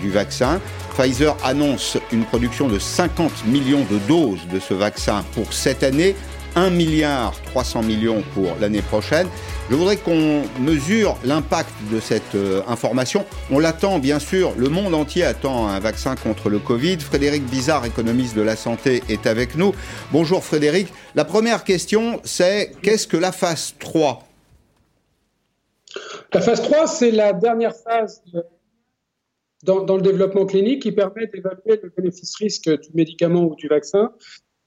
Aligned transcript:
du 0.00 0.10
vaccin. 0.10 0.60
Pfizer 0.96 1.36
annonce 1.44 1.98
une 2.12 2.24
production 2.24 2.68
de 2.68 2.78
50 2.78 3.46
millions 3.46 3.84
de 3.90 3.98
doses 4.08 4.46
de 4.52 4.58
ce 4.58 4.74
vaccin 4.74 5.24
pour 5.34 5.52
cette 5.52 5.82
année, 5.82 6.16
1 6.56 6.70
milliard 6.70 7.34
300 7.46 7.82
millions 7.82 8.22
pour 8.34 8.56
l'année 8.60 8.82
prochaine. 8.82 9.28
Je 9.70 9.76
voudrais 9.76 9.98
qu'on 9.98 10.42
mesure 10.58 11.18
l'impact 11.24 11.70
de 11.92 12.00
cette 12.00 12.34
euh, 12.34 12.62
information. 12.66 13.26
On 13.50 13.58
l'attend 13.58 13.98
bien 13.98 14.18
sûr, 14.18 14.54
le 14.56 14.70
monde 14.70 14.94
entier 14.94 15.24
attend 15.24 15.68
un 15.68 15.78
vaccin 15.78 16.16
contre 16.16 16.48
le 16.48 16.58
Covid. 16.58 16.98
Frédéric 17.00 17.44
Bizarre, 17.44 17.84
économiste 17.84 18.34
de 18.34 18.42
la 18.42 18.56
santé, 18.56 19.02
est 19.10 19.26
avec 19.26 19.56
nous. 19.56 19.74
Bonjour 20.10 20.42
Frédéric. 20.42 20.88
La 21.14 21.26
première 21.26 21.64
question, 21.64 22.20
c'est 22.24 22.72
qu'est-ce 22.82 23.06
que 23.06 23.18
la 23.18 23.30
phase 23.30 23.74
3 23.78 24.24
La 26.32 26.40
phase 26.40 26.62
3, 26.62 26.86
c'est 26.86 27.10
la 27.10 27.34
dernière 27.34 27.74
phase 27.76 28.22
dans, 29.64 29.82
dans, 29.82 29.96
le 29.96 30.02
développement 30.02 30.46
clinique 30.46 30.82
qui 30.82 30.92
permet 30.92 31.26
d'évaluer 31.26 31.80
le 31.82 31.92
bénéfice-risque 31.96 32.68
du 32.80 32.90
médicament 32.94 33.44
ou 33.44 33.54
du 33.56 33.68
vaccin, 33.68 34.12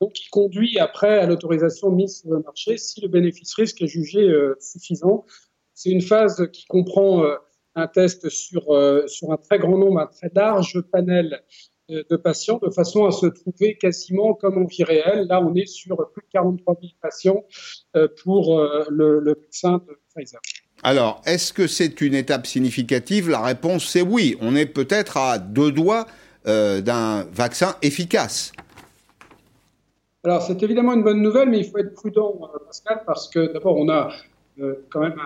donc 0.01 0.13
qui 0.13 0.27
conduit 0.29 0.79
après 0.79 1.19
à 1.19 1.25
l'autorisation 1.27 1.91
mise 1.91 2.21
sur 2.21 2.31
le 2.31 2.39
marché 2.39 2.77
si 2.77 3.01
le 3.01 3.07
bénéfice-risque 3.07 3.81
est 3.81 3.87
jugé 3.87 4.21
euh, 4.21 4.55
suffisant. 4.59 5.25
C'est 5.73 5.91
une 5.91 6.01
phase 6.01 6.49
qui 6.51 6.65
comprend 6.65 7.23
euh, 7.23 7.35
un 7.75 7.87
test 7.87 8.27
sur, 8.29 8.71
euh, 8.71 9.07
sur 9.07 9.31
un 9.31 9.37
très 9.37 9.59
grand 9.59 9.77
nombre, 9.77 9.99
un 9.99 10.07
très 10.07 10.31
large 10.35 10.81
panel 10.91 11.41
de 11.89 12.15
patients 12.15 12.57
de 12.63 12.69
façon 12.69 13.05
à 13.05 13.11
se 13.11 13.25
trouver 13.25 13.77
quasiment 13.77 14.33
comme 14.33 14.57
en 14.57 14.65
vie 14.65 14.85
réelle. 14.85 15.27
Là, 15.27 15.41
on 15.41 15.53
est 15.55 15.65
sur 15.65 15.97
plus 16.13 16.21
de 16.21 16.27
43 16.31 16.77
000 16.79 16.93
patients 17.01 17.43
pour 18.23 18.61
le, 18.89 19.19
le 19.19 19.33
vaccin 19.33 19.83
de 19.85 19.99
Pfizer. 20.15 20.39
Alors, 20.83 21.21
est-ce 21.25 21.53
que 21.53 21.67
c'est 21.67 22.01
une 22.01 22.15
étape 22.15 22.47
significative? 22.47 23.29
La 23.29 23.41
réponse, 23.41 23.87
c'est 23.87 24.01
oui. 24.01 24.35
On 24.41 24.55
est 24.55 24.65
peut-être 24.65 25.17
à 25.17 25.37
deux 25.37 25.71
doigts 25.71 26.07
euh, 26.47 26.81
d'un 26.81 27.23
vaccin 27.31 27.75
efficace. 27.83 28.51
Alors, 30.23 30.41
c'est 30.41 30.61
évidemment 30.63 30.93
une 30.93 31.03
bonne 31.03 31.21
nouvelle, 31.21 31.49
mais 31.49 31.59
il 31.59 31.69
faut 31.69 31.77
être 31.77 31.93
prudent, 31.93 32.33
euh, 32.41 32.57
Pascal, 32.65 33.03
parce 33.05 33.29
que 33.29 33.53
d'abord, 33.53 33.77
on 33.77 33.89
a 33.89 34.11
euh, 34.59 34.85
quand 34.89 35.01
même 35.01 35.19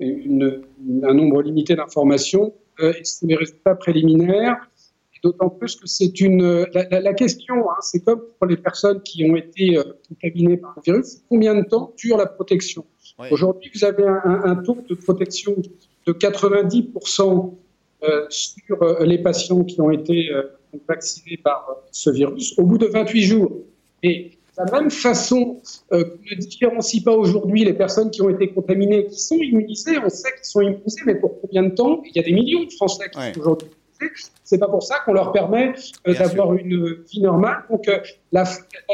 un, 0.00 1.14
nombre 1.14 1.42
limité 1.42 1.76
d'informations. 1.76 2.54
c'est 3.02 3.26
des 3.26 3.36
résultats 3.36 3.74
préliminaires. 3.74 4.56
D'autant 5.22 5.48
plus 5.48 5.74
que 5.76 5.86
c'est 5.86 6.20
une. 6.20 6.66
La, 6.72 7.14
question, 7.14 7.68
hein, 7.68 7.76
c'est 7.80 8.04
comme 8.04 8.22
pour 8.38 8.46
les 8.46 8.56
personnes 8.56 9.02
qui 9.02 9.28
ont 9.28 9.34
été 9.34 9.76
contaminées 10.08 10.58
par 10.58 10.74
le 10.76 10.82
virus, 10.82 11.22
combien 11.28 11.54
de 11.54 11.62
temps 11.62 11.92
dure 11.96 12.16
la 12.16 12.26
protection? 12.26 12.84
Aujourd'hui, 13.30 13.70
vous 13.74 13.84
avez 13.84 14.04
un, 14.06 14.56
taux 14.56 14.78
de 14.88 14.94
protection 14.94 15.56
de 16.06 16.12
90% 16.12 17.54
euh, 18.02 18.26
sur 18.28 18.82
euh, 18.82 19.04
les 19.04 19.18
patients 19.18 19.64
qui 19.64 19.80
ont 19.80 19.90
été 19.90 20.30
euh, 20.30 20.42
vaccinés 20.86 21.38
par 21.38 21.66
ce 21.90 22.10
virus 22.10 22.58
au 22.58 22.64
bout 22.64 22.78
de 22.78 22.86
28 22.86 23.22
jours. 23.22 23.52
Et 24.02 24.32
de 24.58 24.70
la 24.70 24.80
même 24.80 24.90
façon 24.90 25.60
qu'on 25.90 25.96
ne 25.98 26.34
différencie 26.36 27.02
pas 27.02 27.12
aujourd'hui 27.12 27.64
les 27.64 27.72
personnes 27.72 28.10
qui 28.10 28.22
ont 28.22 28.28
été 28.28 28.48
contaminées, 28.48 29.06
qui 29.06 29.18
sont 29.18 29.36
immunisées, 29.36 29.98
on 29.98 30.08
sait 30.08 30.30
qu'ils 30.36 30.44
sont 30.44 30.60
immunisés, 30.60 31.02
mais 31.06 31.14
pour 31.14 31.40
combien 31.40 31.62
de 31.62 31.74
temps? 31.74 32.02
Il 32.04 32.16
y 32.16 32.20
a 32.20 32.22
des 32.22 32.32
millions 32.32 32.64
de 32.64 32.72
Français 32.72 33.10
qui 33.10 33.18
sont 33.18 33.40
aujourd'hui 33.40 33.68
c'est 34.44 34.58
pas 34.58 34.68
pour 34.68 34.82
ça 34.82 35.00
qu'on 35.04 35.12
leur 35.12 35.32
permet 35.32 35.74
euh, 36.06 36.14
d'avoir 36.14 36.54
une 36.54 37.02
vie 37.10 37.20
normale. 37.20 37.64
Donc 37.70 37.88
euh, 37.88 37.98
la, 38.32 38.44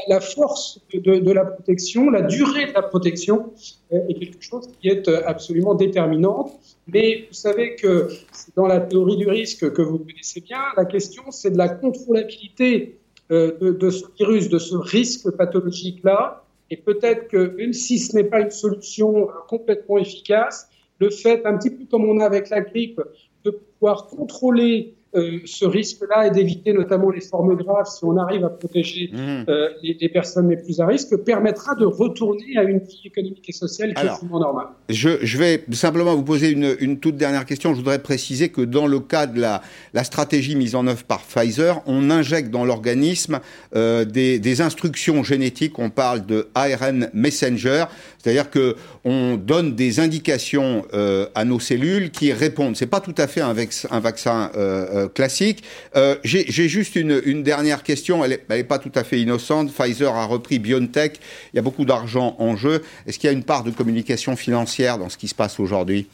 la, 0.08 0.20
force 0.20 0.80
de, 0.92 1.18
de, 1.18 1.32
la 1.32 1.44
protection, 1.44 2.10
la 2.10 2.22
durée 2.22 2.66
de 2.66 2.72
la 2.72 2.82
protection 2.82 3.52
euh, 3.92 3.98
est 4.08 4.14
quelque 4.14 4.42
chose 4.42 4.68
qui 4.80 4.88
est 4.88 5.08
absolument 5.08 5.74
déterminante. 5.74 6.52
Mais 6.86 7.26
vous 7.28 7.34
savez 7.34 7.76
que 7.76 8.08
dans 8.56 8.66
la 8.66 8.80
théorie 8.80 9.16
du 9.16 9.28
risque 9.28 9.72
que 9.72 9.82
vous 9.82 9.98
connaissez 9.98 10.40
bien, 10.40 10.60
la 10.76 10.84
question 10.84 11.24
c'est 11.30 11.50
de 11.50 11.58
la 11.58 11.68
contrôlabilité 11.68 12.98
de, 13.30 13.56
de, 13.60 13.90
ce 13.90 14.04
virus, 14.18 14.48
de 14.48 14.58
ce 14.58 14.76
risque 14.76 15.30
pathologique-là. 15.30 16.44
Et 16.70 16.76
peut-être 16.76 17.28
que 17.28 17.54
même 17.56 17.72
si 17.72 17.98
ce 17.98 18.16
n'est 18.16 18.24
pas 18.24 18.40
une 18.40 18.50
solution 18.50 19.28
complètement 19.48 19.98
efficace, 19.98 20.68
le 20.98 21.10
fait, 21.10 21.44
un 21.44 21.58
petit 21.58 21.70
peu 21.70 21.84
comme 21.90 22.04
on 22.04 22.20
a 22.20 22.24
avec 22.24 22.48
la 22.50 22.60
grippe, 22.60 23.00
de 23.44 23.50
pouvoir 23.50 24.06
contrôler 24.06 24.94
euh, 25.14 25.40
ce 25.44 25.66
risque-là 25.66 26.26
et 26.26 26.30
d'éviter 26.30 26.72
notamment 26.72 27.10
les 27.10 27.20
formes 27.20 27.54
graves, 27.56 27.86
si 27.86 28.02
on 28.04 28.16
arrive 28.16 28.44
à 28.44 28.48
protéger 28.48 29.10
mmh. 29.12 29.44
euh, 29.48 29.68
les, 29.82 30.08
personnes 30.08 30.48
les 30.48 30.56
plus 30.56 30.80
à 30.80 30.86
risque, 30.86 31.14
permettra 31.18 31.74
de 31.74 31.84
retourner 31.84 32.56
à 32.56 32.62
une 32.62 32.78
vie 32.78 33.02
économique 33.04 33.44
et 33.46 33.52
sociale 33.52 33.92
quasiment 33.92 34.40
normale. 34.40 34.68
Je, 34.88 35.10
je, 35.22 35.38
vais 35.38 35.64
simplement 35.72 36.14
vous 36.14 36.22
poser 36.22 36.50
une, 36.50 36.76
une, 36.80 36.98
toute 36.98 37.16
dernière 37.16 37.44
question. 37.44 37.72
Je 37.72 37.78
voudrais 37.78 38.02
préciser 38.02 38.48
que 38.48 38.62
dans 38.62 38.86
le 38.86 39.00
cas 39.00 39.26
de 39.26 39.38
la, 39.38 39.60
la 39.92 40.04
stratégie 40.04 40.56
mise 40.56 40.74
en 40.74 40.86
œuvre 40.86 41.04
par 41.04 41.20
Pfizer, 41.20 41.82
on 41.86 42.10
injecte 42.10 42.50
dans 42.50 42.64
l'organisme 42.64 43.40
euh, 43.76 44.06
des, 44.06 44.38
des, 44.38 44.60
instructions 44.62 45.22
génétiques. 45.22 45.78
On 45.78 45.90
parle 45.90 46.24
de 46.24 46.48
ARN 46.54 47.10
messenger, 47.12 47.84
c'est-à-dire 48.18 48.50
que 48.50 48.76
on 49.04 49.36
donne 49.36 49.74
des 49.74 50.00
indications 50.00 50.86
à 51.34 51.44
nos 51.44 51.58
cellules 51.58 52.10
qui 52.10 52.32
répondent. 52.32 52.76
C'est 52.76 52.86
pas 52.86 53.00
tout 53.00 53.14
à 53.18 53.26
fait 53.26 53.40
un, 53.40 53.54
un 53.90 54.00
vaccin 54.00 54.50
euh, 54.56 55.01
classique. 55.08 55.62
Euh, 55.96 56.16
j'ai 56.24 56.68
juste 56.68 56.96
une, 56.96 57.42
dernière 57.42 57.82
question, 57.82 58.24
elle 58.24 58.38
n'est 58.48 58.64
pas 58.64 58.78
tout 58.78 58.92
à 58.94 59.04
fait 59.04 59.20
innocente. 59.20 59.72
Pfizer 59.72 60.14
a 60.14 60.26
repris 60.26 60.58
BioNTech, 60.58 61.18
il 61.52 61.56
y 61.56 61.58
a 61.58 61.62
beaucoup 61.62 61.84
d'argent 61.84 62.36
en 62.38 62.56
jeu. 62.56 62.82
Est-ce 63.06 63.18
qu'il 63.18 63.28
y 63.28 63.32
a 63.32 63.36
une 63.36 63.44
part 63.44 63.64
de 63.64 63.70
communication 63.70 64.36
financière 64.36 64.98
dans 64.98 65.08
ce 65.08 65.16
qui 65.16 65.28
se 65.28 65.34
passe 65.34 65.60
aujourd'hui? 65.60 66.06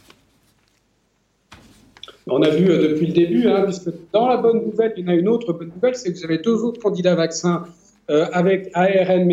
On 2.26 2.43
a 2.43 2.50
vu 2.50 2.69
euh, 2.69 2.88
depuis 2.91 3.06
le 3.06 3.12
début, 3.12 3.49
hein, 3.49 3.62
puisque 3.65 3.88
dans 4.12 4.28
la 4.28 4.37
bonne 4.37 4.65
nouvelle, 4.65 4.93
il 4.97 5.05
y 5.05 5.09
en 5.09 5.12
a 5.12 5.15
une 5.15 5.28
autre 5.28 5.53
bonne 5.53 5.70
nouvelle, 5.75 5.94
c'est 5.94 6.12
que 6.12 6.19
vous 6.19 6.25
avez 6.25 6.38
deux 6.38 6.62
autres 6.62 6.81
candidats 6.81 7.15
vaccins 7.15 7.65
avec 8.32 8.70
ARN 8.72 9.26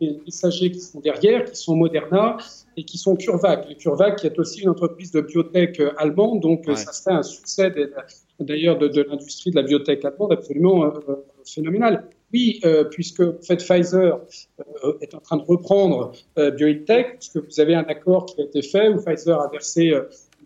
messagers 0.00 0.70
qui 0.70 0.80
sont 0.80 1.00
derrière, 1.00 1.44
qui 1.44 1.56
sont 1.56 1.76
Moderna 1.76 2.36
et 2.76 2.84
qui 2.84 2.98
sont 2.98 3.16
CureVac. 3.16 3.76
CureVac 3.78 4.16
qui 4.16 4.26
est 4.26 4.38
aussi 4.38 4.62
une 4.62 4.68
entreprise 4.68 5.10
de 5.10 5.20
biotech 5.20 5.80
allemande, 5.96 6.40
donc 6.40 6.64
ça 6.66 6.92
serait 6.92 7.16
un 7.16 7.22
succès 7.22 7.72
d'ailleurs 8.40 8.78
de, 8.78 9.02
l'industrie 9.02 9.50
de 9.50 9.56
la 9.56 9.62
biotech 9.62 10.04
allemande 10.04 10.32
absolument 10.32 10.84
euh, 10.84 10.90
euh, 11.08 11.14
phénoménal. 11.44 12.08
Oui, 12.32 12.60
euh, 12.64 12.84
puisque 12.84 13.20
en 13.20 13.40
fait, 13.40 13.56
Pfizer 13.56 14.20
est 15.00 15.14
en 15.14 15.20
train 15.20 15.36
de 15.36 15.44
reprendre 15.44 16.12
BioNTech, 16.36 17.18
puisque 17.18 17.36
vous 17.36 17.60
avez 17.60 17.74
un 17.74 17.84
accord 17.84 18.26
qui 18.26 18.40
a 18.40 18.44
été 18.44 18.62
fait 18.62 18.88
où 18.88 19.00
Pfizer 19.00 19.40
a 19.40 19.48
versé 19.48 19.92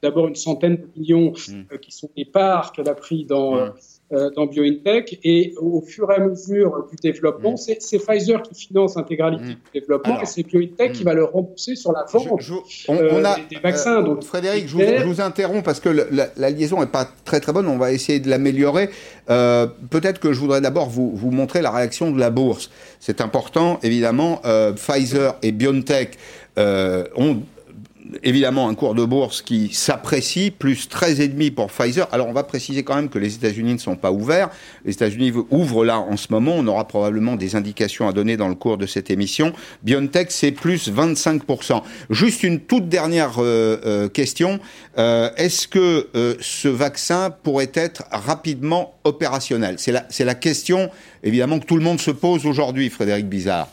d'abord 0.03 0.29
une 0.29 0.35
centaine 0.35 0.77
de 0.77 0.89
millions 0.95 1.33
mm. 1.33 1.79
qui 1.79 1.91
sont 1.91 2.11
des 2.17 2.27
parts 2.27 2.73
qu'elle 2.73 2.89
a 2.89 2.95
pris 2.95 3.25
dans, 3.25 3.55
mm. 3.55 3.73
Euh, 4.13 4.29
dans 4.35 4.47
BioNTech. 4.47 5.21
Et 5.23 5.55
au 5.61 5.83
fur 5.83 6.11
et 6.11 6.17
à 6.17 6.19
mesure 6.19 6.85
du 6.91 6.97
développement, 6.97 7.53
mm. 7.53 7.77
c'est 7.79 7.99
Pfizer 7.99 8.43
qui 8.43 8.57
finance 8.57 8.97
l'intégralité 8.97 9.45
mm. 9.45 9.49
du 9.51 9.81
développement 9.81 10.21
et 10.21 10.27
c'est 10.27 10.43
BioNTech 10.43 10.95
qui 10.95 11.03
mm. 11.03 11.05
va 11.05 11.15
le 11.15 11.23
rembourser 11.23 11.77
sur 11.77 11.93
la 11.93 12.05
vente 12.11 12.27
on, 12.89 12.97
euh, 12.97 13.23
a, 13.23 13.37
des, 13.49 13.61
vaccins. 13.61 14.05
Euh, 14.05 14.21
Frédéric, 14.21 14.67
je 14.67 15.05
vous, 15.05 15.21
interromps 15.21 15.63
parce 15.63 15.79
que 15.79 15.91
la, 15.91 16.51
liaison 16.51 16.81
n'est 16.81 16.87
pas 16.87 17.09
très 17.25 17.39
très 17.39 17.53
bonne. 17.53 17.69
On 17.69 17.79
va 17.79 17.93
essayer 17.93 18.19
de 18.19 18.29
l'améliorer. 18.29 18.91
Peut-être 19.29 20.19
que 20.19 20.33
je 20.33 20.41
voudrais 20.41 20.61
d'abord 20.61 20.89
vous, 20.89 21.15
vous, 21.15 21.31
montrer 21.31 21.63
la 21.63 21.71
réaction 21.71 22.11
de 22.11 22.19
la 22.19 22.31
bourse. 22.31 22.69
C'est 22.99 23.21
important, 23.21 23.79
évidemment. 23.85 24.43
Pfizer 24.75 25.37
et 25.43 25.53
BioNTech 25.53 26.19
ont 26.59 27.43
évidemment 28.23 28.69
un 28.69 28.75
cours 28.75 28.95
de 28.95 29.05
bourse 29.05 29.43
qui 29.43 29.73
s'apprécie, 29.73 30.51
plus 30.51 30.89
13,5 30.89 31.53
pour 31.53 31.71
Pfizer. 31.71 32.09
Alors 32.13 32.29
on 32.29 32.33
va 32.33 32.43
préciser 32.43 32.83
quand 32.83 32.95
même 32.95 33.09
que 33.09 33.19
les 33.19 33.35
États-Unis 33.35 33.75
ne 33.75 33.79
sont 33.79 33.97
pas 33.97 34.13
ouverts. 34.13 34.51
Les 34.85 34.93
États-Unis 34.93 35.33
ouvrent 35.51 35.85
là 35.85 35.99
en 35.99 36.17
ce 36.17 36.29
moment. 36.31 36.53
On 36.57 36.67
aura 36.67 36.87
probablement 36.87 37.37
des 37.37 37.57
indications 37.57 38.09
à 38.09 38.13
donner 38.13 38.37
dans 38.37 38.49
le 38.49 38.55
cours 38.55 38.79
de 38.79 38.87
cette 38.87 39.11
émission. 39.11 39.53
BioNTech, 39.83 40.31
c'est 40.31 40.53
plus 40.53 40.91
25%. 40.91 41.83
Juste 42.11 42.43
une 42.43 42.61
toute 42.61 42.89
dernière 42.89 43.39
euh, 43.39 43.81
euh, 43.85 44.09
question. 44.09 44.61
Euh, 44.99 45.31
est-ce 45.37 45.69
que 45.69 46.09
ce 46.41 46.69
vaccin 46.69 47.31
pourrait 47.31 47.73
être 47.75 48.05
rapidement 48.11 48.95
opérationnel? 49.05 49.77
C'est 49.79 49.93
la, 49.93 50.07
la 50.19 50.35
question, 50.35 50.91
évidemment, 51.23 51.59
que 51.59 51.67
tout 51.67 51.77
le 51.77 51.85
monde 51.85 52.01
se 52.01 52.11
pose 52.11 52.47
aujourd'hui, 52.47 52.91
Frédéric 52.91 53.29
Bizarre. 53.29 53.69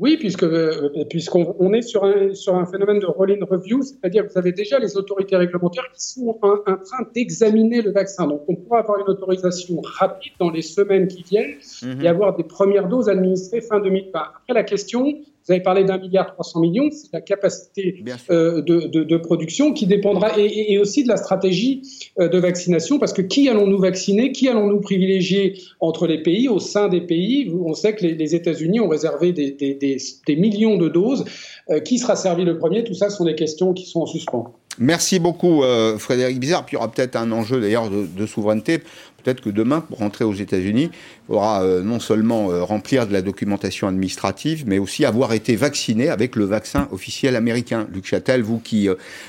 Oui, 0.00 0.16
puisque 0.16 0.44
euh, 0.44 1.04
puisqu'on 1.10 1.72
est 1.74 1.82
sur 1.82 2.04
un, 2.04 2.32
sur 2.32 2.54
un 2.56 2.64
phénomène 2.64 3.00
de 3.00 3.06
roll-in 3.06 3.44
review, 3.44 3.82
c'est-à-dire 3.82 4.26
que 4.26 4.32
vous 4.32 4.38
avez 4.38 4.52
déjà 4.52 4.78
les 4.78 4.96
autorités 4.96 5.36
réglementaires 5.36 5.84
qui 5.92 6.02
sont 6.02 6.38
en, 6.40 6.56
train 6.56 7.06
d'examiner 7.14 7.82
le 7.82 7.92
vaccin. 7.92 8.26
Donc, 8.26 8.42
on 8.48 8.56
pourra 8.56 8.78
avoir 8.78 8.98
une 9.00 9.08
autorisation 9.08 9.78
rapide 9.82 10.32
dans 10.40 10.50
les 10.50 10.62
semaines 10.62 11.06
qui 11.06 11.22
viennent 11.22 11.54
mhm. 11.82 12.00
et 12.02 12.08
avoir 12.08 12.34
des 12.34 12.44
premières 12.44 12.88
doses 12.88 13.10
administrées 13.10 13.60
fin 13.60 13.78
2020. 13.78 14.18
Après, 14.18 14.54
la 14.54 14.64
question, 14.64 15.20
vous 15.46 15.52
avez 15.52 15.62
parlé 15.62 15.84
d'un 15.84 15.98
milliard 15.98 16.32
300 16.34 16.60
millions, 16.60 16.88
c'est 16.90 17.12
la 17.12 17.20
capacité 17.20 18.04
euh, 18.30 18.60
de, 18.62 18.88
de, 18.88 19.04
de, 19.04 19.16
production 19.16 19.72
qui 19.72 19.86
dépendra 19.86 20.38
et, 20.38 20.72
et, 20.72 20.78
aussi 20.78 21.02
de 21.02 21.08
la 21.08 21.16
stratégie 21.16 21.82
euh, 22.18 22.28
de 22.28 22.38
vaccination, 22.38 22.98
parce 22.98 23.12
que 23.12 23.22
qui 23.22 23.48
allons-nous 23.48 23.78
vacciner, 23.78 24.32
qui 24.32 24.48
allons-nous 24.48 24.80
privilégier 24.80 25.58
entre 25.80 26.06
les 26.06 26.22
pays, 26.22 26.48
au 26.48 26.58
sein 26.58 26.88
des 26.88 27.00
pays? 27.00 27.50
On 27.64 27.74
sait 27.74 27.94
que 27.94 28.04
les, 28.04 28.14
les 28.14 28.34
États-Unis 28.34 28.80
ont 28.80 28.88
réservé 28.88 29.32
des, 29.32 29.52
des, 29.52 29.74
des, 29.74 29.96
des, 30.26 30.36
millions 30.36 30.76
de 30.76 30.88
doses. 30.88 31.24
Euh, 31.70 31.80
qui 31.80 31.98
sera 31.98 32.16
servi 32.16 32.44
le 32.44 32.58
premier? 32.58 32.84
Tout 32.84 32.94
ça 32.94 33.10
sont 33.10 33.24
des 33.24 33.34
questions 33.34 33.72
qui 33.72 33.86
sont 33.86 34.00
en 34.00 34.06
suspens. 34.06 34.59
Merci 34.78 35.18
beaucoup, 35.18 35.62
euh, 35.62 35.98
Frédéric 35.98 36.38
Bizarre. 36.38 36.64
Puis 36.64 36.74
il 36.74 36.76
y 36.76 36.78
aura 36.78 36.90
peut-être 36.90 37.16
un 37.16 37.30
enjeu 37.32 37.60
d'ailleurs 37.60 37.90
de, 37.90 38.26
souveraineté. 38.26 38.78
Peut-être 39.22 39.42
que 39.42 39.50
demain, 39.50 39.80
pour 39.80 39.98
rentrer 39.98 40.24
aux 40.24 40.32
États-Unis, 40.32 40.90
il 40.92 41.26
faudra 41.26 41.62
euh, 41.62 41.82
non 41.82 42.00
seulement 42.00 42.50
euh, 42.50 42.62
remplir 42.62 43.06
de 43.06 43.12
la 43.12 43.20
documentation 43.20 43.88
administrative, 43.88 44.64
mais 44.66 44.78
aussi 44.78 45.04
avoir 45.04 45.34
été 45.34 45.56
vacciné 45.56 46.08
avec 46.08 46.36
le 46.36 46.44
vaccin 46.44 46.88
officiel 46.92 47.36
américain. 47.36 47.86
Luc 47.92 48.06
Châtel, 48.06 48.42
vous 48.42 48.58
qui 48.58 48.88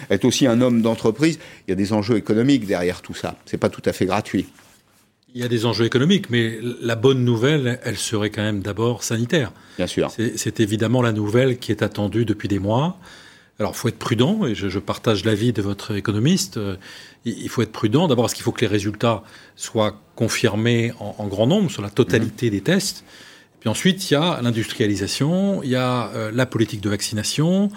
êtes 0.09 0.23
aussi 0.23 0.47
un 0.47 0.61
homme 0.61 0.81
d'entreprise, 0.81 1.39
il 1.67 1.71
y 1.71 1.73
a 1.73 1.75
des 1.75 1.91
enjeux 1.91 2.15
économiques 2.15 2.65
derrière 2.65 3.01
tout 3.01 3.15
ça. 3.15 3.35
C'est 3.45 3.57
pas 3.57 3.69
tout 3.69 3.81
à 3.85 3.91
fait 3.91 4.05
gratuit. 4.05 4.47
Il 5.33 5.41
y 5.41 5.43
a 5.45 5.47
des 5.47 5.65
enjeux 5.65 5.85
économiques, 5.85 6.29
mais 6.29 6.59
la 6.81 6.95
bonne 6.95 7.23
nouvelle, 7.23 7.79
elle 7.83 7.97
serait 7.97 8.29
quand 8.29 8.41
même 8.41 8.61
d'abord 8.61 9.03
sanitaire. 9.03 9.53
Bien 9.77 9.87
sûr. 9.87 10.11
C'est 10.35 10.59
évidemment 10.59 11.01
la 11.01 11.13
nouvelle 11.13 11.57
qui 11.57 11.71
est 11.71 11.83
attendue 11.83 12.25
depuis 12.25 12.49
des 12.49 12.59
mois. 12.59 12.97
Alors, 13.61 13.73
il 13.75 13.77
faut 13.77 13.89
être 13.89 13.99
prudent, 13.99 14.47
et 14.47 14.55
je, 14.55 14.79
partage 14.79 15.23
l'avis 15.23 15.53
de 15.53 15.61
votre 15.61 15.95
économiste. 15.95 16.57
Euh, 16.57 16.77
il 17.25 17.47
faut 17.47 17.61
être 17.61 17.71
prudent, 17.71 18.07
d'abord 18.07 18.23
parce 18.23 18.33
qu'il 18.33 18.41
faut 18.41 18.51
que 18.51 18.61
les 18.61 18.67
résultats 18.67 19.21
soient 19.55 20.01
confirmés 20.15 20.93
en, 20.99 21.27
grand 21.27 21.45
nombre 21.45 21.69
sur 21.69 21.83
la 21.83 21.91
totalité 21.91 22.47
mmh. 22.47 22.49
des 22.49 22.61
tests. 22.61 23.03
Puis 23.59 23.69
ensuite, 23.69 24.09
il 24.09 24.15
y 24.15 24.17
a 24.17 24.41
l'industrialisation, 24.41 25.61
il 25.61 25.69
y 25.69 25.75
a 25.75 26.07
euh, 26.15 26.31
la 26.33 26.47
politique 26.47 26.81
de 26.81 26.89
vaccination, 26.89 27.69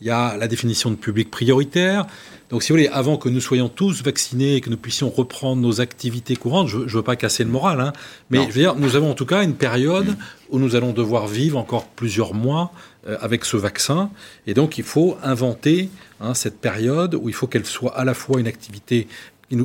il 0.00 0.08
y 0.08 0.10
a 0.10 0.36
la 0.36 0.48
définition 0.48 0.90
de 0.90 0.96
public 0.96 1.30
prioritaire. 1.30 2.08
Donc, 2.50 2.64
si 2.64 2.72
vous 2.72 2.78
voulez, 2.78 2.88
avant 2.88 3.16
que 3.16 3.28
nous 3.28 3.40
soyons 3.40 3.68
tous 3.68 4.02
vaccinés 4.02 4.56
et 4.56 4.60
que 4.60 4.70
nous 4.70 4.76
puissions 4.76 5.08
reprendre 5.08 5.62
nos 5.62 5.80
activités 5.80 6.34
courantes, 6.34 6.66
je 6.66 6.78
ne 6.78 6.88
veux 6.88 7.02
pas 7.02 7.14
casser 7.14 7.44
le 7.44 7.50
moral, 7.50 7.80
hein, 7.80 7.92
mais 8.30 8.40
je 8.42 8.46
veux 8.46 8.60
dire, 8.60 8.74
nous 8.74 8.96
avons 8.96 9.12
en 9.12 9.14
tout 9.14 9.26
cas 9.26 9.44
une 9.44 9.54
période 9.54 10.16
où 10.50 10.58
nous 10.58 10.74
allons 10.74 10.92
devoir 10.92 11.28
vivre 11.28 11.58
encore 11.58 11.86
plusieurs 11.86 12.34
mois 12.34 12.72
avec 13.20 13.44
ce 13.44 13.56
vaccin. 13.56 14.10
Et 14.46 14.54
donc, 14.54 14.78
il 14.78 14.84
faut 14.84 15.16
inventer 15.22 15.88
hein, 16.20 16.34
cette 16.34 16.60
période 16.60 17.14
où 17.14 17.28
il 17.28 17.34
faut 17.34 17.46
qu'elle 17.46 17.66
soit 17.66 17.96
à 17.96 18.04
la 18.04 18.14
fois 18.14 18.40
une 18.40 18.46
activité, 18.46 19.08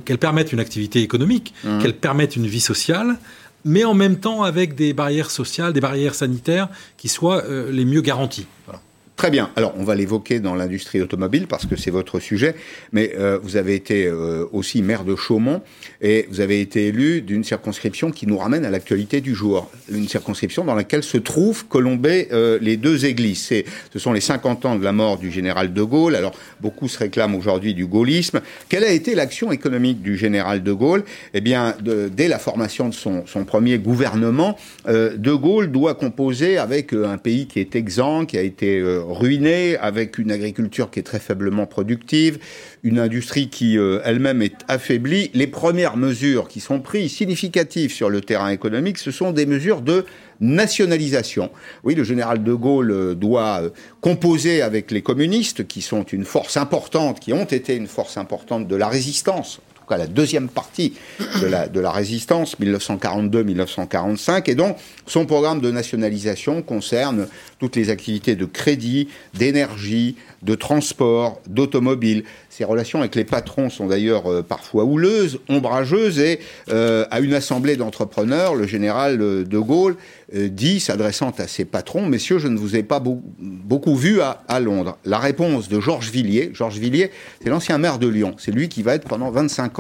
qu'elle 0.06 0.18
permette 0.18 0.53
une 0.53 0.59
activité 0.59 1.01
économique, 1.01 1.53
mmh. 1.63 1.80
qu'elle 1.80 1.95
permette 1.95 2.35
une 2.35 2.47
vie 2.47 2.62
sociale, 2.62 3.18
mais 3.65 3.83
en 3.83 3.94
même 3.94 4.19
temps 4.19 4.44
avec 4.44 4.75
des 4.75 4.94
barrières 4.94 5.31
sociales, 5.31 5.74
des 5.74 5.81
barrières 5.81 6.15
sanitaires 6.15 6.69
qui 6.97 7.09
soient 7.09 7.44
euh, 7.45 7.71
les 7.71 7.85
mieux 7.85 8.01
garanties. 8.01 8.47
Voilà. 8.65 8.81
Très 9.15 9.30
bien. 9.30 9.51
Alors, 9.56 9.75
on 9.77 9.83
va 9.83 9.94
l'évoquer 9.94 10.39
dans 10.39 10.56
l'industrie 10.56 11.00
automobile 11.00 11.45
parce 11.48 11.68
que 11.68 11.75
c'est 11.75 11.92
votre 11.92 12.19
sujet, 12.19 12.56
mais 12.92 13.13
euh, 13.15 13.38
vous 13.42 13.57
avez 13.57 13.75
été 13.75 14.07
euh, 14.07 14.45
aussi 14.51 14.81
maire 14.81 15.04
de 15.04 15.15
Chaumont 15.15 15.62
et 16.01 16.27
vous 16.31 16.42
avez 16.42 16.60
été 16.62 16.88
élu 16.88 17.21
d'une 17.21 17.44
circonscription 17.44 18.10
qui 18.10 18.25
nous 18.25 18.38
ramène 18.38 18.65
à 18.65 18.71
l'actualité 18.71 19.21
du 19.21 19.36
jour. 19.36 19.69
Une 19.92 20.07
circonscription 20.07 20.65
dans 20.65 20.74
laquelle 20.74 21.04
se 21.04 21.18
trouvent 21.18 21.65
Colombay 21.68 22.30
euh, 22.31 22.57
les 22.60 22.75
deux 22.75 23.06
églises. 23.06 23.54
Ce 23.94 24.00
sont 24.00 24.13
les 24.13 24.19
50 24.19 24.65
ans 24.65 24.75
de 24.77 24.83
la 24.83 24.92
mort 24.92 25.19
du 25.19 25.31
général 25.31 25.74
de 25.74 25.83
Gaulle. 25.83 26.16
Alors, 26.16 26.33
beaucoup 26.59 26.88
se 26.88 26.98
réclament 26.98 27.36
aujourd'hui 27.36 27.75
du 27.75 27.86
gaullisme. 27.86 28.42
Quelle 28.68 28.83
a 28.83 28.92
été 28.92 29.13
l'action 29.13 29.51
économique 29.51 30.01
du 30.01 30.18
général 30.18 30.63
de 30.63 30.74
Gaulle? 30.74 31.04
Eh 31.36 31.42
bien, 31.42 31.75
dès 31.81 32.27
la 32.27 32.39
formation 32.39 32.89
de 32.89 32.94
son, 32.94 33.25
son 33.27 33.45
premier 33.45 33.77
gouvernement, 33.77 34.57
de 34.88 35.33
Gaulle 35.33 35.71
doit 35.71 35.94
composer 35.94 36.57
avec 36.57 36.94
un 36.94 37.18
pays 37.18 37.48
qui 37.48 37.59
est 37.59 37.75
exempt, 37.75 38.25
qui 38.25 38.38
a 38.38 38.42
été 38.42 38.81
ruiné, 39.08 39.78
avec 39.78 40.18
une 40.18 40.32
agriculture 40.32 40.90
qui 40.90 41.00
est 41.00 41.04
très 41.04 41.20
faiblement 41.20 41.66
productive, 41.66 42.40
une 42.84 43.00
industrie 43.00 43.50
qui 43.50 43.78
euh, 43.78 44.00
elle-même 44.04 44.42
est 44.42 44.58
affaiblie. 44.68 45.30
Les 45.34 45.48
premières 45.48 45.98
mesures 45.98 46.48
qui 46.48 46.60
sont 46.60 46.80
prises 46.80 47.12
significatives 47.12 47.92
sur 47.92 48.10
le 48.10 48.22
terrain 48.22 48.50
économique, 48.50 48.98
ce 48.98 49.12
sont 49.12 49.32
des 49.32 49.46
mesures 49.46 49.82
de 49.82 50.06
nationalisation. 50.40 51.52
Oui, 51.84 51.96
le 51.96 52.04
général 52.04 52.44
de 52.44 52.54
Gaulle 52.54 52.92
euh, 52.92 53.16
doit 53.16 53.62
euh, 53.64 53.70
composer 54.02 54.62
avec 54.62 54.92
les 54.92 55.02
communistes, 55.02 55.68
qui 55.68 55.82
sont 55.82 56.04
une 56.04 56.26
force 56.26 56.58
importante, 56.58 57.20
qui 57.20 57.34
ont 57.34 57.46
été 57.46 57.76
une 57.76 57.88
force 57.88 58.18
importante 58.18 58.68
de 58.68 58.76
la 58.76 58.88
résistance 58.88 59.62
tout 59.83 59.89
cas 59.89 59.97
la 59.97 60.07
deuxième 60.07 60.47
partie 60.50 60.94
de 61.41 61.80
la, 61.80 61.91
résistance, 61.91 62.57
1942-1945. 62.59 64.50
Et 64.50 64.56
donc, 64.56 64.77
son 65.06 65.25
programme 65.25 65.62
de 65.62 65.71
nationalisation 65.71 66.62
concerne 66.62 67.27
toutes 67.59 67.75
les 67.75 67.89
activités 67.89 68.35
de 68.35 68.45
crédit, 68.45 69.09
d'énergie, 69.33 70.15
de 70.41 70.56
transport, 70.56 71.41
d'automobile. 71.47 72.24
Ses 72.50 72.65
relations 72.65 73.00
avec 73.00 73.15
les 73.15 73.24
patrons 73.24 73.69
sont 73.69 73.88
d'ailleurs 73.88 74.31
euh, 74.31 74.41
parfois 74.44 74.83
houleuses, 74.83 75.39
ombrageuses, 75.50 76.19
et 76.19 76.39
euh, 76.69 77.06
à 77.09 77.19
une 77.19 77.33
assemblée 77.33 77.77
d'entrepreneurs, 77.77 78.56
le 78.56 78.68
général 78.68 79.21
euh, 79.21 79.44
de 79.44 79.57
Gaulle 79.59 79.95
dit, 80.33 80.80
s'adressant 80.80 81.31
à 81.38 81.47
ses 81.47 81.63
patrons, 81.63 82.07
Messieurs, 82.07 82.39
je 82.39 82.47
ne 82.47 82.57
vous 82.57 82.75
ai 82.75 82.81
pas 82.81 83.00
beaucoup 83.00 83.95
vu 83.95 84.19
à, 84.19 84.41
à, 84.47 84.59
Londres. 84.59 84.97
La 85.06 85.19
réponse 85.19 85.69
de 85.69 85.80
Georges 85.80 86.09
Villiers, 86.09 86.50
Georges 86.53 86.80
Villiers, 86.80 87.12
c'est 87.44 87.50
l'ancien 87.50 87.77
maire 87.77 88.00
de 88.00 88.07
Lyon, 88.07 88.33
c'est 88.39 88.51
lui 88.51 88.68
qui 88.68 88.81
va 88.81 88.95
être 88.95 89.07
pendant 89.07 89.30
25 89.30 89.73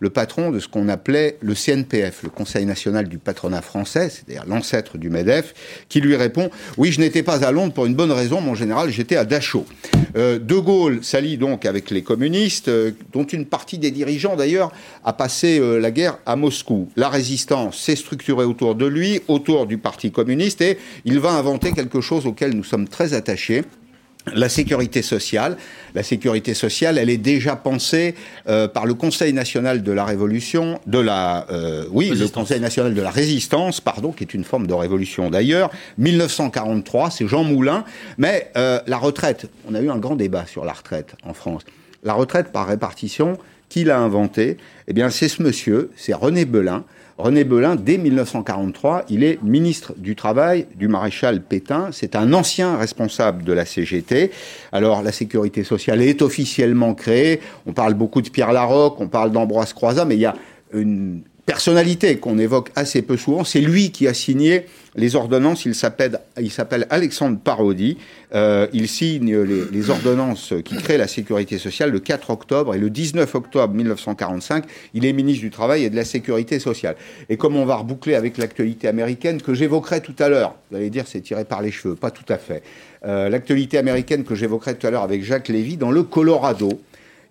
le 0.00 0.10
patron 0.10 0.50
de 0.50 0.60
ce 0.60 0.68
qu'on 0.68 0.88
appelait 0.88 1.38
le 1.40 1.54
CNPF, 1.54 2.22
le 2.22 2.30
Conseil 2.30 2.66
national 2.66 3.08
du 3.08 3.18
patronat 3.18 3.62
français, 3.62 4.08
c'est-à-dire 4.10 4.44
l'ancêtre 4.46 4.98
du 4.98 5.10
MEDEF, 5.10 5.54
qui 5.88 6.00
lui 6.00 6.16
répond 6.16 6.50
Oui, 6.76 6.92
je 6.92 7.00
n'étais 7.00 7.22
pas 7.22 7.44
à 7.44 7.52
Londres 7.52 7.72
pour 7.72 7.86
une 7.86 7.94
bonne 7.94 8.12
raison, 8.12 8.40
mon 8.40 8.54
général, 8.54 8.90
j'étais 8.90 9.16
à 9.16 9.24
Dachau. 9.24 9.66
Euh, 10.16 10.38
de 10.38 10.56
Gaulle 10.56 11.00
s'allie 11.02 11.36
donc 11.36 11.66
avec 11.66 11.90
les 11.90 12.02
communistes, 12.02 12.68
euh, 12.68 12.92
dont 13.12 13.24
une 13.24 13.46
partie 13.46 13.78
des 13.78 13.90
dirigeants 13.90 14.36
d'ailleurs 14.36 14.72
a 15.04 15.12
passé 15.12 15.58
euh, 15.58 15.78
la 15.78 15.90
guerre 15.90 16.18
à 16.26 16.36
Moscou. 16.36 16.88
La 16.96 17.08
résistance 17.08 17.78
s'est 17.78 17.96
structurée 17.96 18.44
autour 18.44 18.74
de 18.74 18.86
lui, 18.86 19.20
autour 19.28 19.66
du 19.66 19.78
Parti 19.78 20.10
communiste, 20.10 20.60
et 20.60 20.78
il 21.04 21.18
va 21.20 21.32
inventer 21.32 21.72
quelque 21.72 22.00
chose 22.00 22.26
auquel 22.26 22.54
nous 22.54 22.64
sommes 22.64 22.88
très 22.88 23.14
attachés 23.14 23.64
la 24.34 24.48
sécurité 24.48 25.02
sociale. 25.02 25.56
La 25.94 26.02
sécurité 26.02 26.54
sociale, 26.54 26.98
elle 26.98 27.10
est 27.10 27.16
déjà 27.16 27.56
pensée 27.56 28.14
euh, 28.48 28.68
par 28.68 28.86
le 28.86 28.94
Conseil 28.94 29.32
national 29.32 29.82
de 29.82 29.92
la 29.92 30.04
Révolution, 30.04 30.80
de 30.86 30.98
la, 30.98 31.46
euh, 31.50 31.86
oui, 31.90 32.10
le 32.10 32.28
Conseil 32.28 32.60
national 32.60 32.94
de 32.94 33.02
la 33.02 33.10
résistance, 33.10 33.80
pardon, 33.80 34.12
qui 34.12 34.24
est 34.24 34.34
une 34.34 34.44
forme 34.44 34.66
de 34.66 34.74
révolution 34.74 35.30
d'ailleurs. 35.30 35.70
1943, 35.98 37.10
c'est 37.10 37.26
Jean 37.26 37.44
Moulin. 37.44 37.84
Mais 38.18 38.50
euh, 38.56 38.80
la 38.86 38.98
retraite, 38.98 39.46
on 39.68 39.74
a 39.74 39.80
eu 39.80 39.90
un 39.90 39.98
grand 39.98 40.16
débat 40.16 40.46
sur 40.46 40.64
la 40.64 40.72
retraite 40.72 41.14
en 41.24 41.34
France. 41.34 41.62
La 42.04 42.12
retraite 42.12 42.52
par 42.52 42.66
répartition, 42.66 43.38
qui 43.68 43.84
l'a 43.84 43.98
inventée? 43.98 44.56
Eh 44.86 44.92
bien, 44.92 45.10
c'est 45.10 45.28
ce 45.28 45.42
monsieur, 45.42 45.90
c'est 45.96 46.14
René 46.14 46.44
Belin. 46.44 46.84
René 47.18 47.42
Belin, 47.42 47.74
dès 47.74 47.98
1943, 47.98 49.06
il 49.08 49.24
est 49.24 49.42
ministre 49.42 49.92
du 49.96 50.14
Travail 50.14 50.68
du 50.76 50.86
maréchal 50.86 51.42
Pétain. 51.42 51.88
C'est 51.90 52.14
un 52.14 52.32
ancien 52.32 52.76
responsable 52.76 53.42
de 53.42 53.52
la 53.52 53.64
CGT. 53.64 54.30
Alors, 54.70 55.02
la 55.02 55.10
sécurité 55.10 55.64
sociale 55.64 56.00
est 56.00 56.22
officiellement 56.22 56.94
créée. 56.94 57.40
On 57.66 57.72
parle 57.72 57.94
beaucoup 57.94 58.22
de 58.22 58.28
Pierre 58.28 58.52
Larocque, 58.52 59.00
on 59.00 59.08
parle 59.08 59.32
d'Ambroise 59.32 59.72
Croizat, 59.72 60.04
mais 60.04 60.14
il 60.14 60.20
y 60.20 60.26
a 60.26 60.36
une 60.72 61.22
personnalité 61.48 62.18
qu'on 62.18 62.38
évoque 62.38 62.68
assez 62.76 63.00
peu 63.00 63.16
souvent. 63.16 63.42
C'est 63.42 63.62
lui 63.62 63.90
qui 63.90 64.06
a 64.06 64.12
signé 64.12 64.66
les 64.96 65.16
ordonnances. 65.16 65.64
Il 65.64 65.74
s'appelle, 65.74 66.20
Alexandre 66.90 67.38
Parodi. 67.42 67.96
Euh, 68.34 68.66
il 68.74 68.86
signe 68.86 69.34
les, 69.34 69.88
ordonnances 69.88 70.52
qui 70.62 70.76
créent 70.76 70.98
la 70.98 71.08
sécurité 71.08 71.56
sociale 71.56 71.90
le 71.90 72.00
4 72.00 72.28
octobre 72.28 72.74
et 72.74 72.78
le 72.78 72.90
19 72.90 73.34
octobre 73.34 73.72
1945. 73.72 74.64
Il 74.92 75.06
est 75.06 75.14
ministre 75.14 75.40
du 75.40 75.48
Travail 75.48 75.84
et 75.84 75.90
de 75.90 75.96
la 75.96 76.04
Sécurité 76.04 76.58
sociale. 76.58 76.96
Et 77.30 77.38
comme 77.38 77.56
on 77.56 77.64
va 77.64 77.76
reboucler 77.76 78.14
avec 78.14 78.36
l'actualité 78.36 78.86
américaine 78.86 79.40
que 79.40 79.54
j'évoquerai 79.54 80.02
tout 80.02 80.16
à 80.18 80.28
l'heure, 80.28 80.54
vous 80.70 80.76
allez 80.76 80.90
dire 80.90 81.04
c'est 81.06 81.22
tiré 81.22 81.46
par 81.46 81.62
les 81.62 81.70
cheveux, 81.70 81.94
pas 81.94 82.10
tout 82.10 82.30
à 82.30 82.36
fait. 82.36 82.62
Euh, 83.06 83.30
l'actualité 83.30 83.78
américaine 83.78 84.24
que 84.24 84.34
j'évoquerai 84.34 84.74
tout 84.74 84.86
à 84.86 84.90
l'heure 84.90 85.02
avec 85.02 85.24
Jacques 85.24 85.48
Lévy 85.48 85.78
dans 85.78 85.90
le 85.90 86.02
Colorado 86.02 86.78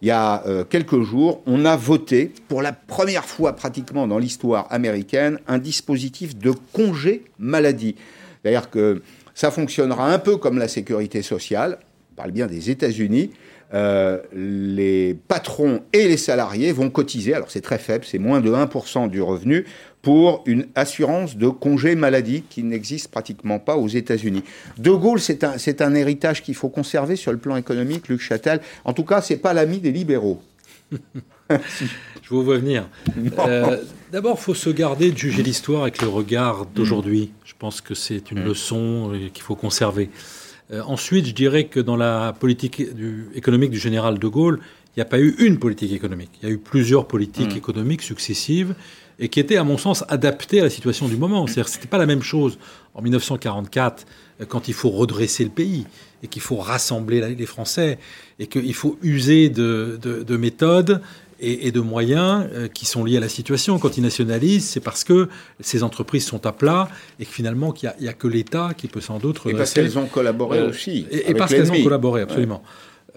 il 0.02 0.08
y 0.08 0.12
a 0.12 0.46
euh, 0.46 0.64
quelques 0.64 1.02
jours, 1.02 1.42
on 1.46 1.66
a 1.66 1.76
voté 1.76 2.32
pour 2.48 2.62
la 2.62 2.72
première 2.72 3.26
fois 3.26 3.56
pratiquement 3.56 4.08
dans 4.08 4.20
l'histoire 4.20 4.68
américaine 4.70 5.40
un 5.48 5.58
dispositif 5.58 6.38
de 6.38 6.52
congé 6.74 7.26
maladie. 7.40 7.96
C'est-à-dire 8.42 8.70
que 8.70 9.02
ça 9.34 9.52
fonctionnera 9.52 10.12
un 10.12 10.20
peu 10.20 10.38
comme 10.38 10.58
la 10.58 10.68
sécurité 10.68 11.22
sociale, 11.22 11.80
on 12.14 12.16
parle 12.16 12.32
bien 12.32 12.48
des 12.48 12.70
États-Unis, 12.70 13.32
euh, 13.74 14.20
les 14.34 15.18
patrons 15.28 15.82
et 15.92 16.08
les 16.08 16.18
salariés 16.18 16.72
vont 16.72 16.90
cotiser, 16.90 17.34
alors 17.34 17.52
c'est 17.52 17.62
très 17.62 17.78
faible, 17.78 18.06
c'est 18.06 18.18
moins 18.18 18.40
de 18.40 18.52
1% 18.52 19.10
du 19.10 19.22
revenu, 19.22 19.66
pour 20.08 20.42
une 20.46 20.68
assurance 20.74 21.36
de 21.36 21.50
congé 21.50 21.94
maladie 21.96 22.42
qui 22.50 22.64
n'existe 22.64 23.12
pratiquement 23.12 23.60
pas 23.60 23.76
aux 23.76 23.90
États-Unis. 23.90 24.42
De 24.78 24.92
Gaulle, 24.92 25.20
c'est 25.20 25.82
un, 25.82 25.96
héritage 25.96 26.44
qu'il 26.44 26.56
faut 26.56 26.70
conserver 26.70 27.18
sur 27.18 27.34
le 27.34 27.38
plan 27.38 27.58
économique, 27.58 28.08
Luc 28.08 28.22
Châtel. 28.22 28.62
En 28.86 28.94
tout 28.94 29.04
cas, 29.04 29.20
c'est 29.20 29.36
pas 29.36 29.54
l'ami 29.54 29.80
des 29.80 29.92
libéraux. 29.92 30.42
Je 31.52 32.30
vous 32.30 32.42
vois 32.42 32.58
venir. 32.58 32.88
Euh, 33.40 33.84
d'abord, 34.10 34.38
il 34.40 34.42
faut 34.42 34.54
se 34.54 34.70
garder 34.70 35.12
de 35.12 35.18
juger 35.18 35.44
l'histoire 35.44 35.82
avec 35.82 36.02
le 36.02 36.08
regard 36.08 36.68
d'aujourd'hui. 36.68 37.32
Je 37.44 37.56
pense 37.60 37.82
que 37.82 37.94
c'est 37.94 38.32
une 38.32 38.44
mm. 38.44 38.46
leçon 38.46 39.12
euh, 39.12 39.28
qu'il 39.34 39.44
faut 39.44 39.56
conserver. 39.56 40.10
Euh, 40.72 40.84
ensuite, 40.84 41.26
je 41.26 41.34
dirais 41.34 41.66
que 41.66 41.82
dans 41.82 41.98
la 41.98 42.34
politique 42.40 42.82
économique 43.36 43.72
du 43.72 43.80
général 43.80 44.20
de 44.20 44.28
Gaulle, 44.30 44.62
il 44.96 45.00
n'y 45.00 45.04
a 45.04 45.06
pas 45.06 45.20
eu 45.20 45.36
une 45.40 45.60
politique 45.60 45.92
économique. 45.92 46.32
Il 46.42 46.48
y 46.48 46.50
a 46.50 46.56
eu 46.56 46.60
plusieurs 46.60 47.10
politiques 47.10 47.56
mmh. 47.56 47.58
économiques 47.58 48.02
successives 48.04 48.74
et 49.20 49.30
qui 49.30 49.40
étaient, 49.40 49.58
à 49.58 49.64
mon 49.64 49.78
sens, 49.78 50.04
adaptées 50.10 50.60
à 50.60 50.64
la 50.64 50.70
situation 50.70 51.08
du 51.08 51.18
moment. 51.18 51.48
C'est-à-dire 51.48 51.68
c'était 51.68 51.88
pas 51.88 51.98
la 51.98 52.06
même 52.06 52.22
chose 52.22 52.58
en 52.94 53.02
1944 53.02 54.06
euh, 54.42 54.46
quand 54.46 54.68
il 54.68 54.74
faut 54.74 54.90
redresser 54.90 55.44
le 55.44 55.50
pays 55.50 55.86
et 56.24 56.28
qu'il 56.28 56.42
faut 56.42 56.58
rassembler 56.58 57.36
les 57.36 57.46
Français 57.46 58.00
et 58.40 58.48
qu'il 58.48 58.74
faut 58.74 58.98
user 59.02 59.50
de, 59.50 60.00
de 60.02 60.38
méthodes 60.38 61.02
et, 61.40 61.72
de 61.72 61.80
moyens 61.80 62.48
euh, 62.52 62.68
qui 62.68 62.86
sont 62.86 63.04
liés 63.04 63.18
à 63.18 63.20
la 63.20 63.30
situation. 63.30 63.78
Quand 63.80 63.98
ils 63.98 64.04
nationalisent, 64.04 64.68
c'est 64.68 64.80
parce 64.80 65.04
que 65.04 65.30
ces 65.60 65.84
entreprises 65.84 66.26
sont 66.26 66.46
à 66.46 66.52
plat 66.52 66.90
et 67.20 67.26
que 67.26 67.32
finalement, 67.32 67.74
il 67.82 67.92
n'y 68.02 68.08
a, 68.08 68.14
que 68.14 68.28
l'État 68.28 68.72
qui 68.76 68.88
peut 68.88 69.02
sans 69.02 69.20
doute... 69.20 69.40
Et 69.46 69.54
parce 69.54 69.74
qu'elles 69.74 69.98
ont 69.98 70.08
collaboré 70.08 70.60
euh, 70.60 70.70
aussi. 70.70 71.06
Et, 71.12 71.34
parce 71.34 71.54
qu'elles 71.54 71.72
ont 71.72 71.84
collaboré, 71.84 72.22
absolument. 72.22 72.64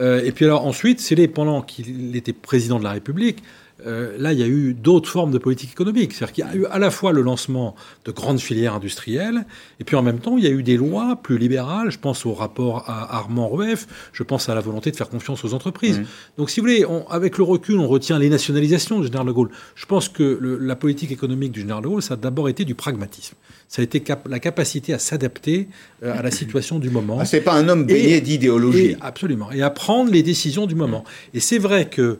Euh, 0.00 0.22
et 0.24 0.32
puis 0.32 0.44
alors 0.44 0.66
ensuite, 0.66 1.00
c'est 1.00 1.28
pendant 1.28 1.62
qu'il 1.62 2.16
était 2.16 2.32
président 2.32 2.78
de 2.78 2.84
la 2.84 2.92
République, 2.92 3.42
euh, 3.86 4.16
là, 4.18 4.32
il 4.32 4.38
y 4.38 4.42
a 4.42 4.46
eu 4.46 4.74
d'autres 4.74 5.08
formes 5.08 5.30
de 5.30 5.38
politique 5.38 5.72
économique. 5.72 6.12
C'est-à-dire 6.12 6.32
qu'il 6.34 6.44
y 6.44 6.48
a 6.48 6.54
eu 6.54 6.66
à 6.66 6.78
la 6.78 6.90
fois 6.90 7.12
le 7.12 7.22
lancement 7.22 7.74
de 8.04 8.12
grandes 8.12 8.40
filières 8.40 8.74
industrielles, 8.74 9.46
et 9.78 9.84
puis 9.84 9.96
en 9.96 10.02
même 10.02 10.18
temps, 10.18 10.36
il 10.36 10.44
y 10.44 10.46
a 10.46 10.50
eu 10.50 10.62
des 10.62 10.76
lois 10.76 11.18
plus 11.22 11.38
libérales. 11.38 11.90
Je 11.90 11.98
pense 11.98 12.26
au 12.26 12.32
rapport 12.32 12.84
à 12.88 13.16
Armand 13.16 13.48
Rueff, 13.48 13.86
je 14.12 14.22
pense 14.22 14.48
à 14.48 14.54
la 14.54 14.60
volonté 14.60 14.90
de 14.90 14.96
faire 14.96 15.08
confiance 15.08 15.44
aux 15.44 15.54
entreprises. 15.54 16.02
Donc, 16.38 16.50
si 16.50 16.60
vous 16.60 16.66
voulez, 16.66 16.84
avec 17.10 17.38
le 17.38 17.44
recul, 17.44 17.78
on 17.78 17.88
retient 17.88 18.18
les 18.18 18.28
nationalisations 18.28 19.00
du 19.00 19.06
général 19.06 19.26
de 19.26 19.32
Gaulle. 19.32 19.50
Je 19.74 19.86
pense 19.86 20.08
que 20.08 20.38
la 20.60 20.76
politique 20.76 21.10
économique 21.10 21.52
du 21.52 21.60
général 21.60 21.82
de 21.82 21.88
Gaulle, 21.88 22.02
ça 22.02 22.14
a 22.14 22.16
d'abord 22.16 22.48
été 22.48 22.64
du 22.64 22.74
pragmatisme. 22.74 23.36
Ça 23.68 23.82
a 23.82 23.84
été 23.84 24.02
la 24.28 24.40
capacité 24.40 24.92
à 24.92 24.98
s'adapter 24.98 25.68
euh, 26.02 26.18
à 26.18 26.22
la 26.22 26.32
situation 26.32 26.80
du 26.80 26.90
moment. 26.90 27.18
Ah, 27.20 27.24
c'est 27.24 27.40
pas 27.40 27.54
un 27.54 27.68
homme 27.68 27.84
baigné 27.84 28.20
d'idéologie. 28.20 28.96
Absolument. 29.00 29.52
Et 29.52 29.62
à 29.62 29.70
prendre 29.70 30.10
les 30.10 30.24
décisions 30.24 30.66
du 30.66 30.74
moment. 30.74 31.04
Et 31.34 31.40
c'est 31.40 31.58
vrai 31.58 31.88
que 31.88 32.18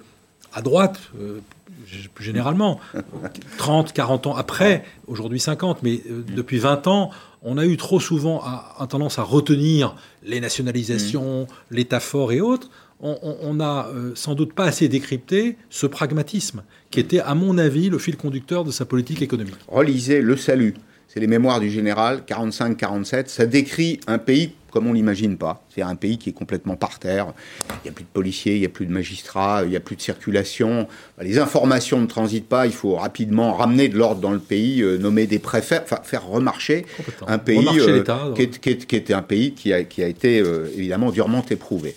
à 0.52 0.62
droite, 0.62 1.00
euh, 1.21 1.40
plus 2.14 2.25
généralement, 2.25 2.80
30, 3.59 3.92
40 3.92 4.26
ans 4.28 4.37
après, 4.37 4.85
aujourd'hui 5.07 5.40
50, 5.40 5.83
mais 5.83 6.00
euh, 6.11 6.25
depuis 6.35 6.59
20 6.59 6.87
ans, 6.87 7.11
on 7.42 7.59
a 7.59 7.64
eu 7.64 7.76
trop 7.76 8.00
souvent 8.00 8.42
à, 8.42 8.87
tendance 8.87 9.19
à 9.19 9.23
retenir 9.23 9.97
les 10.23 10.40
nationalisations, 10.40 11.42
mm. 11.42 11.75
l'État 11.75 12.00
fort 12.00 12.33
et 12.33 12.40
autres. 12.40 12.71
On 13.02 13.54
n'a 13.54 13.87
euh, 13.87 14.12
sans 14.14 14.35
doute 14.35 14.52
pas 14.52 14.64
assez 14.66 14.87
décrypté 14.87 15.57
ce 15.71 15.87
pragmatisme 15.87 16.62
qui 16.90 17.00
était, 17.00 17.21
à 17.21 17.35
mon 17.35 17.57
avis, 17.57 17.88
le 17.88 17.99
fil 17.99 18.19
conducteur 18.19 18.62
de 18.62 18.71
sa 18.71 18.85
politique 18.85 19.23
économique. 19.23 19.57
Relisez 19.69 20.21
Le 20.21 20.37
Salut, 20.37 20.75
c'est 21.09 21.19
les 21.19 21.26
mémoires 21.26 21.61
du 21.61 21.71
général, 21.71 22.25
45-47, 22.28 23.28
ça 23.28 23.47
décrit 23.47 24.00
un 24.07 24.19
pays 24.19 24.52
comme 24.70 24.86
on 24.86 24.92
l'imagine 24.92 25.36
pas. 25.36 25.62
C'est 25.74 25.82
un 25.82 25.94
pays 25.94 26.18
qui 26.18 26.30
est 26.30 26.32
complètement 26.32 26.76
par 26.76 26.98
terre. 26.98 27.32
Il 27.70 27.84
n'y 27.84 27.90
a 27.90 27.92
plus 27.92 28.04
de 28.04 28.08
policiers, 28.08 28.54
il 28.54 28.60
n'y 28.60 28.66
a 28.66 28.70
plus 28.70 28.86
de 28.86 28.92
magistrats, 28.92 29.62
il 29.64 29.70
n'y 29.70 29.76
a 29.76 29.80
plus 29.80 29.96
de 29.96 30.02
circulation. 30.02 30.88
Les 31.20 31.38
informations 31.38 32.00
ne 32.00 32.06
transitent 32.06 32.48
pas. 32.48 32.66
Il 32.66 32.72
faut 32.72 32.94
rapidement 32.94 33.54
ramener 33.54 33.88
de 33.88 33.96
l'ordre 33.96 34.20
dans 34.20 34.32
le 34.32 34.38
pays, 34.38 34.82
euh, 34.82 34.96
nommer 34.98 35.26
des 35.26 35.38
préfets, 35.38 35.80
enfin 35.82 36.00
faire 36.02 36.26
remarcher 36.26 36.86
un 37.26 37.38
pays 37.38 37.66
euh, 37.80 38.02
qui, 38.34 38.96
était 38.96 39.14
un 39.14 39.22
pays 39.22 39.52
qui 39.52 39.72
a, 39.72 39.84
qui 39.84 40.02
a 40.02 40.08
été 40.08 40.40
euh, 40.40 40.66
évidemment 40.74 41.10
durement 41.10 41.44
éprouvé. 41.50 41.94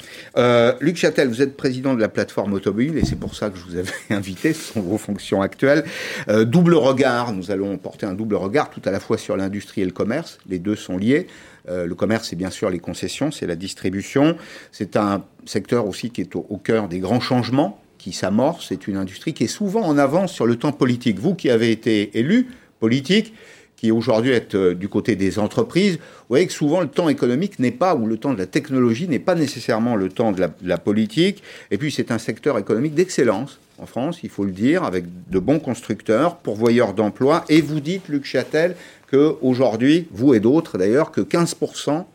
Luc 0.80 0.98
Châtel, 0.98 1.28
vous 1.28 1.42
êtes 1.42 1.56
président 1.56 1.94
de 1.94 2.02
la 2.02 2.10
plateforme 2.10 2.54
automobile 2.54 2.98
et 2.98 3.06
c'est 3.06 3.20
pour 3.20 3.36
ça 3.36 3.50
que 3.50 3.58
je 3.58 3.64
vous 3.64 3.78
avais 3.78 3.92
invité. 4.10 4.54
Ce 4.54 4.74
sont 4.74 4.82
vos 4.82 4.98
fonctions 4.98 5.42
actuelles. 5.42 5.84
double 6.28 6.76
regard. 6.76 7.34
Nous 7.34 7.52
allons 7.52 7.78
porter 7.78 8.06
un 8.06 8.14
double 8.14 8.36
regard 8.36 8.70
tout 8.70 8.82
à 8.86 8.92
la 8.92 9.00
fois 9.00 9.18
sur 9.18 9.38
l'industrie 9.38 9.82
et 9.82 9.86
le 9.86 9.92
commerce. 9.92 10.38
Les 10.48 10.60
deux 10.60 10.76
sont 10.76 10.98
liés. 10.98 11.28
Euh, 11.70 11.86
le 11.86 11.96
commerce, 11.96 12.30
c'est 12.30 12.36
bien 12.36 12.50
sûr 12.50 12.70
les 12.70 12.80
concessions, 12.80 13.32
c'est 13.32 13.48
la 13.48 13.56
distribution. 13.56 14.36
C'est 14.72 14.98
un 14.98 15.24
secteur 15.46 15.88
aussi 15.88 16.10
qui 16.10 16.22
est 16.22 16.36
au, 16.36 16.60
cœur 16.64 16.88
des 16.88 17.00
grands 17.00 17.20
changements 17.20 17.80
qui 17.98 18.12
s'amorcent. 18.12 18.68
C'est 18.70 18.88
une 18.88 18.98
industrie 18.98 19.34
qui 19.34 19.46
est 19.46 19.48
souvent 19.48 19.84
en 19.84 19.98
avance 19.98 20.34
sur 20.34 20.46
le 20.46 20.58
temps 20.58 20.74
politique. 20.74 21.20
Vous 21.20 21.36
qui 21.36 21.50
avez 21.50 21.72
été 21.72 22.18
élu 22.18 22.48
politique, 22.80 23.34
qui 23.78 23.92
aujourd'hui 23.92 24.32
êtes 24.32 24.56
euh, 24.56 24.74
du 24.74 24.90
côté 24.90 25.16
des 25.16 25.40
entreprises, 25.40 25.96
vous 25.96 26.30
voyez 26.30 26.48
que 26.48 26.54
souvent 26.54 26.82
le 26.82 26.88
temps 26.88 27.10
économique 27.10 27.60
n'est 27.60 27.72
pas, 27.72 27.96
ou 27.96 28.08
le 28.08 28.18
temps 28.18 28.34
de 28.34 28.40
la 28.40 28.46
technologie 28.46 29.08
n'est 29.08 29.20
pas 29.20 29.36
nécessairement 29.36 29.96
le 29.96 30.10
temps 30.10 30.32
de 30.32 30.42
la, 30.42 30.48
de 30.48 30.68
la 30.68 30.78
politique. 30.78 31.44
Et 31.72 31.78
puis 31.78 31.92
c'est 31.92 32.12
un 32.12 32.18
secteur 32.18 32.58
économique 32.58 32.94
d'excellence 32.94 33.60
en 33.80 33.86
France, 33.86 34.20
il 34.24 34.30
faut 34.30 34.46
le 34.46 34.52
dire, 34.52 34.84
avec 34.84 35.06
de 35.30 35.40
bons 35.40 35.60
constructeurs, 35.60 36.38
pourvoyeurs 36.38 36.94
d'emplois. 36.94 37.44
Et 37.50 37.62
vous 37.62 37.80
dites, 37.80 38.08
Luc 38.08 38.24
Châtel, 38.24 38.76
qu'aujourd'hui, 39.14 40.08
vous 40.12 40.34
et 40.34 40.40
d'autres 40.40 40.78
d'ailleurs, 40.78 41.12
que 41.12 41.22
15% 41.22 42.06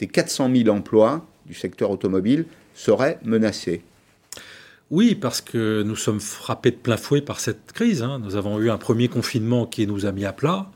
des 0.00 0.08
400 0.08 0.50
000 0.54 0.68
emplois 0.76 1.24
du 1.46 1.54
secteur 1.54 1.90
automobile 1.90 2.46
seraient 2.74 3.18
menacés. 3.22 3.82
Oui, 4.90 5.14
parce 5.14 5.40
que 5.40 5.82
nous 5.84 5.94
sommes 5.94 6.18
frappés 6.18 6.72
de 6.72 6.76
plein 6.76 6.96
fouet 6.96 7.20
par 7.20 7.38
cette 7.38 7.72
crise. 7.72 8.02
Hein. 8.02 8.18
Nous 8.20 8.34
avons 8.34 8.58
eu 8.58 8.70
un 8.70 8.78
premier 8.78 9.06
confinement 9.06 9.64
qui 9.64 9.86
nous 9.86 10.06
a 10.06 10.12
mis 10.12 10.24
à 10.24 10.32
plat. 10.32 10.66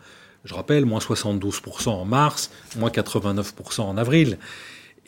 Je 0.45 0.55
rappelle, 0.55 0.85
moins 0.85 1.01
72% 1.01 1.89
en 1.89 2.05
mars, 2.05 2.53
moins 2.77 2.91
89% 2.91 3.81
en 3.81 3.97
avril. 3.97 4.39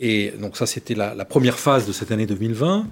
Et 0.01 0.33
donc 0.41 0.57
ça, 0.57 0.67
c'était 0.67 0.95
la, 0.95 1.15
la, 1.15 1.25
première 1.25 1.61
phase 1.61 1.87
de 1.87 1.93
cette 1.93 2.11
année 2.11 2.27
2020. 2.27 2.89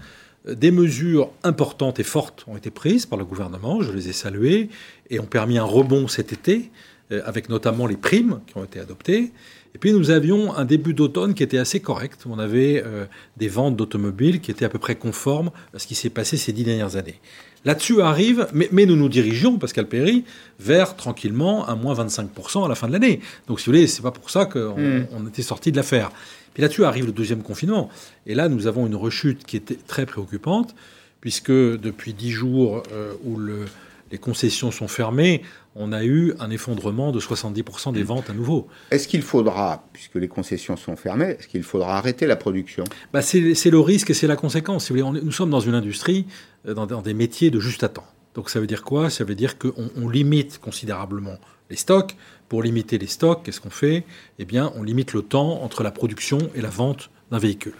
Des 0.48 0.70
mesures 0.70 1.30
importantes 1.42 1.98
et 1.98 2.04
fortes 2.04 2.44
ont 2.46 2.56
été 2.56 2.70
prises 2.70 3.06
par 3.06 3.18
le 3.18 3.24
gouvernement, 3.24 3.82
je 3.82 3.90
les 3.90 4.10
ai 4.10 4.12
saluées, 4.12 4.68
et 5.10 5.18
ont 5.18 5.26
permis 5.26 5.58
un 5.58 5.64
rebond 5.64 6.06
cet 6.06 6.32
été. 6.32 6.70
Euh, 7.12 7.20
avec 7.26 7.50
notamment 7.50 7.86
les 7.86 7.98
primes 7.98 8.40
qui 8.46 8.56
ont 8.56 8.64
été 8.64 8.80
adoptées. 8.80 9.30
Et 9.74 9.78
puis 9.78 9.92
nous 9.92 10.10
avions 10.10 10.56
un 10.56 10.64
début 10.64 10.94
d'automne 10.94 11.34
qui 11.34 11.42
était 11.42 11.58
assez 11.58 11.78
correct. 11.80 12.22
On 12.26 12.38
avait 12.38 12.82
euh, 12.82 13.04
des 13.36 13.48
ventes 13.48 13.76
d'automobiles 13.76 14.40
qui 14.40 14.50
étaient 14.50 14.64
à 14.64 14.70
peu 14.70 14.78
près 14.78 14.94
conformes 14.94 15.50
à 15.74 15.78
ce 15.78 15.86
qui 15.86 15.94
s'est 15.94 16.08
passé 16.08 16.38
ces 16.38 16.54
dix 16.54 16.64
dernières 16.64 16.96
années. 16.96 17.20
Là-dessus 17.66 18.00
arrive, 18.00 18.46
mais, 18.54 18.86
nous 18.86 18.96
nous 18.96 19.10
dirigeons, 19.10 19.58
Pascal 19.58 19.86
Perry, 19.86 20.24
vers 20.60 20.96
tranquillement 20.96 21.68
un 21.68 21.76
moins 21.76 21.94
25% 21.94 22.64
à 22.64 22.68
la 22.68 22.74
fin 22.74 22.88
de 22.88 22.92
l'année. 22.94 23.20
Donc 23.48 23.60
si 23.60 23.66
vous 23.66 23.72
voulez, 23.72 23.86
c'est 23.86 24.02
pas 24.02 24.10
pour 24.10 24.30
ça 24.30 24.46
qu'on 24.46 24.76
hmm. 24.78 25.28
était 25.28 25.42
sorti 25.42 25.72
de 25.72 25.76
l'affaire. 25.76 26.10
Puis 26.54 26.62
là-dessus 26.62 26.86
arrive 26.86 27.04
le 27.04 27.12
deuxième 27.12 27.42
confinement. 27.42 27.90
Et 28.26 28.34
là, 28.34 28.48
nous 28.48 28.66
avons 28.66 28.86
une 28.86 28.96
rechute 28.96 29.44
qui 29.44 29.58
était 29.58 29.78
très 29.86 30.06
préoccupante, 30.06 30.74
puisque 31.20 31.52
depuis 31.52 32.14
dix 32.14 32.30
jours 32.30 32.82
euh, 32.92 33.12
où 33.24 33.36
le, 33.36 33.66
les 34.14 34.18
concessions 34.18 34.70
sont 34.70 34.86
fermées, 34.86 35.42
on 35.74 35.90
a 35.90 36.04
eu 36.04 36.34
un 36.38 36.48
effondrement 36.50 37.10
de 37.10 37.18
70% 37.18 37.92
des 37.92 38.04
mm. 38.04 38.06
ventes 38.06 38.30
à 38.30 38.32
nouveau. 38.32 38.68
Est-ce 38.92 39.08
qu'il 39.08 39.22
faudra, 39.22 39.88
puisque 39.92 40.14
les 40.14 40.28
concessions 40.28 40.76
sont 40.76 40.94
fermées, 40.94 41.36
est-ce 41.36 41.48
qu'il 41.48 41.64
faudra 41.64 41.98
arrêter 41.98 42.24
la 42.28 42.36
production? 42.36 42.84
Bah 43.12 43.22
C'est 43.22 43.70
le 43.70 43.80
risque 43.80 44.10
et 44.10 44.14
c'est 44.14 44.28
la 44.28 44.36
conséquence. 44.36 44.92
nous 44.92 45.32
sommes 45.32 45.50
dans 45.50 45.58
une 45.58 45.74
industrie, 45.74 46.26
euh, 46.68 46.74
dans, 46.74 47.02
des 47.02 47.12
métiers 47.12 47.50
de 47.50 47.58
juste 47.58 47.82
à 47.82 47.88
temps. 47.88 48.06
Donc 48.36 48.50
ça 48.50 48.60
veut 48.60 48.68
dire 48.68 48.84
quoi? 48.84 49.10
Ça 49.10 49.24
veut 49.24 49.34
dire 49.34 49.58
qu'on 49.58 50.08
limite 50.08 50.60
considérablement 50.60 51.38
les 51.68 51.76
stocks. 51.76 52.14
Pour 52.48 52.62
limiter 52.62 52.98
les 52.98 53.08
stocks, 53.08 53.42
qu'est-ce 53.42 53.60
qu'on 53.60 53.70
fait? 53.70 54.04
Eh 54.38 54.44
bien, 54.44 54.72
on 54.76 54.84
limite 54.84 55.12
le 55.12 55.22
temps 55.22 55.60
entre 55.64 55.82
la 55.82 55.90
production 55.90 56.38
et 56.54 56.60
la 56.60 56.70
vente 56.70 57.10
d'un 57.32 57.38
véhicule. 57.38 57.74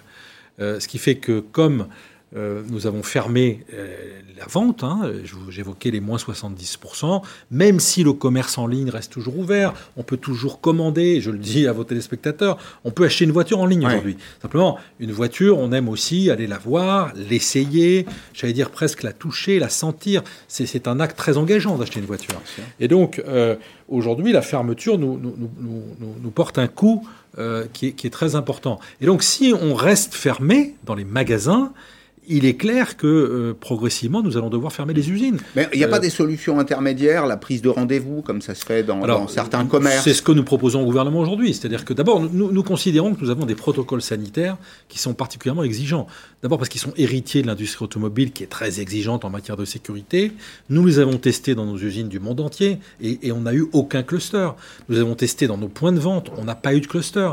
Euh, 0.59 0.81
ce 0.81 0.89
qui 0.89 0.99
fait 0.99 1.17
que 1.17 1.39
comme 1.39 1.87
euh, 2.37 2.63
nous 2.69 2.89
avons 2.89 3.05
fermé 3.05 3.65
euh, 3.73 3.95
la 4.37 4.47
vente, 4.47 4.83
hein, 4.83 5.13
j'évoquais 5.51 5.93
les 5.93 6.01
moins 6.01 6.17
70%, 6.17 7.23
même 7.53 7.79
si 7.79 8.03
le 8.03 8.13
commerce 8.13 8.59
en 8.59 8.67
ligne 8.67 8.91
reste 8.91 9.13
toujours 9.13 9.39
ouvert, 9.39 9.73
on 9.97 10.03
peut 10.03 10.17
toujours 10.17 10.61
commander, 10.61 11.21
je 11.21 11.31
le 11.31 11.39
dis 11.39 11.69
à 11.69 11.73
vos 11.73 11.85
téléspectateurs, 11.85 12.59
on 12.83 12.91
peut 12.91 13.05
acheter 13.05 13.25
une 13.25 13.31
voiture 13.31 13.61
en 13.61 13.67
ligne 13.67 13.87
aujourd'hui. 13.87 14.17
Simplement, 14.43 14.79
une 14.99 15.13
voiture, 15.13 15.59
on 15.59 15.71
aime 15.71 15.89
aussi 15.89 16.29
aller 16.29 16.49
la 16.49 16.59
voir, 16.59 17.13
l'essayer, 17.15 18.05
j'allais 18.33 18.53
dire 18.53 18.71
presque 18.71 19.05
la 19.05 19.13
toucher, 19.13 19.61
la 19.61 19.69
sentir. 19.69 20.25
C'est 20.49 20.89
un 20.89 20.99
acte 20.99 21.17
très 21.17 21.37
engageant 21.37 21.79
d'acheter 21.79 22.01
une 22.01 22.07
voiture. 22.07 22.41
Et 22.81 22.89
donc, 22.89 23.23
euh, 23.29 23.55
aujourd'hui, 23.87 24.33
la 24.33 24.43
fermeture 24.43 24.99
nous, 24.99 25.19
nous, 25.19 25.37
nous, 25.61 25.83
nous, 26.21 26.31
porte 26.31 26.59
un 26.59 26.67
qui 26.67 26.87
est, 27.39 27.95
qui, 27.95 28.07
est, 28.07 28.11
très 28.11 28.35
important. 28.35 28.81
Et 29.01 29.07
donc, 29.07 29.23
si 29.23 29.55
on 29.55 29.75
reste 29.75 30.15
fermé 30.15 30.75
dans 30.85 30.97
les 30.97 31.05
magasins, 31.05 31.73
il 32.29 32.47
est 32.47 32.55
clair 32.55 32.97
que 32.97 33.07
euh, 33.07 33.55
progressivement, 33.59 34.23
nous 34.23 34.37
allons 34.37 34.51
devoir 34.51 34.73
fermer 34.73 34.95
les 34.95 35.11
usines. 35.11 35.39
Mais 35.57 35.69
il 35.73 35.79
n'y 35.79 35.85
a 35.85 35.89
pas 35.89 35.97
euh, 35.97 36.01
des 36.01 36.11
solutions 36.11 36.59
intermédiaires, 36.59 37.27
la 37.27 37.37
prise 37.37 37.63
de 37.63 37.69
rendez-vous, 37.69 38.23
comme 38.23 38.41
ça 38.41 38.55
se 38.55 38.65
fait 38.65 38.83
dans, 38.83 39.29
certains 39.29 39.65
commerces 39.67 40.05
C'est 40.05 40.15
ce 40.15 40.23
que 40.23 40.33
nous 40.33 40.45
proposons 40.45 40.83
au 40.83 40.85
gouvernement 40.85 41.21
aujourd'hui. 41.21 41.55
C'est-à-dire 41.55 41.85
que 41.85 41.93
d'abord, 41.93 42.21
nous, 42.21 42.51
nous, 42.51 42.63
considérons 42.63 43.15
que 43.15 43.21
nous 43.21 43.31
avons 43.31 43.47
des 43.47 43.55
protocoles 43.55 44.03
sanitaires 44.03 44.57
qui 44.89 44.99
sont 44.99 45.15
particulièrement 45.15 45.65
exigeants. 45.65 46.07
D'abord 46.43 46.59
parce 46.59 46.69
qu'ils 46.69 46.81
sont 46.81 46.95
héritiers 46.97 47.43
de 47.43 47.47
l'industrie 47.47 47.85
automobile 47.85 48.33
qui 48.33 48.43
est 48.43 48.49
très 48.49 48.81
exigeante 48.81 49.25
en 49.25 49.31
matière 49.31 49.57
de 49.57 49.65
sécurité. 49.65 50.33
Nous 50.71 50.85
les 50.87 50.99
avons 50.99 51.19
testés 51.19 51.55
dans 51.55 51.67
nos 51.67 51.79
usines 51.79 52.09
du 52.09 52.21
monde 52.21 52.41
entier 52.41 52.79
et, 53.01 53.19
et 53.23 53.33
on 53.33 53.41
n'a 53.41 53.55
eu 53.55 53.67
aucun 53.73 54.03
cluster. 54.03 54.51
Nous 54.89 54.99
avons 54.99 55.15
testé 55.15 55.47
dans 55.47 55.59
nos 55.59 55.69
points 55.69 55.93
de 55.93 56.01
vente, 56.01 56.31
on 56.37 56.45
n'a 56.45 56.55
pas 56.55 56.75
eu 56.75 56.81
de 56.81 56.87
cluster. 56.87 57.31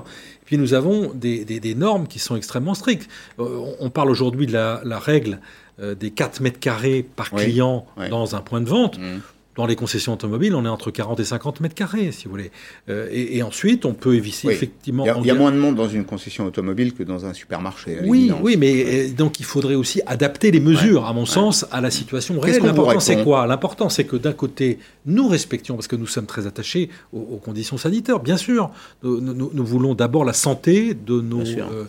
Puis 0.51 0.58
nous 0.58 0.74
avons 0.74 1.13
des, 1.13 1.75
normes 1.77 2.08
qui 2.08 2.20
sont 2.20 2.36
extrêmement 2.36 2.74
strictes. 2.74 3.10
Euh, 3.39 3.74
on 3.79 3.89
parle 3.89 4.10
aujourd'hui 4.10 4.48
de 4.48 4.51
la, 4.51 5.00
règle 5.00 5.39
euh, 5.79 5.96
des 5.96 6.12
4 6.12 6.41
mètres 6.41 6.60
carrés 6.60 7.03
par 7.03 7.31
client 7.31 7.86
dans 8.10 8.36
un 8.36 8.41
point 8.41 8.60
de 8.60 8.67
vente. 8.67 9.00
Mmh. 9.00 9.22
Dans 9.55 9.65
les 9.65 9.75
concessions 9.75 10.13
automobiles, 10.13 10.55
on 10.55 10.65
est 10.65 10.70
entre 10.70 10.91
40 10.91 11.20
et 11.20 11.25
50 11.25 11.60
mètres 11.60 11.75
carrés, 11.75 12.12
si 12.12 12.25
vous 12.25 12.31
voulez. 12.31 12.51
Euh, 12.89 13.10
et, 13.12 13.43
ensuite, 13.43 13.86
on 13.86 13.93
peut 13.93 14.15
éviter 14.15 14.50
effectivement. 14.50 15.05
Il 15.05 15.27
y, 15.27 15.31
a, 15.31 15.34
moins 15.34 15.51
de 15.51 15.58
monde 15.58 15.75
dans 15.75 15.89
une 15.89 16.05
concession 16.05 16.46
automobile 16.46 16.93
que 16.93 17.03
dans 17.03 17.25
un 17.25 17.34
supermarché. 17.34 18.00
Oui, 18.05 18.31
oui, 18.41 18.55
mais 18.58 18.84
euh, 18.86 19.13
donc 19.13 19.39
il 19.39 19.46
faudrait 19.46 19.75
aussi 19.75 20.01
adapter 20.05 20.51
les 20.51 20.62
mesures, 20.62 21.05
à 21.05 21.13
mon 21.13 21.25
sens, 21.25 21.65
à 21.72 21.81
la 21.81 21.91
situation 21.91 22.39
réelle. 22.39 22.63
L'important, 22.63 23.00
c'est 23.00 23.24
quoi? 23.24 23.46
L'important, 23.46 23.89
c'est 23.89 24.05
que 24.05 24.15
d'un 24.15 24.34
côté, 24.34 24.79
nous 25.05 25.27
respections, 25.27 25.75
parce 25.75 25.88
que 25.88 25.96
nous 25.96 26.08
sommes 26.08 26.27
très 26.27 26.48
attachés 26.48 26.89
aux, 27.12 27.38
conditions 27.38 27.77
sanitaires, 27.77 28.20
bien 28.20 28.38
sûr. 28.38 28.72
Nous, 29.03 29.65
voulons 29.65 29.96
d'abord 29.96 30.24
la 30.24 30.34
santé 30.34 30.93
de 30.93 31.20
nos, 31.20 31.41
euh, 31.41 31.86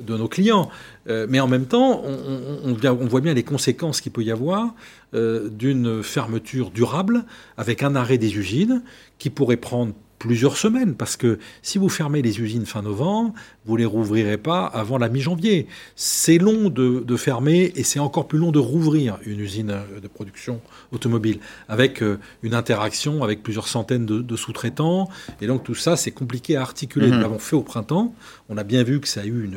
de 0.00 0.16
nos 0.16 0.28
clients. 0.28 0.68
mais 1.06 1.40
en 1.40 1.48
même 1.48 1.66
temps, 1.66 2.02
on, 2.04 2.76
on, 2.84 3.06
voit 3.06 3.20
bien 3.20 3.34
les 3.34 3.42
conséquences 3.42 4.00
qu'il 4.00 4.12
peut 4.12 4.22
y 4.22 4.30
avoir 4.30 4.74
euh, 5.14 5.50
d'une 5.50 6.02
fermeture 6.02 6.70
durable 6.70 7.24
avec 7.58 7.82
un 7.82 7.94
arrêt 7.96 8.16
des 8.16 8.38
usines 8.38 8.82
qui 9.18 9.28
pourrait 9.28 9.58
prendre 9.58 9.92
plusieurs 10.22 10.56
semaines, 10.56 10.94
parce 10.94 11.16
que 11.16 11.40
si 11.62 11.78
vous 11.78 11.88
fermez 11.88 12.22
les 12.22 12.40
usines 12.40 12.64
fin 12.64 12.80
novembre, 12.80 13.34
vous 13.66 13.76
les 13.76 13.84
rouvrirez 13.84 14.38
pas 14.38 14.66
avant 14.66 14.96
la 14.96 15.08
mi-janvier. 15.08 15.66
C'est 15.96 16.38
long 16.38 16.70
de, 16.70 17.16
fermer 17.16 17.72
et 17.74 17.82
c'est 17.82 17.98
encore 17.98 18.28
plus 18.28 18.38
long 18.38 18.52
de 18.52 18.60
rouvrir 18.60 19.18
une 19.26 19.40
usine 19.40 19.74
de 20.00 20.06
production 20.06 20.60
automobile, 20.92 21.40
avec 21.68 22.04
euh, 22.04 22.20
une 22.44 22.54
interaction 22.54 23.24
avec 23.24 23.42
plusieurs 23.42 23.66
centaines 23.66 24.06
de, 24.06 24.36
sous-traitants. 24.36 25.08
Et 25.40 25.48
donc 25.48 25.64
tout 25.64 25.74
ça, 25.74 25.96
c'est 25.96 26.12
compliqué 26.12 26.54
à 26.54 26.62
articuler. 26.62 27.08
Mhm. 27.08 27.14
Nous 27.16 27.20
l'avons 27.20 27.40
fait 27.40 27.56
au 27.56 27.62
printemps. 27.62 28.14
On 28.48 28.56
a 28.56 28.62
bien 28.62 28.84
vu 28.84 29.00
que 29.00 29.08
ça 29.08 29.22
a 29.22 29.26
eu 29.26 29.50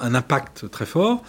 un 0.00 0.14
impact 0.14 0.70
très 0.70 0.86
fort. 0.86 1.22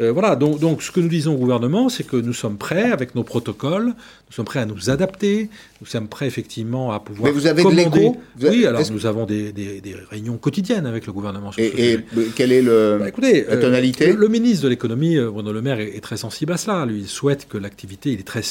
Euh, 0.00 0.10
voilà, 0.10 0.34
donc, 0.34 0.58
donc, 0.58 0.82
ce 0.82 0.90
que 0.90 0.98
nous 0.98 1.08
disons 1.08 1.34
au 1.34 1.38
gouvernement, 1.38 1.88
c'est 1.88 2.02
que 2.02 2.16
nous 2.16 2.32
sommes 2.32 2.58
prêts 2.58 2.90
avec 2.90 3.14
nos 3.14 3.22
protocoles, 3.22 3.86
nous 3.86 4.32
sommes 4.32 4.44
prêts 4.44 4.58
à 4.58 4.66
nous 4.66 4.90
adapter, 4.90 5.48
nous 5.80 5.86
sommes 5.86 6.08
prêts 6.08 6.26
effectivement 6.26 6.90
à 6.90 6.98
pouvoir. 6.98 7.26
Mais 7.26 7.30
vous 7.30 7.46
avez 7.46 7.62
de 7.62 7.68
l'écho 7.68 8.16
Oui, 8.42 8.66
alors 8.66 8.82
nous 8.90 9.06
avons 9.06 9.24
des, 9.24 9.52
des, 9.52 9.80
des, 9.80 9.94
réunions 10.10 10.36
quotidiennes 10.36 10.86
avec 10.86 11.06
le 11.06 11.12
gouvernement. 11.12 11.52
Sur 11.52 11.62
et, 11.62 11.92
et 11.92 11.98
quelle 12.34 12.50
est 12.50 12.62
le, 12.62 12.96
bah, 12.98 13.08
écoutez, 13.08 13.44
la 13.44 13.52
euh, 13.52 13.60
tonalité 13.60 14.12
le, 14.12 14.26
ministre 14.26 14.64
de 14.64 14.68
l'économie, 14.70 15.16
euh, 15.16 15.30
Bruno 15.30 15.52
Le 15.52 15.62
Maire, 15.62 15.78
est, 15.78 16.00
très 16.02 16.16
sensible 16.16 16.52
à 16.52 16.56
cela. 16.56 16.86
Lui, 16.86 16.98
il 16.98 17.08
souhaite 17.08 17.46
que 17.48 17.56
l'activité, 17.56 18.10
il, 18.10 18.18
est 18.18 18.24
très, 18.24 18.42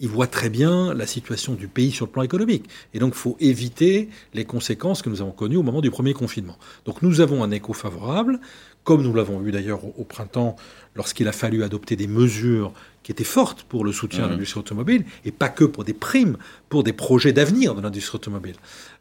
il 0.00 0.08
voit 0.08 0.28
très 0.28 0.48
bien 0.48 0.94
la 0.94 1.06
situation 1.06 1.52
du 1.52 1.68
pays 1.68 1.90
sur 1.90 2.06
le 2.06 2.12
plan 2.12 2.22
économique. 2.22 2.64
Et 2.94 2.98
donc, 3.00 3.12
il 3.14 3.18
faut 3.18 3.36
éviter 3.38 4.08
les 4.32 4.46
conséquences 4.46 5.02
que 5.02 5.10
nous 5.10 5.20
avons 5.20 5.32
connues 5.32 5.58
au 5.58 5.62
moment 5.62 5.82
du 5.82 5.90
premier 5.90 6.14
confinement. 6.14 6.56
Donc, 6.86 7.02
nous 7.02 7.20
avons 7.20 7.44
un 7.44 7.50
écho 7.50 7.74
favorable 7.74 8.40
comme 8.84 9.02
nous 9.02 9.14
l'avons 9.14 9.38
vu 9.38 9.52
d'ailleurs 9.52 9.80
au, 9.98 10.04
printemps, 10.04 10.56
lorsqu'il 11.00 11.28
a 11.28 11.32
fallu 11.32 11.64
adopter 11.64 11.96
des 11.96 12.06
mesures 12.06 12.74
qui 13.02 13.10
étaient 13.10 13.24
fortes 13.24 13.62
pour 13.62 13.84
le 13.84 13.92
soutien 13.92 14.24
à 14.24 14.26
mmh. 14.26 14.30
l'industrie 14.32 14.60
automobile, 14.60 15.04
et 15.24 15.32
pas 15.32 15.48
que 15.48 15.64
pour 15.64 15.84
des 15.84 15.94
primes, 15.94 16.36
pour 16.68 16.84
des 16.84 16.92
projets 16.92 17.32
d'avenir 17.32 17.74
de 17.74 17.80
l'industrie 17.80 18.16
automobile. 18.16 18.56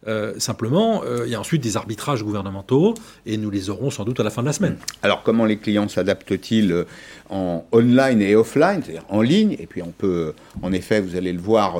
Euh, 0.07 0.33
simplement, 0.39 1.03
euh, 1.03 1.23
il 1.25 1.31
y 1.31 1.35
a 1.35 1.39
ensuite 1.39 1.61
des 1.61 1.75
arbitrages 1.75 2.23
gouvernementaux, 2.23 2.93
et 3.25 3.35
nous 3.35 3.49
les 3.49 3.69
aurons 3.69 3.91
sans 3.91 4.05
doute 4.05 4.19
à 4.21 4.23
la 4.23 4.29
fin 4.29 4.41
de 4.41 4.47
la 4.47 4.53
semaine. 4.53 4.77
Alors 5.03 5.21
comment 5.23 5.43
les 5.43 5.57
clients 5.57 5.89
s'adaptent-ils 5.89 6.71
euh, 6.71 6.85
en 7.29 7.65
online 7.73 8.21
et 8.21 8.35
offline, 8.35 8.81
c'est-à-dire 8.81 9.03
en 9.09 9.21
ligne? 9.21 9.57
Et 9.59 9.67
puis 9.67 9.81
on 9.83 9.91
peut, 9.91 10.33
en 10.61 10.71
effet, 10.71 11.01
vous 11.01 11.17
allez 11.17 11.33
le 11.33 11.41
voir, 11.41 11.77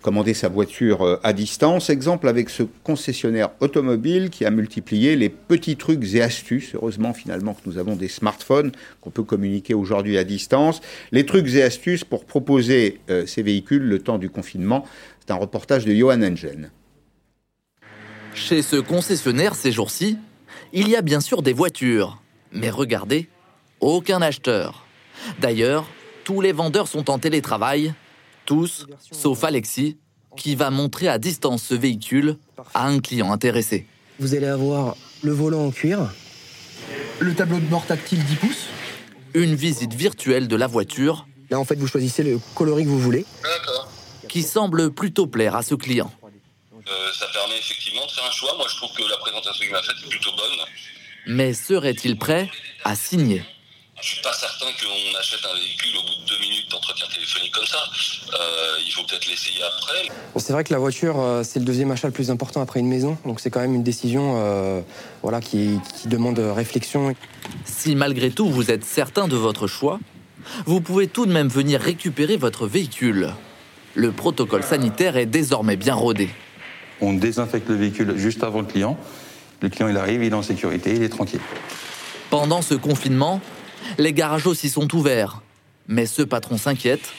commander 0.00 0.34
sa 0.34 0.48
voiture 0.48 1.20
à 1.22 1.32
distance. 1.32 1.88
Exemple 1.88 2.26
avec 2.28 2.50
ce 2.50 2.64
concessionnaire 2.82 3.50
automobile 3.60 4.30
qui 4.30 4.44
a 4.44 4.50
multiplié 4.50 5.14
les 5.14 5.28
petits 5.28 5.76
trucs 5.76 6.14
et 6.14 6.22
astuces. 6.22 6.74
Heureusement 6.74 7.14
finalement 7.14 7.54
que 7.54 7.60
nous 7.66 7.78
avons 7.78 7.94
des 7.94 8.08
smartphones 8.08 8.72
qu'on 9.00 9.10
peut 9.10 9.22
communiquer 9.22 9.57
aujourd'hui 9.74 10.18
à 10.18 10.24
distance. 10.24 10.80
Les 11.12 11.26
trucs 11.26 11.48
et 11.54 11.62
astuces 11.62 12.04
pour 12.04 12.24
proposer 12.24 13.00
ces 13.26 13.42
véhicules 13.42 13.82
le 13.82 13.98
temps 13.98 14.18
du 14.18 14.30
confinement. 14.30 14.84
C'est 15.20 15.32
un 15.32 15.36
reportage 15.36 15.84
de 15.84 15.94
Johan 15.94 16.22
Engen. 16.22 16.70
Chez 18.34 18.62
ce 18.62 18.76
concessionnaire 18.76 19.54
ces 19.54 19.72
jours-ci, 19.72 20.16
il 20.72 20.88
y 20.88 20.96
a 20.96 21.02
bien 21.02 21.20
sûr 21.20 21.42
des 21.42 21.52
voitures. 21.52 22.22
Mais 22.52 22.70
regardez, 22.70 23.28
aucun 23.80 24.22
acheteur. 24.22 24.86
D'ailleurs, 25.40 25.88
tous 26.24 26.40
les 26.40 26.52
vendeurs 26.52 26.88
sont 26.88 27.10
en 27.10 27.18
télétravail, 27.18 27.94
tous, 28.44 28.86
sauf 29.10 29.44
Alexis, 29.44 29.98
qui 30.36 30.54
va 30.54 30.70
montrer 30.70 31.08
à 31.08 31.18
distance 31.18 31.62
ce 31.62 31.74
véhicule 31.74 32.36
à 32.74 32.86
un 32.86 33.00
client 33.00 33.32
intéressé. 33.32 33.86
Vous 34.20 34.34
allez 34.34 34.46
avoir 34.46 34.96
le 35.22 35.32
volant 35.32 35.66
en 35.66 35.70
cuir, 35.70 36.12
le 37.18 37.34
tableau 37.34 37.58
de 37.58 37.64
bord 37.64 37.84
tactile 37.86 38.22
10 38.24 38.36
pouces, 38.36 38.68
une 39.34 39.54
visite 39.54 39.94
virtuelle 39.94 40.48
de 40.48 40.56
la 40.56 40.66
voiture. 40.66 41.26
Là, 41.50 41.58
en 41.58 41.64
fait, 41.64 41.76
vous 41.76 41.86
choisissez 41.86 42.22
le 42.22 42.38
coloris 42.54 42.84
que 42.84 42.88
vous 42.88 42.98
voulez. 42.98 43.24
Qui 44.28 44.42
semble 44.42 44.92
plutôt 44.92 45.26
plaire 45.26 45.56
à 45.56 45.62
ce 45.62 45.74
client. 45.74 46.12
Euh, 46.74 47.12
ça 47.12 47.26
permet 47.32 47.58
effectivement 47.58 48.04
de 48.06 48.10
faire 48.10 48.24
un 48.24 48.30
choix. 48.30 48.54
Moi, 48.56 48.66
je 48.68 48.76
trouve 48.76 48.90
que 48.96 49.02
la 49.08 49.16
présentation 49.18 49.64
qu'il 49.64 49.72
m'a 49.72 49.82
faite 49.82 49.96
est 50.04 50.08
plutôt 50.08 50.30
bonne. 50.32 50.66
Mais 51.26 51.54
serait-il 51.54 52.18
prêt 52.18 52.50
à 52.84 52.94
signer? 52.94 53.42
Je 54.00 54.08
suis 54.08 54.22
pas 54.22 54.32
certain 54.32 54.66
qu'on 54.66 55.18
achète 55.18 55.40
un 55.44 55.54
véhicule 55.58 55.96
au 55.98 56.02
bout 56.02 56.22
de 56.22 56.28
deux 56.28 56.38
minutes 56.40 56.70
d'entretien 56.70 57.06
téléphonique 57.12 57.52
comme 57.52 57.66
ça. 57.66 57.78
Euh, 58.34 58.78
il 58.84 58.92
faut 58.92 59.02
peut-être 59.04 59.26
l'essayer 59.26 59.62
après. 59.62 60.08
C'est 60.36 60.52
vrai 60.52 60.64
que 60.64 60.72
la 60.72 60.78
voiture, 60.78 61.20
euh, 61.20 61.42
c'est 61.42 61.58
le 61.58 61.64
deuxième 61.64 61.90
achat 61.90 62.06
le 62.06 62.12
plus 62.12 62.30
important 62.30 62.60
après 62.60 62.80
une 62.80 62.88
maison. 62.88 63.18
Donc 63.24 63.40
c'est 63.40 63.50
quand 63.50 63.60
même 63.60 63.74
une 63.74 63.82
décision 63.82 64.18
voilà, 65.22 65.40
qui, 65.40 65.78
qui 66.00 66.08
demande 66.08 66.38
réflexion. 66.38 67.14
Si 67.64 67.96
malgré 67.96 68.30
tout 68.30 68.48
vous 68.48 68.70
êtes 68.70 68.84
certain 68.84 69.28
de 69.28 69.36
votre 69.36 69.66
choix, 69.66 69.98
vous 70.66 70.80
pouvez 70.80 71.08
tout 71.08 71.26
de 71.26 71.32
même 71.32 71.48
venir 71.48 71.80
récupérer 71.80 72.36
votre 72.36 72.66
véhicule. 72.66 73.32
Le 73.94 74.12
protocole 74.12 74.62
sanitaire 74.62 75.16
est 75.16 75.26
désormais 75.26 75.76
bien 75.76 75.94
rodé. 75.94 76.30
On 77.00 77.12
désinfecte 77.12 77.68
le 77.68 77.76
véhicule 77.76 78.16
juste 78.16 78.42
avant 78.42 78.60
le 78.60 78.66
client. 78.66 78.98
Le 79.60 79.68
client, 79.68 79.88
il 79.88 79.96
arrive, 79.96 80.22
il 80.22 80.32
est 80.32 80.36
en 80.36 80.42
sécurité, 80.42 80.94
il 80.94 81.02
est 81.02 81.08
tranquille. 81.08 81.40
Pendant 82.30 82.62
ce 82.62 82.74
confinement, 82.74 83.40
les 83.98 84.12
garages 84.12 84.46
aussi 84.46 84.68
sont 84.68 84.94
ouverts. 84.94 85.42
Mais 85.88 86.06
ce 86.06 86.22
patron 86.22 86.58
s'inquiète. 86.58 87.12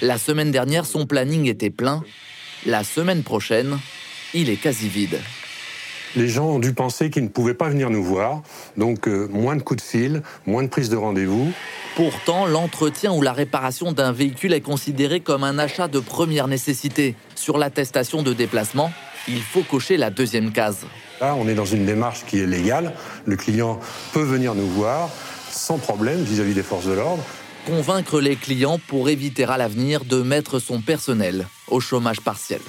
La 0.00 0.18
semaine 0.18 0.50
dernière, 0.50 0.86
son 0.86 1.06
planning 1.06 1.46
était 1.46 1.70
plein. 1.70 2.02
La 2.66 2.84
semaine 2.84 3.22
prochaine, 3.22 3.78
il 4.32 4.48
est 4.48 4.56
quasi 4.56 4.88
vide. 4.88 5.20
Les 6.16 6.28
gens 6.28 6.46
ont 6.46 6.58
dû 6.60 6.72
penser 6.72 7.10
qu'ils 7.10 7.24
ne 7.24 7.28
pouvaient 7.28 7.54
pas 7.54 7.68
venir 7.68 7.90
nous 7.90 8.04
voir, 8.04 8.42
donc 8.76 9.08
euh, 9.08 9.26
moins 9.32 9.56
de 9.56 9.62
coups 9.62 9.82
de 9.82 9.88
fil, 9.88 10.22
moins 10.46 10.62
de 10.62 10.68
prise 10.68 10.88
de 10.88 10.96
rendez-vous. 10.96 11.52
Pourtant, 11.96 12.46
l'entretien 12.46 13.12
ou 13.12 13.20
la 13.20 13.32
réparation 13.32 13.90
d'un 13.90 14.12
véhicule 14.12 14.52
est 14.52 14.60
considéré 14.60 15.18
comme 15.18 15.42
un 15.42 15.58
achat 15.58 15.88
de 15.88 15.98
première 15.98 16.46
nécessité. 16.46 17.16
Sur 17.34 17.58
l'attestation 17.58 18.22
de 18.22 18.32
déplacement, 18.32 18.92
il 19.26 19.42
faut 19.42 19.62
cocher 19.62 19.96
la 19.96 20.10
deuxième 20.10 20.52
case. 20.52 20.86
Là, 21.20 21.34
on 21.36 21.48
est 21.48 21.54
dans 21.54 21.64
une 21.64 21.84
démarche 21.84 22.24
qui 22.26 22.38
est 22.38 22.46
légale. 22.46 22.92
Le 23.26 23.36
client 23.36 23.80
peut 24.12 24.22
venir 24.22 24.54
nous 24.54 24.68
voir 24.68 25.10
sans 25.54 25.78
problème 25.78 26.22
vis-à-vis 26.22 26.54
des 26.54 26.62
forces 26.62 26.86
de 26.86 26.92
l'ordre. 26.92 27.22
Convaincre 27.66 28.20
les 28.20 28.36
clients 28.36 28.78
pour 28.88 29.08
éviter 29.08 29.44
à 29.44 29.56
l'avenir 29.56 30.04
de 30.04 30.22
mettre 30.22 30.58
son 30.58 30.80
personnel 30.80 31.46
au 31.68 31.80
chômage 31.80 32.20
partiel. 32.20 32.60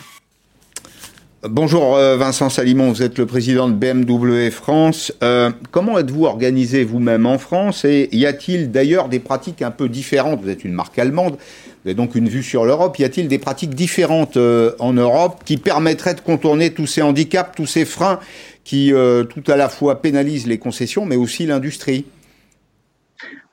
Bonjour 1.48 1.96
euh, 1.96 2.18
Vincent 2.18 2.50
Salimon, 2.50 2.92
vous 2.92 3.04
êtes 3.04 3.20
le 3.20 3.28
président 3.28 3.68
de 3.70 3.74
BMW 3.74 4.50
France. 4.50 5.14
Euh, 5.22 5.52
comment 5.70 6.00
êtes-vous 6.00 6.26
organisé 6.26 6.84
vous-même 6.84 7.28
en 7.28 7.38
France 7.38 7.86
et 7.86 8.10
y 8.14 8.26
a-t-il 8.26 8.72
d'ailleurs 8.72 9.10
des 9.10 9.20
pratiques 9.20 9.62
un 9.62 9.70
peu 9.70 9.88
différentes? 9.88 10.42
Vous 10.42 10.50
êtes 10.50 10.64
une 10.64 10.74
marque 10.74 10.98
allemande, 10.98 11.34
vous 11.34 11.90
avez 11.90 11.94
donc 11.94 12.16
une 12.16 12.30
vue 12.30 12.42
sur 12.42 12.66
l'Europe. 12.66 12.98
Y 12.98 13.04
a-t-il 13.04 13.28
des 13.28 13.38
pratiques 13.38 13.76
différentes 13.76 14.38
euh, 14.38 14.72
en 14.80 14.94
Europe 14.94 15.42
qui 15.46 15.58
permettraient 15.58 16.16
de 16.16 16.22
contourner 16.22 16.72
tous 16.72 16.88
ces 16.88 17.04
handicaps, 17.04 17.52
tous 17.56 17.68
ces 17.68 17.86
freins 17.86 18.20
qui 18.64 18.92
tout 18.92 19.44
à 19.52 19.56
la 19.56 19.70
fois 19.70 20.02
pénalisent 20.02 20.48
les 20.48 20.58
concessions 20.58 21.06
mais 21.06 21.16
aussi 21.16 21.46
l'industrie? 21.46 22.06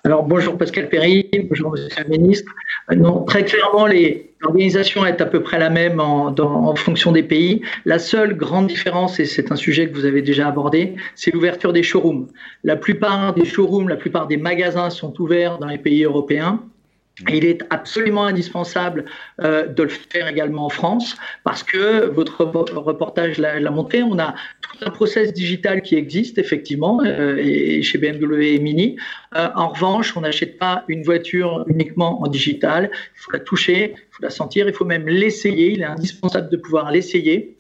Alors 0.05 0.25
bonjour 0.25 0.59
Pascal 0.59 0.88
Perry, 0.88 1.31
bonjour 1.49 1.71
Monsieur 1.71 2.03
le 2.03 2.11
Ministre. 2.11 2.53
Euh, 2.91 2.97
non, 2.97 3.23
très 3.23 3.45
clairement, 3.45 3.87
l'organisation 4.41 5.07
est 5.07 5.21
à 5.21 5.27
peu 5.27 5.45
près 5.45 5.61
la 5.61 5.71
même 5.71 6.01
en, 6.01 6.35
en, 6.37 6.75
fonction 6.75 7.12
des 7.12 7.23
pays. 7.23 7.62
La 7.85 8.01
seule 8.01 8.37
grande 8.37 8.67
différence, 8.67 9.21
et 9.21 9.27
c'est 9.27 9.53
un 9.53 9.57
sujet 9.57 9.88
que 9.88 9.95
vous 9.95 10.05
avez 10.05 10.21
déjà 10.21 10.49
abordé, 10.49 10.97
c'est 11.15 11.33
l'ouverture 11.33 11.73
des 11.73 11.85
showrooms. 11.85 12.27
La 12.65 12.75
plupart 12.75 13.33
des 13.35 13.45
showrooms, 13.45 13.88
la 13.88 13.95
plupart 13.95 14.27
des 14.27 14.38
magasins 14.38 14.91
sont 14.91 15.15
ouverts 15.21 15.59
dans 15.59 15.69
les 15.69 15.79
pays 15.79 16.03
européens 16.03 16.61
il 17.29 17.45
est 17.45 17.63
absolument 17.71 18.25
indispensable 18.25 19.05
euh, 19.41 19.67
de 19.67 19.83
le 19.83 19.89
faire 19.89 20.29
également 20.29 20.67
en 20.67 20.69
France 20.69 21.17
parce 21.45 21.63
que 21.63 22.07
votre 22.07 22.45
reportage 22.45 23.39
l'a 23.39 23.71
montré, 23.71 24.03
on 24.03 24.19
a 24.19 24.35
tout 24.61 24.85
un 24.85 24.91
process 24.91 25.33
digital 25.33 25.83
qui 25.83 25.97
existe 25.97 26.39
effectivement 26.39 27.01
euh, 27.05 27.83
chez 27.83 27.99
BMW 27.99 28.55
et 28.55 28.59
Mini. 28.59 28.97
Euh, 29.37 29.49
en 29.55 29.69
revanche, 29.69 30.17
on 30.17 30.23
n'achète 30.23 30.59
pas 30.59 30.85
une 30.89 31.03
voiture 31.03 31.65
uniquement 31.69 32.23
en 32.23 32.29
digital, 32.29 32.91
il 32.93 33.21
faut 33.21 33.33
la 33.33 33.41
toucher, 33.41 33.95
il 33.97 34.11
faut 34.11 34.23
la 34.23 34.31
sentir, 34.31 34.69
il 34.69 34.75
faut 34.75 34.85
même 34.85 35.09
l'essayer, 35.09 35.73
il 35.73 35.83
est 35.83 35.87
indispensable 35.87 36.49
de 36.51 36.57
pouvoir 36.57 36.91
l'essayer 36.91 37.57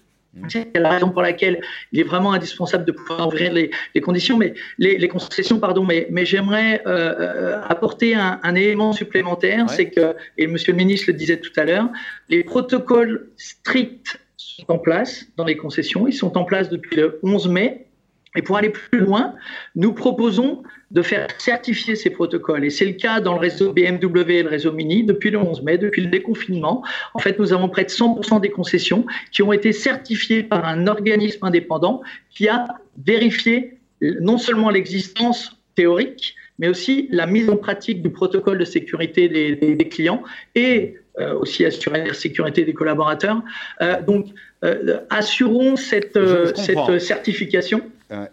C'est 0.48 0.76
la 0.76 0.90
raison 0.90 1.10
pour 1.10 1.20
laquelle 1.20 1.60
il 1.92 2.00
est 2.00 2.04
vraiment 2.04 2.32
indispensable 2.32 2.84
de 2.86 2.92
pouvoir 2.92 3.26
ouvrir 3.26 3.52
les, 3.52 3.70
conditions, 4.00 4.38
mais 4.38 4.54
les, 4.78 5.08
concessions, 5.08 5.58
pardon. 5.58 5.84
Mais, 5.84 6.06
mais 6.10 6.24
j'aimerais 6.24 6.82
euh, 6.86 7.14
euh, 7.20 7.62
apporter 7.68 8.14
un, 8.14 8.54
élément 8.54 8.92
supplémentaire, 8.92 9.68
c'est 9.68 9.90
que, 9.90 10.16
et 10.38 10.46
Monsieur 10.46 10.72
le 10.72 10.78
Ministre 10.78 11.06
le 11.08 11.14
disait 11.14 11.38
tout 11.38 11.52
à 11.56 11.64
l'heure, 11.64 11.88
les 12.28 12.44
protocoles 12.44 13.28
stricts 13.36 14.18
sont 14.36 14.70
en 14.70 14.78
place 14.78 15.26
dans 15.36 15.44
les 15.44 15.56
concessions. 15.56 16.06
Ils 16.06 16.14
sont 16.14 16.36
en 16.38 16.44
place 16.44 16.70
depuis 16.70 16.96
le 16.96 17.20
11 17.22 17.48
mai. 17.48 17.86
Et 18.34 18.42
pour 18.42 18.56
aller 18.56 18.70
plus 18.70 19.00
loin, 19.00 19.34
nous 19.76 19.92
proposons 19.92 20.62
de 20.90 21.02
faire 21.02 21.28
certifier 21.38 21.96
ces 21.96 22.10
protocoles. 22.10 22.64
Et 22.64 22.70
c'est 22.70 22.84
le 22.84 22.92
cas 22.92 23.20
dans 23.20 23.34
le 23.34 23.40
réseau 23.40 23.72
BMW 23.72 24.30
et 24.30 24.42
le 24.42 24.48
réseau 24.48 24.72
Mini 24.72 25.04
depuis 25.04 25.30
le 25.30 25.38
11 25.38 25.62
mai, 25.62 25.78
depuis 25.78 26.02
le 26.02 26.08
déconfinement. 26.08 26.82
En 27.14 27.18
fait, 27.18 27.38
nous 27.38 27.52
avons 27.52 27.68
près 27.68 27.84
de 27.84 27.90
100% 27.90 28.40
des 28.40 28.50
concessions 28.50 29.06
qui 29.32 29.42
ont 29.42 29.52
été 29.52 29.72
certifiées 29.72 30.42
par 30.42 30.66
un 30.66 30.86
organisme 30.86 31.44
indépendant 31.44 32.02
qui 32.30 32.48
a 32.48 32.66
vérifié 33.04 33.78
non 34.00 34.38
seulement 34.38 34.70
l'existence 34.70 35.58
théorique, 35.74 36.34
mais 36.58 36.68
aussi 36.68 37.08
la 37.10 37.26
mise 37.26 37.48
en 37.48 37.56
pratique 37.56 38.02
du 38.02 38.10
protocole 38.10 38.58
de 38.58 38.64
sécurité 38.64 39.28
des, 39.28 39.88
clients 39.88 40.22
et 40.54 40.96
euh, 41.18 41.34
aussi 41.38 41.64
assurer 41.64 42.06
la 42.06 42.14
sécurité 42.14 42.64
des 42.64 42.74
collaborateurs. 42.74 43.42
Euh, 43.80 44.00
donc, 44.02 44.26
euh, 44.64 44.98
assurons 45.10 45.76
cette, 45.76 46.18
cette 46.56 46.98
certification 46.98 47.82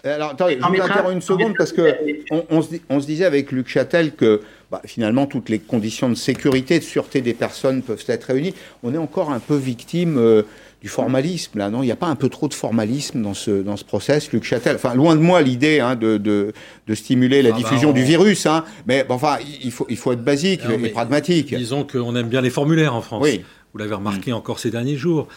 alors, 0.03 0.31
attendez, 0.31 0.57
je 0.59 0.67
vous 0.67 0.81
interromps 0.81 1.13
une 1.13 1.21
seconde 1.21 1.53
parce 1.57 1.71
que 1.71 1.95
on, 2.49 2.61
se, 2.61 3.05
disait 3.05 3.25
avec 3.25 3.51
Luc 3.51 3.67
Châtel 3.67 4.13
que 4.13 4.41
bah, 4.71 4.81
finalement 4.85 5.25
toutes 5.25 5.49
les 5.49 5.59
conditions 5.59 6.09
de 6.09 6.15
sécurité, 6.15 6.79
de 6.79 6.83
sûreté 6.83 7.21
des 7.21 7.33
personnes 7.33 7.81
peuvent 7.81 8.03
être 8.07 8.25
réunies. 8.25 8.53
On 8.83 8.93
est 8.93 8.97
encore 8.97 9.31
un 9.31 9.39
peu 9.39 9.55
victime 9.55 10.17
euh, 10.17 10.43
du 10.81 10.87
formalisme 10.87 11.57
là, 11.57 11.69
non? 11.69 11.81
Il 11.81 11.87
n'y 11.87 11.91
a 11.91 11.97
pas 11.97 12.07
un 12.07 12.15
peu 12.15 12.29
trop 12.29 12.47
de 12.47 12.53
formalisme 12.53 13.21
dans 13.21 13.33
ce 13.33 13.51
dans 13.61 13.77
ce 13.77 13.83
process, 13.83 14.31
Luc 14.31 14.43
Châtel? 14.43 14.75
Enfin, 14.75 14.95
loin 14.95 15.15
de 15.15 15.21
moi 15.21 15.41
l'idée 15.41 15.79
hein, 15.79 15.95
de, 15.95 16.17
de, 16.17 16.53
stimuler 16.95 17.41
la 17.41 17.49
ah, 17.49 17.51
bah, 17.53 17.57
diffusion 17.57 17.91
du 17.91 18.03
virus, 18.03 18.45
hein, 18.45 18.63
mais 18.85 19.05
enfin, 19.09 19.37
il 19.63 19.71
faut 19.71 19.85
il 19.89 19.97
faut 19.97 20.11
être 20.11 20.23
basique 20.23 20.61
et 20.69 20.89
pragmatique. 20.89 21.53
Disons 21.55 21.85
qu'on 21.85 22.15
aime 22.15 22.29
bien 22.29 22.41
les 22.41 22.49
formulaires 22.49 22.95
en 22.95 23.01
France. 23.01 23.23
Oui. 23.23 23.43
Vous 23.71 23.77
l'avez 23.77 23.93
remarqué 23.93 24.31
mm. 24.31 24.35
encore 24.35 24.57
ces 24.57 24.71
derniers 24.71 24.97
jours, 24.97 25.27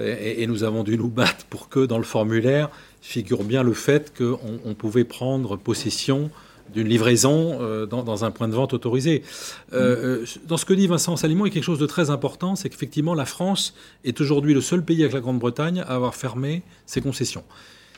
et, 0.00 0.42
et, 0.42 0.46
nous 0.46 0.64
avons 0.64 0.82
dû 0.82 0.96
nous 0.96 1.08
battre 1.08 1.44
pour 1.50 1.68
que 1.68 1.84
dans 1.84 1.98
le 1.98 2.04
formulaire 2.04 2.70
figure 3.02 3.44
bien 3.44 3.62
le 3.62 3.74
fait 3.74 4.16
qu'on 4.16 4.74
pouvait 4.74 5.04
prendre 5.04 5.56
possession 5.56 6.30
d'une 6.72 6.88
livraison 6.88 7.58
euh, 7.60 7.84
dans, 7.84 8.24
un 8.24 8.30
point 8.30 8.48
de 8.48 8.54
vente 8.54 8.72
autorisé. 8.72 9.22
Euh, 9.72 10.22
euh, 10.22 10.26
dans 10.46 10.56
ce 10.56 10.64
que 10.64 10.72
dit 10.72 10.86
Vincent 10.86 11.16
Salimon, 11.16 11.44
il 11.44 11.48
y 11.48 11.50
a 11.50 11.54
quelque 11.54 11.64
chose 11.64 11.80
de 11.80 11.86
très 11.86 12.08
important, 12.08 12.56
c'est 12.56 12.70
qu'effectivement 12.70 13.14
la 13.14 13.26
France 13.26 13.74
est 14.04 14.20
aujourd'hui 14.20 14.54
le 14.54 14.60
seul 14.60 14.82
pays 14.84 15.02
avec 15.02 15.12
la 15.12 15.20
Grande-Bretagne 15.20 15.80
à 15.80 15.94
avoir 15.94 16.14
fermé 16.14 16.62
ses 16.86 17.00
concessions. 17.00 17.44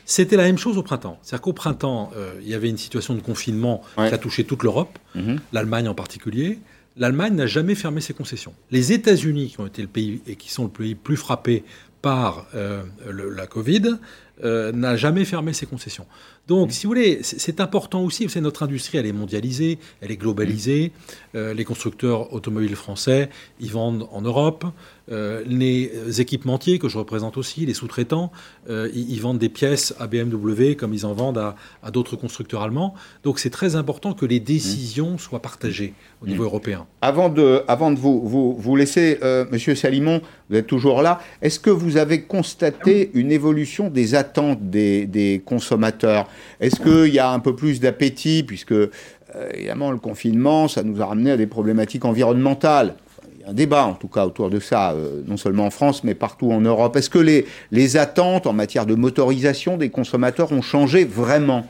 C'était 0.05 0.37
la 0.37 0.43
même 0.43 0.57
chose 0.57 0.77
au 0.77 0.83
printemps. 0.83 1.17
C'est-à-dire 1.21 1.41
qu'au 1.41 1.53
printemps, 1.53 2.11
il 2.39 2.47
y 2.47 2.53
avait 2.53 2.69
une 2.69 2.77
situation 2.77 3.15
de 3.15 3.21
confinement 3.21 3.81
qui 3.95 4.01
a 4.01 4.17
touché 4.19 4.43
toute 4.43 4.61
l'Europe, 4.61 4.99
mhm. 5.15 5.39
l'Allemagne 5.51 5.87
en 5.87 5.95
particulier. 5.95 6.59
L'Allemagne 6.95 7.33
n'a 7.33 7.47
jamais 7.47 7.73
fermé 7.73 8.01
ses 8.01 8.13
concessions. 8.13 8.53
Les 8.69 8.93
États-Unis, 8.93 9.49
qui 9.49 9.59
ont 9.59 9.65
été 9.65 9.81
le 9.81 9.87
pays 9.87 10.21
et 10.27 10.35
qui 10.35 10.51
sont 10.51 10.65
le 10.65 10.69
pays 10.69 10.93
plus 10.93 11.17
frappé 11.17 11.63
par 12.03 12.45
la 12.53 13.47
Covid, 13.47 13.97
euh, 14.43 14.73
n'a 14.73 14.97
jamais 14.97 15.23
fermé 15.23 15.53
ses 15.53 15.65
concessions. 15.65 16.05
Donc, 16.49 16.73
si 16.73 16.85
vous 16.85 16.91
voulez, 16.91 17.19
c'est 17.23 17.61
important 17.61 18.03
aussi, 18.03 18.27
c'est 18.27 18.41
notre 18.41 18.63
industrie, 18.63 18.97
elle 18.97 19.05
est 19.05 19.13
mondialisée, 19.13 19.79
elle 20.01 20.11
est 20.11 20.17
globalisée. 20.17 20.91
Euh, 21.35 21.53
les 21.53 21.63
constructeurs 21.63 22.33
automobiles 22.33 22.75
français, 22.75 23.29
ils 23.61 23.71
vendent 23.71 24.07
en 24.11 24.21
Europe. 24.21 24.65
Euh, 25.11 25.43
les 25.47 26.19
équipementiers 26.19 26.79
que 26.79 26.89
je 26.89 26.97
représente 26.97 27.37
aussi, 27.37 27.65
les 27.65 27.73
sous-traitants, 27.73 28.31
ils, 28.67 29.19
vendent 29.21 29.37
des 29.37 29.49
pièces 29.49 29.95
à 29.99 30.07
BMW 30.07 30.75
comme 30.75 30.93
ils 30.93 31.05
en 31.05 31.13
vendent 31.13 31.37
à, 31.37 31.91
d'autres 31.91 32.17
constructeurs 32.17 32.61
allemands. 32.61 32.93
Donc, 33.23 33.39
c'est 33.39 33.49
très 33.49 33.75
important 33.77 34.13
que 34.13 34.25
les 34.25 34.41
décisions 34.41 35.17
soient 35.17 35.41
partagées 35.41 35.93
au 36.21 36.27
niveau 36.27 36.43
européen. 36.43 36.87
Avant 37.01 37.29
de, 37.29 37.63
avant 37.67 37.91
de 37.91 37.97
vous, 37.97 38.27
vous, 38.27 38.55
vous 38.57 38.75
laisser, 38.75 39.19
Monsieur 39.51 39.75
Salimon, 39.75 40.21
vous 40.49 40.57
êtes 40.57 40.67
toujours 40.67 41.01
là. 41.01 41.19
Est-ce 41.41 41.59
que 41.59 41.69
vous 41.69 41.97
avez 41.97 42.23
constaté 42.23 43.11
une 43.13 43.31
évolution 43.31 43.89
des 43.89 44.13
attentes 44.15 44.24
des, 44.59 45.41
consommateurs 45.45 46.27
Est-ce 46.59 46.79
qu'il 46.79 47.13
y 47.13 47.19
a 47.19 47.29
un 47.29 47.39
peu 47.39 47.55
plus 47.55 47.79
d'appétit, 47.79 48.43
puisque 48.43 48.71
euh, 48.71 48.89
évidemment 49.53 49.91
le 49.91 49.97
confinement, 49.97 50.67
ça 50.67 50.83
nous 50.83 51.01
a 51.01 51.05
ramené 51.05 51.31
à 51.31 51.37
des 51.37 51.47
problématiques 51.47 52.05
environnementales? 52.05 52.95
Il 53.35 53.41
y 53.41 53.43
a 53.45 53.49
un 53.49 53.53
débat 53.53 53.85
en 53.85 53.93
tout 53.93 54.07
cas 54.07 54.25
autour 54.25 54.49
de 54.49 54.59
ça, 54.59 54.91
euh, 54.91 55.21
non 55.27 55.37
seulement 55.37 55.65
en 55.65 55.69
France, 55.69 56.03
mais 56.03 56.15
partout 56.15 56.51
en 56.51 56.61
Europe. 56.61 56.95
Est-ce 56.95 57.09
que 57.09 57.19
les, 57.19 57.45
les 57.71 57.97
attentes 57.97 58.47
en 58.47 58.53
matière 58.53 58.85
de 58.85 58.95
motorisation 58.95 59.77
des 59.77 59.89
consommateurs 59.89 60.51
ont 60.51 60.61
changé 60.61 61.05
vraiment? 61.05 61.65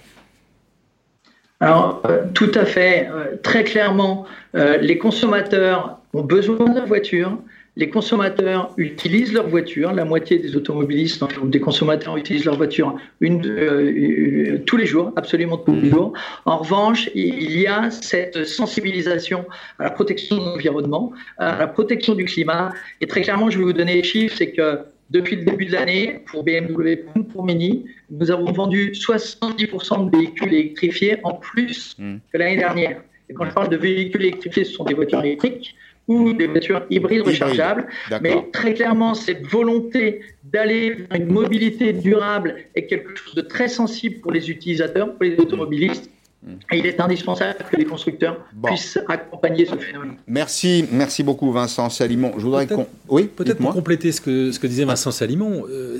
Alors, 1.60 2.02
euh, 2.06 2.24
tout 2.34 2.52
à 2.54 2.66
fait. 2.66 3.10
très 3.42 3.64
clairement, 3.64 4.26
les 4.54 4.98
consommateurs 4.98 6.00
ont 6.14 6.24
besoin 6.24 6.70
de 6.70 6.80
la 6.80 6.86
voiture 6.86 7.38
les 7.78 7.90
consommateurs 7.90 8.74
utilisent 8.78 9.34
leur 9.34 9.48
voiture, 9.48 9.92
la 9.92 10.06
moitié 10.06 10.40
des 10.40 10.56
automobilistes 10.56 11.24
ou 11.42 11.48
des 11.48 11.60
consommateurs 11.60 12.16
utilisent 12.16 12.46
leur 12.46 12.56
voiture 12.56 12.96
une, 13.20 13.46
euh, 13.46 14.60
tous 14.66 14.78
les 14.78 14.86
jours, 14.86 15.12
absolument 15.16 15.58
tous 15.58 15.74
les 15.74 15.90
jours. 15.90 16.14
En 16.46 16.58
revanche, 16.58 17.10
il 17.16 17.60
y 17.60 17.68
a 17.68 17.92
cette 17.92 18.46
sensibilisation 18.46 19.46
à 19.80 19.84
la 19.84 19.90
protection 19.90 20.38
de 20.38 20.42
l'environnement, 20.42 21.12
à 21.38 21.58
la 21.58 21.68
protection 21.68 22.16
du 22.16 22.26
climat. 22.26 22.72
Et 23.02 23.08
très 23.08 23.22
clairement, 23.22 23.50
je 23.50 23.58
vais 23.58 23.66
vous 23.66 23.74
donner 23.74 23.96
les 23.96 24.04
chiffres, 24.04 24.36
c'est 24.38 24.52
que 24.52 24.80
depuis 25.10 25.36
le 25.36 25.44
début 25.44 25.66
de 25.66 25.74
l'année, 25.74 26.22
pour 26.26 26.44
BMW, 26.44 27.04
pour 27.32 27.46
Mini, 27.46 27.86
nous 28.10 28.32
avons 28.32 28.52
vendu 28.52 28.92
70% 28.92 30.10
de 30.10 30.18
véhicules 30.18 30.54
électrifiés 30.54 31.18
en 31.24 31.34
plus 31.34 31.96
hmm. 32.00 32.16
que 32.32 32.38
l'année 32.38 32.58
dernière. 32.58 33.02
Et 33.30 33.34
quand 33.34 33.46
je 33.46 33.52
parle 33.52 33.70
de 33.70 33.78
véhicules 33.78 34.22
électrifiés, 34.22 34.64
ce 34.64 34.74
sont 34.74 34.84
des 34.84 34.94
voitures 34.94 35.24
électriques 35.24 35.76
ou 36.08 36.34
des 36.34 36.48
voitures 36.48 36.84
hybrides 36.90 37.24
rechargeables. 37.24 37.88
Mais 38.22 38.48
très 38.52 38.74
clairement, 38.74 39.14
cette 39.14 39.46
volonté 39.48 40.22
d'aller 40.44 40.92
vers 40.92 41.20
une 41.20 41.32
mobilité 41.32 41.94
durable 41.94 42.56
est 42.76 42.86
quelque 42.86 43.16
chose 43.16 43.36
de 43.36 43.42
très 43.42 43.68
sensible 43.68 44.20
pour 44.22 44.32
les 44.32 44.50
utilisateurs, 44.50 45.14
pour 45.14 45.24
les 45.24 45.38
automobilistes. 45.38 46.10
Mm. 46.44 46.54
Et 46.72 46.78
il 46.78 46.86
est 46.86 47.00
indispensable 47.00 47.58
que 47.72 47.78
les 47.78 47.86
constructeurs 47.86 48.38
puissent 48.64 49.00
accompagner 49.08 49.66
ce 49.66 49.76
phénomène. 49.76 50.16
Merci, 50.28 50.86
merci 50.92 51.24
beaucoup 51.24 51.52
Vincent 51.52 51.90
Salimon. 51.90 52.34
Je 52.38 52.44
voudrais 52.44 52.68
peut-être, 52.68 52.88
oui, 53.10 53.24
peut-être 53.24 53.58
pour 53.58 53.74
compléter 53.74 54.12
ce 54.12 54.22
que, 54.22 54.52
ce 54.52 54.60
que 54.60 54.68
disait 54.68 54.86
Vincent 54.86 55.12
Salimon, 55.12 55.66
euh, 55.70 56.00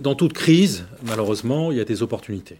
dans 0.00 0.14
toute 0.14 0.32
crise, 0.32 0.86
malheureusement, 1.06 1.72
il 1.72 1.78
y 1.78 1.80
a 1.80 1.84
des 1.84 2.02
opportunités. 2.02 2.56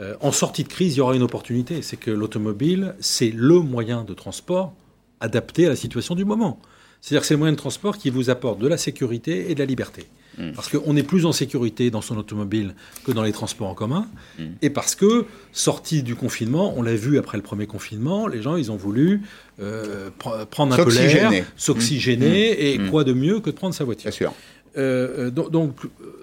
Euh, 0.00 0.16
en 0.20 0.32
sortie 0.32 0.64
de 0.64 0.68
crise, 0.68 0.96
il 0.96 0.98
y 0.98 1.00
aura 1.00 1.14
une 1.14 1.22
opportunité, 1.22 1.80
c'est 1.82 1.96
que 1.96 2.10
l'automobile, 2.10 2.96
c'est 2.98 3.32
le 3.32 3.60
moyen 3.60 4.02
de 4.02 4.12
transport 4.12 4.74
adapté 5.20 5.66
à 5.66 5.68
la 5.70 5.76
situation 5.76 6.14
du 6.14 6.24
moment. 6.24 6.60
C'est-à-dire 7.04 7.20
que 7.20 7.26
c'est 7.26 7.34
le 7.34 7.38
moyen 7.38 7.52
de 7.52 7.58
transport 7.58 7.98
qui 7.98 8.08
vous 8.08 8.30
apporte 8.30 8.58
de 8.58 8.66
la 8.66 8.78
sécurité 8.78 9.50
et 9.50 9.54
de 9.54 9.58
la 9.58 9.66
liberté. 9.66 10.06
Hmm. 10.38 10.52
Parce 10.52 10.68
qu'on 10.68 10.96
est 10.96 11.02
plus 11.02 11.26
en 11.26 11.32
sécurité 11.32 11.90
dans 11.90 12.00
son 12.00 12.16
automobile 12.16 12.74
que 13.04 13.12
dans 13.12 13.22
les 13.22 13.32
transports 13.32 13.68
en 13.68 13.74
commun. 13.74 14.08
Hmm. 14.38 14.52
Et 14.62 14.70
parce 14.70 14.94
que, 14.94 15.26
sorti 15.52 16.02
du 16.02 16.16
confinement, 16.16 16.72
on 16.76 16.82
l'a 16.82 16.94
vu 16.94 17.18
après 17.18 17.36
le 17.36 17.42
premier 17.42 17.66
confinement, 17.66 18.26
les 18.26 18.42
gens, 18.42 18.56
ils 18.56 18.72
ont 18.72 18.76
voulu 18.76 19.20
euh, 19.60 20.08
prendre 20.50 20.72
un 20.72 20.82
peu 20.82 20.90
l'air, 20.94 21.44
s'oxygéner, 21.56 22.52
hmm. 22.52 22.84
et 22.86 22.90
quoi 22.90 23.04
de 23.04 23.12
mieux 23.12 23.40
que 23.40 23.50
de 23.50 23.54
prendre 23.54 23.74
sa 23.74 23.84
voiture. 23.84 24.10
Bien 24.10 24.16
sûr. 24.16 24.34
Euh, 24.76 25.30
euh, 25.36 25.50
donc, 25.50 25.76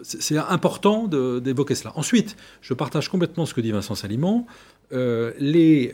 c'est 0.03 0.37
important 0.37 1.07
d'évoquer 1.07 1.75
cela. 1.75 1.93
Ensuite, 1.95 2.35
je 2.61 2.73
partage 2.73 3.07
complètement 3.07 3.45
ce 3.45 3.53
que 3.53 3.61
dit 3.61 3.71
Vincent 3.71 3.95
Salimon. 3.95 4.45
les 4.91 5.93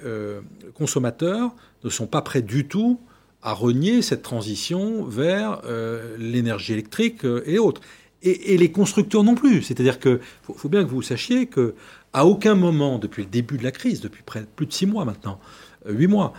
consommateurs 0.73 1.51
ne 1.83 1.89
sont 1.89 2.07
pas 2.07 2.21
prêts 2.21 2.41
du 2.41 2.67
tout 2.67 2.99
à 3.41 3.53
renier 3.53 4.01
cette 4.01 4.23
transition 4.23 5.03
vers 5.03 5.61
euh, 5.65 6.15
l'énergie 6.17 6.73
électrique 6.73 7.23
euh, 7.25 7.43
et 7.45 7.59
autres. 7.59 7.81
Et, 8.23 8.57
les 8.57 8.71
constructeurs 8.71 9.23
non 9.23 9.35
plus. 9.35 9.61
C'est-à-dire 9.61 9.99
qu'il 9.99 10.19
faut, 10.41 10.69
bien 10.69 10.83
que 10.83 10.89
vous 10.89 11.03
sachiez 11.03 11.45
que 11.45 11.75
à 12.13 12.25
aucun 12.25 12.55
moment 12.55 12.97
depuis 12.97 13.23
le 13.23 13.29
début 13.29 13.57
de 13.57 13.63
la 13.63 13.71
crise, 13.71 14.01
depuis 14.01 14.23
près, 14.23 14.43
plus 14.55 14.65
de 14.65 14.73
six 14.73 14.87
mois 14.87 15.05
maintenant, 15.05 15.39
euh, 15.87 15.93
huit 15.93 16.07
mois, 16.07 16.33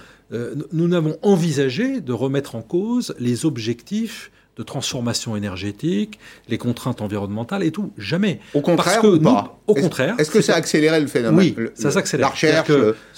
nous 0.73 0.89
n'avons 0.89 1.17
envisagé 1.23 2.03
de 2.03 2.13
remettre 2.13 2.55
en 2.55 2.61
cause 2.61 3.15
les 3.19 3.47
objectifs 3.47 4.31
de 4.59 4.63
transformation 4.65 5.37
énergétique, 5.37 6.19
les 6.49 6.59
contraintes 6.59 7.01
environnementales 7.01 7.63
et 7.63 7.71
tout. 7.71 7.93
Jamais. 7.97 8.41
Au 8.55 8.61
contraire 8.61 9.05
ou 9.05 9.19
pas 9.19 9.61
Au 9.69 9.75
contraire. 9.75 10.17
Est-ce 10.19 10.31
que 10.31 10.41
ça 10.41 10.55
a 10.55 10.57
accéléré 10.57 11.01
le 11.01 11.07
phénomène 11.07 11.55
Oui, 11.57 11.67
ça 11.75 11.91
s'accélère. 11.93 12.27
La 12.27 12.33
recherche. 12.33 12.71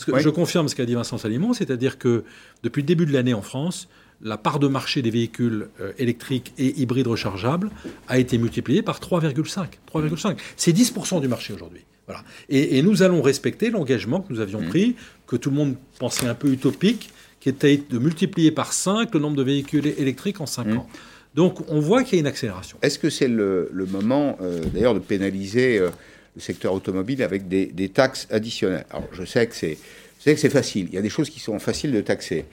Je 0.06 0.28
confirme 0.28 0.68
ce 0.68 0.74
qu'a 0.74 0.84
dit 0.84 0.94
Vincent 0.94 1.18
Salimon, 1.18 1.54
c'est-à-dire 1.54 1.98
que 1.98 2.24
depuis 2.62 2.82
le 2.82 2.86
début 2.86 3.06
de 3.06 3.12
l'année 3.12 3.34
en 3.34 3.42
France, 3.42 3.88
la 4.22 4.36
part 4.36 4.58
de 4.58 4.68
marché 4.68 5.00
des 5.00 5.10
véhicules 5.10 5.68
euh, 5.80 5.92
électriques 5.98 6.52
et 6.58 6.78
hybrides 6.80 7.06
rechargeables 7.06 7.70
a 8.06 8.18
été 8.18 8.36
multipliée 8.36 8.82
par 8.82 9.00
3,5. 9.00 9.66
3,5. 9.94 10.36
C'est 10.56 10.76
10% 10.76 11.22
du 11.22 11.28
marché 11.28 11.54
aujourd'hui. 11.54 11.80
Voilà. 12.06 12.22
Et, 12.48 12.82
nous 12.82 13.02
allons 13.02 13.22
respecter 13.22 13.70
l'engagement 13.70 14.20
que 14.20 14.32
nous 14.32 14.40
avions 14.40 14.60
mmh. 14.60 14.68
pris, 14.68 14.96
que 15.26 15.36
tout 15.36 15.48
le 15.48 15.56
monde 15.56 15.76
pensait 15.98 16.26
un 16.26 16.34
peu 16.34 16.48
utopique, 16.48 17.10
qui 17.38 17.48
était 17.48 17.80
de 17.88 17.98
multiplier 17.98 18.50
par 18.50 18.72
5 18.72 19.14
le 19.14 19.20
nombre 19.20 19.36
de 19.36 19.42
véhicules 19.42 19.86
électriques 19.86 20.40
en 20.40 20.46
5 20.46 20.66
mmh. 20.66 20.76
ans. 20.76 20.86
Donc 21.34 21.60
on 21.68 21.80
voit 21.80 22.02
qu'il 22.02 22.14
y 22.14 22.16
a 22.16 22.20
une 22.20 22.26
accélération. 22.26 22.78
Est-ce 22.82 22.98
que 22.98 23.10
c'est 23.10 23.28
le, 23.28 23.70
moment, 23.88 24.36
euh, 24.40 24.60
d'ailleurs, 24.72 24.94
de 24.94 24.98
pénaliser 24.98 25.78
euh, 25.78 25.90
le 26.34 26.40
secteur 26.40 26.72
automobile 26.74 27.22
avec 27.22 27.48
des, 27.48 27.88
taxes 27.88 28.26
additionnelles? 28.30 28.86
Alors 28.90 29.08
je 29.12 29.24
sais 29.24 29.46
que 29.46 29.54
c'est 29.54 30.50
facile. 30.50 30.88
Il 30.88 30.94
y 30.94 30.98
a 30.98 31.02
des 31.02 31.10
choses 31.10 31.30
qui 31.30 31.40
sont 31.40 31.58
faciles 31.58 31.92
de 31.92 32.00
taxer. 32.00 32.46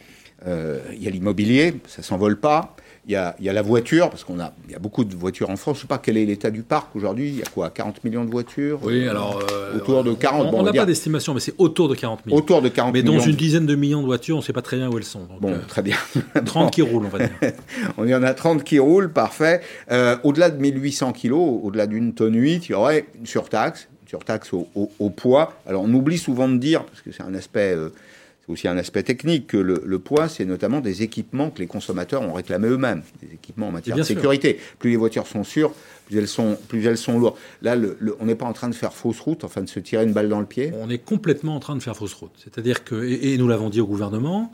Euh, 0.46 0.80
il 0.94 1.04
y 1.04 1.08
a 1.08 1.10
l'immobilier, 1.10 1.74
ça 1.88 2.04
s'envole 2.04 2.40
pas. 2.40 2.76
Il 3.10 3.13
y, 3.13 3.15
a, 3.15 3.54
la 3.54 3.62
voiture, 3.62 4.10
parce 4.10 4.26
qu'on 4.26 4.38
a, 4.41 4.52
il 4.67 4.74
y 4.74 4.76
a 4.76 4.80
beaucoup 4.80 5.06
de 5.06 5.15
voitures 5.15 5.50
en 5.50 5.56
France. 5.56 5.78
Je 5.78 5.80
ne 5.80 5.82
sais 5.84 5.88
pas 5.88 5.98
quel 5.98 6.17
est 6.17 6.26
l'état 6.26 6.52
du 6.52 6.62
parc 6.62 6.93
aujourd'hui. 6.93 7.30
Il 7.30 7.38
y 7.38 7.41
a 7.41 7.46
quoi 7.46 7.70
40 7.70 8.04
millions 8.04 8.26
de 8.26 8.30
voitures? 8.30 8.82
Oui, 8.84 9.08
alors. 9.08 9.41
Euh, 9.50 9.78
autour 9.78 10.04
de 10.04 10.13
40 10.13 10.54
On 10.54 10.62
n'a 10.62 10.74
pas 10.74 10.86
d'estimation, 10.86 11.34
mais 11.34 11.39
c'est 11.39 11.54
autour 11.58 11.88
de 11.88 11.96
40 11.96 12.26
millions. 12.26 12.38
Autour 12.38 12.62
de 12.62 12.67
40 12.67 12.91
mais 12.91 13.02
millions. 13.02 13.13
Mais 13.13 13.20
dans 13.20 13.24
une 13.24 13.38
dizaine 13.38 13.65
de 13.65 13.76
millions 13.76 14.02
de 14.02 14.08
voitures, 14.08 14.36
on 14.36 14.39
ne 14.39 14.43
sait 14.43 14.52
pas 14.52 14.62
très 14.62 14.76
bien 14.76 14.89
où 14.89 14.98
elles 14.98 15.06
sont. 15.06 15.26
bon, 15.39 15.54
euh, 15.54 15.60
très 15.70 15.84
bien. 15.84 15.96
30 16.46 16.70
qui 16.70 16.82
roulent, 16.82 17.06
on 17.06 17.10
va 17.10 17.20
dire. 17.20 17.30
on 17.98 18.06
y 18.06 18.13
en 18.13 18.24
a 18.24 18.34
30 18.34 18.65
qui 18.65 18.78
roulent, 18.78 19.13
parfait. 19.13 19.62
au-delà 20.24 20.50
de 20.50 20.58
1800 20.60 21.13
kilos, 21.13 21.62
au-delà 21.63 21.88
d'une 21.88 22.13
tonne 22.13 22.36
8, 22.36 22.67
il 22.67 22.72
y 22.74 22.76
aurait 22.76 23.06
une 23.17 23.26
surtaxe, 23.26 23.88
une 24.02 24.10
surtaxe 24.10 24.52
au, 24.52 25.10
poids. 25.12 25.54
Alors 25.65 25.84
on 25.84 25.93
oublie 25.93 26.17
souvent 26.17 26.50
de 26.50 26.58
dire, 26.58 26.84
parce 26.84 27.02
que 27.02 27.13
c'est 27.13 27.24
un 27.24 27.36
aspect 27.36 27.74
aussi 28.48 28.68
un 28.68 28.78
aspect 28.78 29.04
technique 29.04 29.48
que 29.48 29.58
le, 29.58 30.00
poids, 30.00 30.30
c'est 30.30 30.46
notamment 30.46 30.80
des 30.80 31.04
équipements 31.04 31.50
que 31.50 31.60
les 31.60 31.68
consommateurs 31.68 32.22
ont 32.22 32.34
réclamés 32.34 32.70
eux-mêmes, 32.70 33.04
des 33.22 33.34
équipements 33.34 33.68
en 33.68 33.72
matière 33.72 33.98
de 33.98 34.04
sécurité. 34.04 34.60
Plus 34.80 34.92
les 34.92 34.96
voitures 34.96 35.28
sont 35.28 35.44
sûres, 35.44 35.74
plus 36.06 36.18
elles 36.18 36.28
sont, 36.28 36.58
plus 36.68 36.86
elles 36.86 36.98
sont 36.98 37.20
lourdes. 37.20 37.36
Là, 37.62 37.76
on 38.20 38.26
n'est 38.26 38.36
pas 38.36 38.46
en 38.46 38.54
train 38.54 38.70
de 38.70 38.76
faire 38.76 38.94
fausse 38.94 39.20
route, 39.20 39.44
enfin 39.44 39.62
de 39.62 39.70
se 39.70 39.80
tirer 39.80 40.06
une 40.06 40.14
balle 40.14 40.30
dans 40.30 40.40
le 40.40 40.46
pied. 40.46 40.72
On 40.80 40.90
est 40.90 40.98
complètement 40.98 41.56
en 41.56 41.60
train 41.60 41.76
de 41.76 41.84
faire 41.84 41.98
fausse 41.98 42.14
route. 42.14 42.32
C'est-à-dire 42.38 42.84
que, 42.86 43.04
et, 43.04 43.38
nous 43.38 43.48
l'avons 43.48 43.70
dit 43.70 43.82
au 43.82 43.88
gouvernement, 43.88 44.52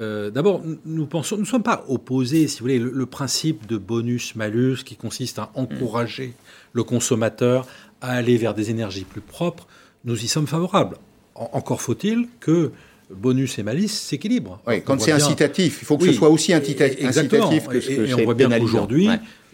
euh, 0.00 0.30
D'abord, 0.30 0.62
nous 0.86 1.06
pensons, 1.06 1.36
nous 1.36 1.42
ne 1.42 1.46
sommes 1.46 1.62
pas 1.62 1.84
opposés, 1.88 2.48
si 2.48 2.58
vous 2.58 2.64
voulez, 2.64 2.78
le, 2.78 3.06
principe 3.06 3.66
de 3.66 3.76
bonus-malus 3.76 4.78
qui 4.84 4.96
consiste 4.96 5.38
à 5.38 5.52
encourager 5.54 6.32
le 6.72 6.82
consommateur 6.82 7.66
à 8.00 8.12
aller 8.12 8.36
vers 8.36 8.54
des 8.54 8.70
énergies 8.70 9.04
plus 9.04 9.20
propres, 9.20 9.68
nous 10.04 10.24
y 10.24 10.28
sommes 10.28 10.46
favorables. 10.46 10.96
encore 11.34 11.80
faut-il 11.80 12.26
que 12.40 12.72
bonus 13.10 13.58
et 13.58 13.62
malice 13.62 13.98
s'équilibrent. 13.98 14.60
Oui, 14.66 14.82
quand 14.82 15.00
c'est 15.00 15.12
incitatif, 15.12 15.78
il 15.82 15.84
faut 15.84 15.98
que 15.98 16.06
ce 16.06 16.12
soit 16.12 16.30
aussi 16.30 16.52
incitatif 16.52 17.68
que 17.68 17.80
ce 17.80 17.88
que 17.88 18.06
Et, 18.06 18.14
on 18.14 18.24
voit 18.24 18.34
bien 18.34 18.50
qu'aujourd'hui, 18.50 19.08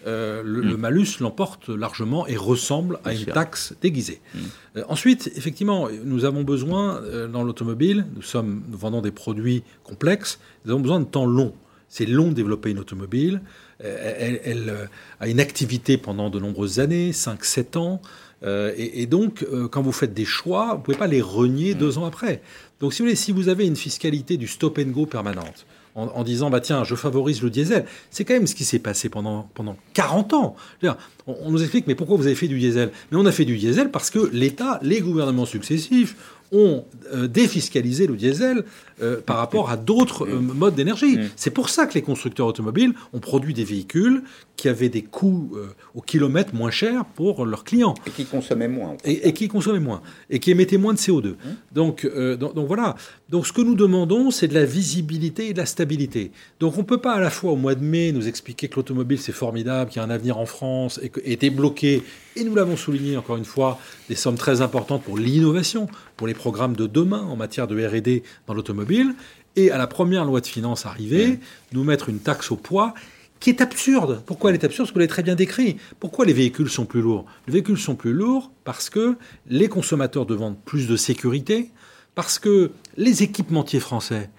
euh, 0.06 0.42
le, 0.42 0.62
mm. 0.62 0.80
malus 0.80 1.06
l'emporte 1.20 1.68
largement 1.68 2.26
et 2.26 2.36
ressemble 2.36 2.98
à 3.04 3.12
une 3.12 3.26
taxe 3.26 3.74
déguisée. 3.82 4.20
Mm. 4.34 4.38
Euh, 4.78 4.82
ensuite, 4.88 5.30
effectivement, 5.36 5.88
nous 6.04 6.24
avons 6.24 6.42
besoin, 6.42 7.02
euh, 7.02 7.28
dans 7.28 7.42
l'automobile, 7.42 8.06
nous, 8.14 8.22
sommes, 8.22 8.62
nous 8.70 8.78
vendons 8.78 9.02
des 9.02 9.10
produits 9.10 9.62
complexes, 9.84 10.40
nous 10.64 10.72
avons 10.72 10.80
besoin 10.80 11.00
de 11.00 11.04
temps 11.04 11.26
long. 11.26 11.52
C'est 11.90 12.06
long 12.06 12.28
de 12.28 12.34
développer 12.34 12.70
une 12.70 12.78
automobile. 12.78 13.42
Elle, 13.80 14.88
a 15.20 15.26
une 15.26 15.40
activité 15.40 15.96
pendant 15.96 16.30
de 16.30 16.38
nombreuses 16.38 16.78
années, 16.78 17.10
5-7 17.10 17.78
ans. 17.78 18.00
et, 18.46 19.06
donc, 19.06 19.44
quand 19.72 19.82
vous 19.82 19.90
faites 19.90 20.14
des 20.14 20.26
choix, 20.26 20.74
vous 20.74 20.78
ne 20.78 20.82
pouvez 20.82 20.96
pas 20.96 21.08
les 21.08 21.20
renier 21.22 21.74
mm. 21.74 21.78
deux 21.78 21.98
ans 21.98 22.04
après. 22.04 22.42
Donc, 22.80 22.94
si 22.94 23.02
vous 23.02 23.06
voulez, 23.06 23.16
si 23.16 23.32
vous 23.32 23.48
avez 23.48 23.66
une 23.66 23.76
fiscalité 23.76 24.36
du 24.36 24.46
stop 24.46 24.78
and 24.78 24.90
go 24.90 25.06
permanente, 25.06 25.66
en, 25.94 26.22
disant 26.22 26.50
bah 26.50 26.60
tiens 26.60 26.84
je 26.84 26.94
favorise 26.94 27.42
le 27.42 27.50
diesel 27.50 27.84
c'est 28.10 28.24
quand 28.24 28.34
même 28.34 28.46
ce 28.46 28.54
qui 28.54 28.64
s'est 28.64 28.78
passé 28.78 29.08
pendant 29.08 29.50
pendant 29.54 29.76
40 29.94 30.32
ans. 30.34 30.56
On, 30.84 30.94
on, 31.26 31.50
nous 31.50 31.62
explique 31.62 31.86
mais 31.88 31.94
pourquoi 31.94 32.16
vous 32.16 32.26
avez 32.26 32.36
fait 32.36 32.48
du 32.48 32.58
diesel? 32.58 32.92
Mais 33.10 33.18
on 33.18 33.26
a 33.26 33.32
fait 33.32 33.44
du 33.44 33.56
diesel 33.56 33.90
parce 33.90 34.10
que 34.10 34.30
l'État 34.32 34.78
les 34.82 35.00
gouvernements 35.00 35.46
successifs 35.46 36.16
ont 36.52 36.84
euh, 37.12 37.28
défiscalisé 37.28 38.06
le 38.06 38.16
diesel 38.16 38.64
euh, 39.02 39.20
par 39.24 39.36
rapport 39.36 39.70
à 39.70 39.76
d'autres 39.76 40.26
euh, 40.26 40.40
modes 40.40 40.74
d'énergie. 40.74 41.16
Mm. 41.16 41.30
C'est 41.36 41.50
pour 41.50 41.68
ça 41.68 41.86
que 41.86 41.94
les 41.94 42.02
constructeurs 42.02 42.46
automobiles 42.46 42.92
ont 43.12 43.20
produit 43.20 43.54
des 43.54 43.64
véhicules 43.64 44.22
qui 44.56 44.68
avaient 44.68 44.88
des 44.88 45.02
coûts 45.02 45.56
au 45.94 46.02
kilomètre 46.02 46.54
moins 46.54 46.70
chers 46.70 47.06
pour 47.06 47.46
leurs 47.46 47.64
clients. 47.64 47.94
Et 48.06 48.10
qui 48.10 48.26
consommaient 48.26 48.68
moins. 48.68 48.94
Et, 49.04 49.32
qui 49.32 49.48
consommaient 49.48 49.80
moins. 49.80 50.02
Et 50.28 50.38
qui 50.38 50.50
émettaient 50.50 50.76
moins 50.76 50.92
de 50.92 50.98
CO2. 50.98 51.28
Mm. 51.28 51.36
Donc, 51.72 52.06
donc, 52.38 52.66
voilà. 52.66 52.94
Donc 53.30 53.46
ce 53.46 53.54
que 53.54 53.62
nous 53.62 53.74
demandons, 53.74 54.30
c'est 54.30 54.48
de 54.48 54.54
la 54.54 54.66
visibilité 54.66 55.48
et 55.48 55.52
de 55.54 55.58
la 55.58 55.64
stabilité. 55.64 56.30
Donc 56.58 56.74
on 56.76 56.80
ne 56.80 56.86
peut 56.86 57.00
pas 57.00 57.14
à 57.14 57.20
la 57.20 57.30
fois 57.30 57.52
au 57.52 57.56
mois 57.56 57.74
de 57.74 57.82
mai 57.82 58.12
nous 58.12 58.28
expliquer 58.28 58.68
que 58.68 58.76
l'automobile 58.76 59.18
c'est 59.18 59.32
formidable, 59.32 59.90
qu'il 59.90 60.02
y 60.02 60.04
a 60.04 60.06
un 60.06 60.10
avenir 60.10 60.36
en 60.36 60.46
France 60.46 61.00
et, 61.02 61.08
que, 61.08 61.20
et 61.24 61.36
débloquer, 61.36 62.02
et 62.36 62.44
nous 62.44 62.54
l'avons 62.54 62.76
souligné 62.76 63.16
encore 63.16 63.36
une 63.36 63.44
fois, 63.44 63.78
des 64.08 64.14
sommes 64.14 64.36
très 64.36 64.60
importantes 64.60 65.02
pour 65.02 65.18
l'innovation, 65.18 65.88
pour 66.16 66.26
les 66.26 66.34
programmes 66.34 66.76
de 66.76 66.86
demain 66.86 67.22
en 67.22 67.36
matière 67.36 67.66
de 67.66 67.76
RD 67.76 68.22
dans 68.46 68.54
l'automobile, 68.54 69.14
et 69.56 69.70
à 69.70 69.78
la 69.78 69.86
première 69.86 70.24
loi 70.24 70.40
de 70.40 70.46
finances 70.46 70.86
arrivée, 70.86 71.40
nous 71.72 71.84
mettre 71.84 72.08
une 72.08 72.20
taxe 72.20 72.50
au 72.50 72.56
poids 72.56 72.94
qui 73.40 73.50
est 73.50 73.60
absurde. 73.60 74.22
Pourquoi 74.26 74.50
elle 74.50 74.56
est 74.56 74.64
absurde? 74.64 74.84
Parce 74.84 74.90
que 74.90 74.94
vous 74.94 75.00
l'avez 75.00 75.08
très 75.08 75.22
bien 75.22 75.34
décrit. 75.34 75.78
Pourquoi 75.98 76.24
les 76.26 76.32
véhicules 76.32 76.68
sont 76.68 76.84
plus 76.84 77.00
lourds? 77.00 77.24
Les 77.46 77.54
véhicules 77.54 77.78
sont 77.78 77.96
plus 77.96 78.12
lourds 78.12 78.52
parce 78.64 78.90
que 78.90 79.16
les 79.48 79.68
consommateurs 79.68 80.26
demandent 80.26 80.58
plus 80.64 80.86
de 80.86 80.96
sécurité, 80.96 81.70
parce 82.14 82.38
que 82.38 82.70
les 82.96 83.22
équipementiers 83.22 83.80
français, 83.80 84.30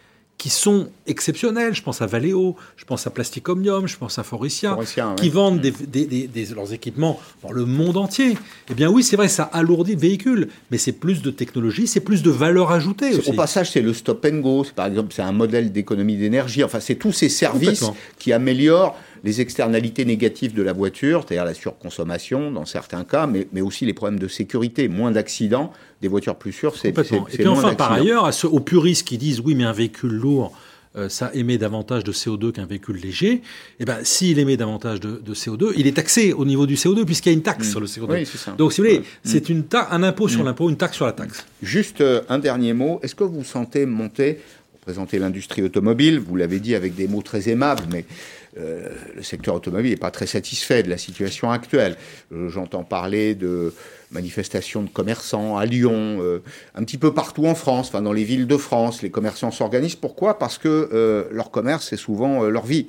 qui 0.42 0.50
sont 0.50 0.88
exceptionnels. 1.06 1.76
Je 1.76 1.84
pense 1.84 2.02
à 2.02 2.08
Valeo, 2.08 2.56
je 2.76 2.84
pense 2.84 3.06
à 3.06 3.12
Plastic 3.12 3.48
Omnium, 3.48 3.88
je 3.88 3.96
pense 3.96 4.18
à 4.18 4.24
Foricia, 4.24 4.76
qui 5.16 5.30
vendent 5.30 5.62
des, 5.62 6.48
leurs 6.56 6.74
équipements 6.74 7.20
dans 7.44 7.52
le 7.52 7.66
monde 7.66 7.96
entier. 7.96 8.36
Eh 8.68 8.74
bien 8.74 8.90
oui, 8.90 9.04
c'est 9.04 9.16
vrai, 9.16 9.28
ça 9.28 9.44
alourdit 9.44 9.94
le 9.94 10.00
véhicule, 10.00 10.48
mais 10.72 10.80
c'est 10.80 10.94
plus 10.94 11.22
de 11.22 11.30
technologie, 11.30 11.86
c'est 11.86 12.00
plus 12.00 12.24
de 12.24 12.32
valeur 12.32 12.72
ajoutée. 12.72 13.14
Aussi. 13.14 13.30
Au 13.30 13.34
passage, 13.34 13.70
c'est 13.70 13.82
le 13.82 13.94
stop 13.94 14.26
and 14.26 14.40
go, 14.40 14.66
par 14.76 14.88
exemple, 14.88 15.14
c'est 15.16 15.22
un 15.22 15.32
modèle 15.32 15.72
d'économie 15.72 16.18
d'énergie. 16.18 16.64
Enfin, 16.64 16.80
c'est 16.80 16.96
tous 16.96 17.12
ces 17.12 17.30
services 17.30 17.86
qui 18.18 18.34
améliorent 18.34 18.98
les 19.24 19.42
externalités 19.42 20.06
négatives 20.06 20.54
de 20.54 20.64
la 20.64 20.74
voiture, 20.74 21.24
c'est-à-dire 21.26 21.46
la 21.46 21.54
surconsommation 21.54 22.52
dans 22.52 22.66
certains 22.66 23.04
cas, 23.04 23.28
mais, 23.28 23.48
mais 23.54 23.62
aussi 23.62 23.86
les 23.86 23.94
problèmes 23.94 24.20
de 24.20 24.28
sécurité, 24.28 24.88
moins 24.88 25.12
d'accidents, 25.12 25.72
des 26.02 26.08
voitures 26.08 26.36
plus 26.36 26.52
sûres, 26.52 26.76
c'est 26.76 26.90
Et 26.90 27.38
puis 27.38 27.48
enfin, 27.48 27.76
par 27.76 27.92
ailleurs, 27.92 28.26
à 28.26 28.32
ceux, 28.32 28.48
aux 28.48 28.60
puristes 28.60 29.08
qui 29.08 29.18
disent 29.18 29.40
oui, 29.40 29.56
mais 29.56 29.64
un 29.64 29.74
véhicule 29.74 30.14
lourd, 30.14 30.54
euh, 30.98 31.08
ça 31.08 31.32
émet 31.34 31.58
davantage 31.58 32.04
de 32.04 32.12
CO2 32.12 32.52
qu'un 32.52 32.66
véhicule 32.66 32.98
léger, 32.98 33.42
eh 33.80 33.86
ben, 33.86 34.00
s'il 34.04 34.40
émet 34.40 34.58
davantage 34.58 35.00
de, 35.00 35.22
CO2, 35.34 35.72
il 35.78 35.88
est 35.88 35.96
taxé 35.96 36.34
au 36.34 36.44
niveau 36.44 36.66
du 36.66 36.76
CO2 36.76 37.06
puisqu'il 37.06 37.30
y 37.30 37.32
a 37.32 37.36
une 37.36 37.44
taxe 37.44 37.68
mm. 37.68 37.72
sur 37.72 37.80
le 37.80 37.86
CO2. 37.86 38.12
Oui, 38.12 38.26
ça. 38.26 38.52
Donc, 38.52 38.74
si 38.74 38.82
vous 38.82 38.88
voulez, 38.88 39.00
mm. 39.00 39.04
c'est 39.24 39.48
une 39.48 39.64
un 39.72 40.04
impôt 40.04 40.28
sur 40.28 40.42
mm. 40.42 40.46
l'impôt, 40.46 40.70
une 40.70 40.76
taxe 40.76 40.98
sur 40.98 41.06
la 41.06 41.14
taxe. 41.14 41.46
Juste 41.64 42.02
euh, 42.02 42.22
un 42.28 42.40
dernier 42.40 42.74
mot. 42.74 43.00
Est-ce 43.04 43.16
que 43.16 43.24
vous 43.24 43.46
sentez 43.46 43.86
monter, 43.86 44.42
vous 44.74 44.80
présentez 44.82 45.18
l'industrie 45.18 45.64
automobile, 45.64 46.20
vous 46.20 46.36
l'avez 46.36 46.60
dit 46.60 46.76
avec 46.76 46.94
des 46.94 47.08
mots 47.08 47.22
très 47.22 47.48
aimables, 47.48 47.84
mais 47.90 48.04
euh, 48.58 48.90
le 49.16 49.24
secteur 49.24 49.56
automobile 49.56 49.92
n'est 49.92 49.98
pas 49.98 50.12
très 50.12 50.26
satisfait 50.28 50.84
de 50.84 50.90
la 50.90 50.98
situation 50.98 51.52
actuelle. 51.52 51.96
Euh, 52.32 52.50
j'entends 52.50 52.84
parler 52.84 53.36
de 53.36 53.74
manifestations 54.12 54.84
de 54.84 54.90
commerçants 54.90 55.58
à 55.58 55.66
Lyon, 55.66 56.18
euh, 56.22 56.44
un 56.76 56.84
petit 56.84 56.98
peu 56.98 57.14
partout 57.14 57.46
en 57.46 57.56
France, 57.56 57.88
enfin 57.88 58.02
dans 58.02 58.12
les 58.12 58.26
villes 58.26 58.48
de 58.48 58.58
France, 58.58 59.02
les 59.02 59.10
commerçants 59.10 59.52
s'organisent. 59.52 59.96
Pourquoi? 59.96 60.38
Parce 60.38 60.58
que 60.58 61.30
leur 61.32 61.52
commerce, 61.52 61.88
c'est 61.90 61.98
souvent 61.98 62.44
leur 62.44 62.66
vie. 62.66 62.88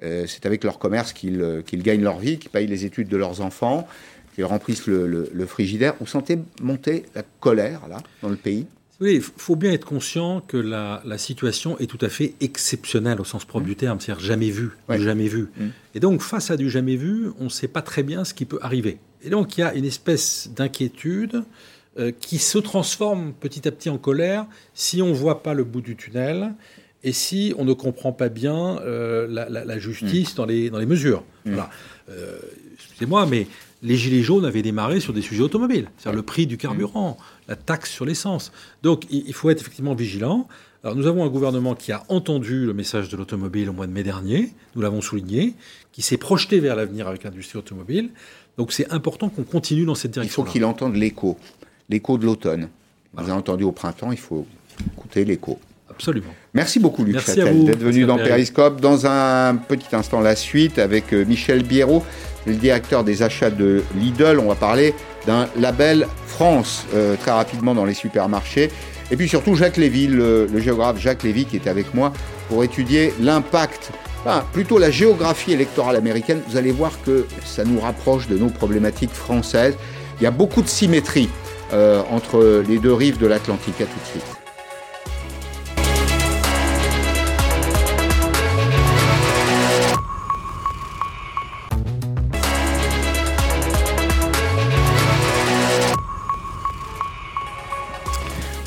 c'est 0.00 0.46
avec 0.46 0.62
leur 0.64 0.78
commerce 0.78 1.12
qu'ils 1.12 1.64
gagnent 1.82 2.02
leur 2.02 2.18
vie, 2.18 2.38
qu'ils 2.38 2.50
payent 2.50 2.68
les 2.68 2.84
études 2.84 3.08
de 3.08 3.16
leurs 3.16 3.40
enfants, 3.40 3.88
qu'ils 4.34 4.44
remplissent 4.44 4.86
le, 4.86 5.06
le 5.06 5.46
frigidaire. 5.46 5.94
Vous 5.98 6.06
sentez 6.06 6.38
monter 6.62 7.04
la 7.14 7.22
colère, 7.40 7.88
là, 7.88 7.98
dans 8.22 8.28
le 8.28 8.36
pays? 8.36 8.66
Oui, 9.00 9.14
il 9.14 9.22
faut 9.22 9.56
bien 9.56 9.72
être 9.72 9.86
conscient 9.86 10.42
que 10.42 10.58
la, 10.58 11.00
situation 11.16 11.78
est 11.78 11.86
tout 11.86 12.04
à 12.04 12.10
fait 12.10 12.34
exceptionnelle 12.40 13.20
au 13.20 13.24
sens 13.24 13.46
propre 13.46 13.64
du 13.64 13.74
terme, 13.74 13.98
c'est-à-dire 13.98 14.22
jamais 14.22 14.50
vu, 14.50 14.70
jamais 14.90 15.28
vu. 15.28 15.48
Mm. 15.56 15.68
Et 15.94 16.00
donc, 16.00 16.20
face 16.20 16.50
à 16.50 16.56
du 16.58 16.68
jamais 16.68 16.96
vu, 16.96 17.30
on 17.38 17.44
ne 17.44 17.48
sait 17.48 17.68
pas 17.68 17.80
très 17.80 18.02
bien 18.02 18.24
ce 18.24 18.34
qui 18.34 18.44
peut 18.44 18.58
arriver. 18.60 18.98
Et 19.22 19.30
donc, 19.30 19.56
il 19.56 19.62
y 19.62 19.64
a 19.64 19.74
une 19.74 19.86
espèce 19.86 20.50
d'inquiétude 20.54 21.44
euh, 21.98 22.12
qui 22.12 22.38
se 22.38 22.58
transforme 22.58 23.32
petit 23.32 23.66
à 23.66 23.72
petit 23.72 23.88
en 23.88 23.98
colère 23.98 24.46
si 24.74 25.00
on 25.00 25.08
ne 25.08 25.14
voit 25.14 25.42
pas 25.42 25.54
le 25.54 25.64
bout 25.64 25.80
du 25.80 25.96
tunnel 25.96 26.54
et 27.02 27.12
si 27.12 27.54
on 27.56 27.64
ne 27.64 27.72
comprend 27.72 28.12
pas 28.12 28.28
bien 28.28 28.78
euh, 28.82 29.26
la, 29.28 29.78
justice 29.78 30.34
mm. 30.34 30.36
dans, 30.36 30.44
les, 30.44 30.68
dans 30.68 30.78
les 30.78 30.86
mesures. 30.86 31.24
Voilà. 31.46 31.70
Euh, 32.10 32.38
excusez-moi, 32.74 33.24
mais 33.24 33.46
les 33.82 33.96
Gilets 33.96 34.22
jaunes 34.22 34.44
avaient 34.44 34.62
démarré 34.62 35.00
sur 35.00 35.12
des 35.12 35.22
sujets 35.22 35.42
automobiles, 35.42 35.88
c'est-à-dire 35.96 36.16
le 36.16 36.22
prix 36.22 36.46
du 36.46 36.56
carburant, 36.56 37.16
la 37.48 37.56
taxe 37.56 37.90
sur 37.90 38.04
l'essence. 38.04 38.52
Donc 38.82 39.04
il 39.10 39.32
faut 39.32 39.50
être 39.50 39.60
effectivement 39.60 39.94
vigilant. 39.94 40.48
Alors 40.82 40.96
nous 40.96 41.06
avons 41.06 41.24
un 41.24 41.28
gouvernement 41.28 41.74
qui 41.74 41.92
a 41.92 42.04
entendu 42.08 42.66
le 42.66 42.72
message 42.72 43.08
de 43.08 43.16
l'automobile 43.16 43.68
au 43.68 43.72
mois 43.72 43.86
de 43.86 43.92
mai 43.92 44.02
dernier, 44.02 44.52
nous 44.74 44.82
l'avons 44.82 45.00
souligné, 45.00 45.54
qui 45.92 46.02
s'est 46.02 46.16
projeté 46.16 46.60
vers 46.60 46.76
l'avenir 46.76 47.08
avec 47.08 47.24
l'industrie 47.24 47.58
automobile. 47.58 48.10
Donc 48.56 48.72
c'est 48.72 48.90
important 48.90 49.28
qu'on 49.28 49.44
continue 49.44 49.84
dans 49.84 49.94
cette 49.94 50.10
direction. 50.10 50.42
Il 50.42 50.46
faut 50.46 50.50
qu'il 50.50 50.64
entende 50.64 50.96
l'écho, 50.96 51.38
l'écho 51.88 52.18
de 52.18 52.26
l'automne. 52.26 52.68
Vous 53.14 53.22
avez 53.22 53.32
entendu 53.32 53.64
au 53.64 53.72
printemps, 53.72 54.12
il 54.12 54.18
faut 54.18 54.46
écouter 54.94 55.24
l'écho. 55.24 55.58
Absolument. 55.90 56.32
Merci 56.54 56.78
beaucoup, 56.78 57.04
Luc 57.04 57.16
d'être 57.16 57.78
venu 57.78 58.04
dans 58.06 58.16
Periscope. 58.16 58.80
Dans 58.80 59.06
un 59.06 59.56
petit 59.56 59.94
instant, 59.94 60.20
la 60.20 60.36
suite 60.36 60.78
avec 60.78 61.12
euh, 61.12 61.24
Michel 61.24 61.62
Biérot, 61.62 62.02
le 62.46 62.54
directeur 62.54 63.04
des 63.04 63.22
achats 63.22 63.50
de 63.50 63.82
Lidl. 63.96 64.38
On 64.38 64.48
va 64.48 64.54
parler 64.54 64.94
d'un 65.26 65.48
label 65.56 66.06
France 66.26 66.86
euh, 66.94 67.16
très 67.16 67.30
rapidement 67.30 67.74
dans 67.74 67.84
les 67.84 67.94
supermarchés. 67.94 68.70
Et 69.10 69.16
puis 69.16 69.28
surtout 69.28 69.54
Jacques 69.54 69.76
Lévy, 69.76 70.06
le, 70.06 70.48
géographe 70.58 70.98
Jacques 70.98 71.22
Lévy 71.22 71.44
qui 71.44 71.56
est 71.56 71.68
avec 71.68 71.94
moi 71.94 72.12
pour 72.48 72.62
étudier 72.64 73.12
l'impact 73.20 73.90
plutôt 74.52 74.78
la 74.78 74.90
géographie 74.90 75.52
électorale 75.52 75.96
américaine, 75.96 76.42
vous 76.48 76.56
allez 76.56 76.72
voir 76.72 76.92
que 77.04 77.26
ça 77.44 77.64
nous 77.64 77.80
rapproche 77.80 78.28
de 78.28 78.36
nos 78.36 78.50
problématiques 78.50 79.12
françaises. 79.12 79.76
Il 80.20 80.24
y 80.24 80.26
a 80.26 80.30
beaucoup 80.30 80.62
de 80.62 80.68
symétrie 80.68 81.30
euh, 81.72 82.02
entre 82.10 82.62
les 82.68 82.78
deux 82.78 82.92
rives 82.92 83.18
de 83.18 83.26
l'Atlantique. 83.26 83.80
À 83.80 83.84
tout 83.84 83.98
de 83.98 84.06
suite. 84.06 84.39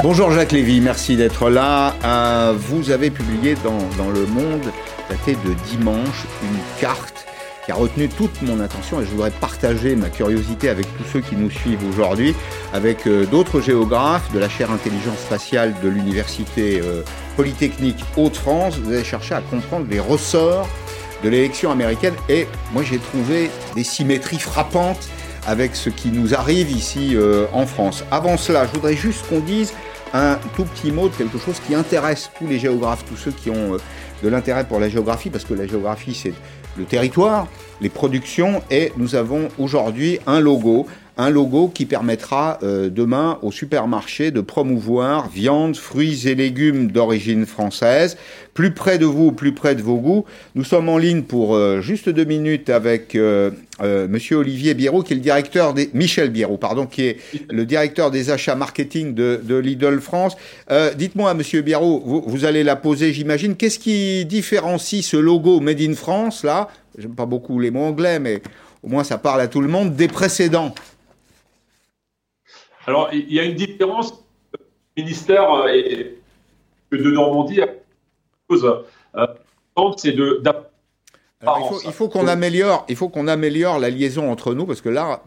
Bonjour 0.04 0.32
Jacques 0.32 0.52
Lévy, 0.52 0.82
merci 0.82 1.16
d'être 1.16 1.50
là. 1.50 1.96
Euh, 2.04 2.54
vous 2.58 2.92
avez 2.92 3.10
publié 3.10 3.56
dans, 3.64 4.10
Le 4.10 4.26
Monde, 4.26 4.70
daté 5.10 5.32
de 5.32 5.54
dimanche, 5.70 6.26
une 6.44 6.60
carte 6.82 7.26
qui 7.64 7.72
a 7.72 7.76
retenu 7.76 8.10
toute 8.10 8.42
mon 8.42 8.60
attention 8.60 9.00
et 9.00 9.06
je 9.06 9.12
voudrais 9.12 9.32
partager 9.32 9.96
ma 9.96 10.10
curiosité 10.10 10.68
avec 10.68 10.88
tous 10.98 11.06
ceux 11.06 11.22
qui 11.22 11.38
nous 11.38 11.50
suivent 11.50 11.88
aujourd'hui, 11.88 12.36
avec 12.74 13.08
euh, 13.08 13.26
d'autres 13.26 13.62
géographes 13.62 14.30
de 14.34 14.40
la 14.40 14.50
chaire 14.50 14.72
intelligence 14.72 15.20
spatiale 15.20 15.74
de 15.82 15.88
l'Université 15.88 16.82
euh, 16.84 17.04
Polytechnique 17.38 18.04
Hauts-de-France. 18.18 18.80
Vous 18.84 18.92
avez 18.92 19.06
cherché 19.06 19.36
à 19.36 19.40
comprendre 19.40 19.86
les 19.90 20.02
ressorts 20.02 20.68
de 21.24 21.30
l'élection 21.30 21.72
américaine 21.72 22.16
et 22.28 22.46
moi 22.74 22.84
j'ai 22.84 23.00
trouvé 23.00 23.50
des 23.74 23.86
symétries 23.86 24.40
frappantes 24.40 25.08
avec 25.48 25.78
ce 25.78 25.90
qui 25.90 26.10
nous 26.10 26.36
arrive 26.36 26.72
ici 26.72 27.18
en 27.52 27.66
France. 27.66 28.06
Avant 28.12 28.38
cela, 28.38 28.66
je 28.66 28.72
voudrais 28.72 28.96
juste 28.96 29.28
qu'on 29.28 29.42
dise 29.42 29.74
un 30.14 30.38
tout 30.56 30.66
petit 30.66 30.92
mot 30.92 31.10
de 31.10 31.16
quelque 31.16 31.38
chose 31.38 31.60
qui 31.60 31.74
intéresse 31.76 32.30
tous 32.38 32.48
les 32.48 32.60
géographes, 32.60 33.04
tous 33.06 33.18
ceux 33.18 33.32
qui 33.32 33.50
ont 33.50 33.74
euh, 33.74 33.78
de 34.24 34.30
l'intérêt 34.30 34.64
pour 34.64 34.80
la 34.80 34.88
géographie, 34.88 35.30
parce 35.30 35.44
que 35.44 35.54
la 35.54 35.68
géographie, 35.68 36.14
c'est 36.14 36.34
le 36.78 36.86
territoire, 36.86 37.48
les 37.82 37.90
productions, 37.90 38.62
et 38.72 38.94
nous 38.98 39.16
avons 39.16 39.50
aujourd'hui 39.58 40.20
un 40.28 40.40
logo, 40.40 40.88
un 41.18 41.30
logo 41.30 41.68
qui 41.68 41.86
permettra 41.86 42.60
euh, 42.64 42.90
demain 42.90 43.38
au 43.42 43.52
supermarché 43.52 44.32
de 44.32 44.42
promouvoir 44.42 45.30
viande, 45.30 45.76
fruits 45.76 46.28
et 46.28 46.36
légumes 46.36 46.92
d'origine 46.92 47.46
française, 47.46 48.18
plus 48.54 48.74
près 48.74 48.98
de 48.98 49.06
vous, 49.06 49.32
plus 49.32 49.54
près 49.54 49.76
de 49.76 49.82
vos 49.82 49.98
goûts. 49.98 50.26
Nous 50.56 50.64
sommes 50.64 50.90
en 50.90 50.98
ligne 50.98 51.24
pour 51.24 51.56
euh, 51.56 51.82
juste 51.82 52.10
deux 52.10 52.24
minutes 52.26 52.70
avec 52.70 53.16
euh, 53.16 53.52
euh, 53.82 54.08
Monsieur 54.08 54.38
Olivier 54.38 54.74
Biérot, 54.74 55.04
qui 55.04 55.14
est 55.14 55.16
le 55.16 55.22
directeur 55.22 55.74
des 55.74 55.90
Michel 55.94 56.30
Biérot, 56.30 56.58
pardon, 56.58 56.86
qui 56.86 57.04
est 57.04 57.18
le 57.50 57.66
directeur 57.66 58.12
des 58.12 58.30
achats 58.30 58.56
marketing 58.56 59.14
de, 59.14 59.40
de 59.44 59.56
Lidl 59.56 60.00
France. 60.00 60.36
Dites-moi, 60.98 61.34
Monsieur 61.34 61.62
Biérot, 61.62 62.02
vous, 62.06 62.24
vous 62.26 62.46
allez 62.46 62.64
la 62.64 62.76
poser, 62.76 63.14
j'imagine. 63.14 63.56
Qu'est-ce 63.56 63.80
qui 63.80 64.26
différencie 64.26 65.04
ce 65.04 65.18
logo 65.18 65.60
Made 65.60 65.82
in 65.82 65.94
France 65.94 66.44
là? 66.44 66.70
J'aime 66.98 67.16
pas 67.16 67.26
beaucoup 67.26 67.60
les 67.60 67.72
mots 67.72 67.86
anglais, 67.86 68.20
mais 68.20 68.42
au 68.84 68.90
moins 68.90 69.04
ça 69.04 69.18
parle 69.18 69.42
à 69.42 69.48
tout 69.48 69.62
le 69.62 69.68
monde 69.68 69.96
des 69.96 70.08
précédents. 70.08 70.74
Alors, 72.88 73.10
il 73.14 73.32
y 73.34 73.40
a 73.40 73.44
une 73.44 73.56
différence 73.56 74.24
ministère 74.98 75.68
et 75.68 76.18
de 76.92 77.12
Normandie 77.12 77.62
euh, 78.52 78.78
c'est 79.98 80.12
de 80.12 80.42
il 81.86 81.92
faut, 81.92 82.08
qu'on 82.08 82.28
améliore, 82.28 82.86
il 82.88 82.96
faut 82.96 83.10
qu'on 83.10 83.28
améliore 83.28 83.78
la 83.78 83.90
liaison 83.90 84.32
entre 84.32 84.54
nous 84.54 84.66
parce 84.66 84.80
que 84.80 84.90
là, 84.90 85.24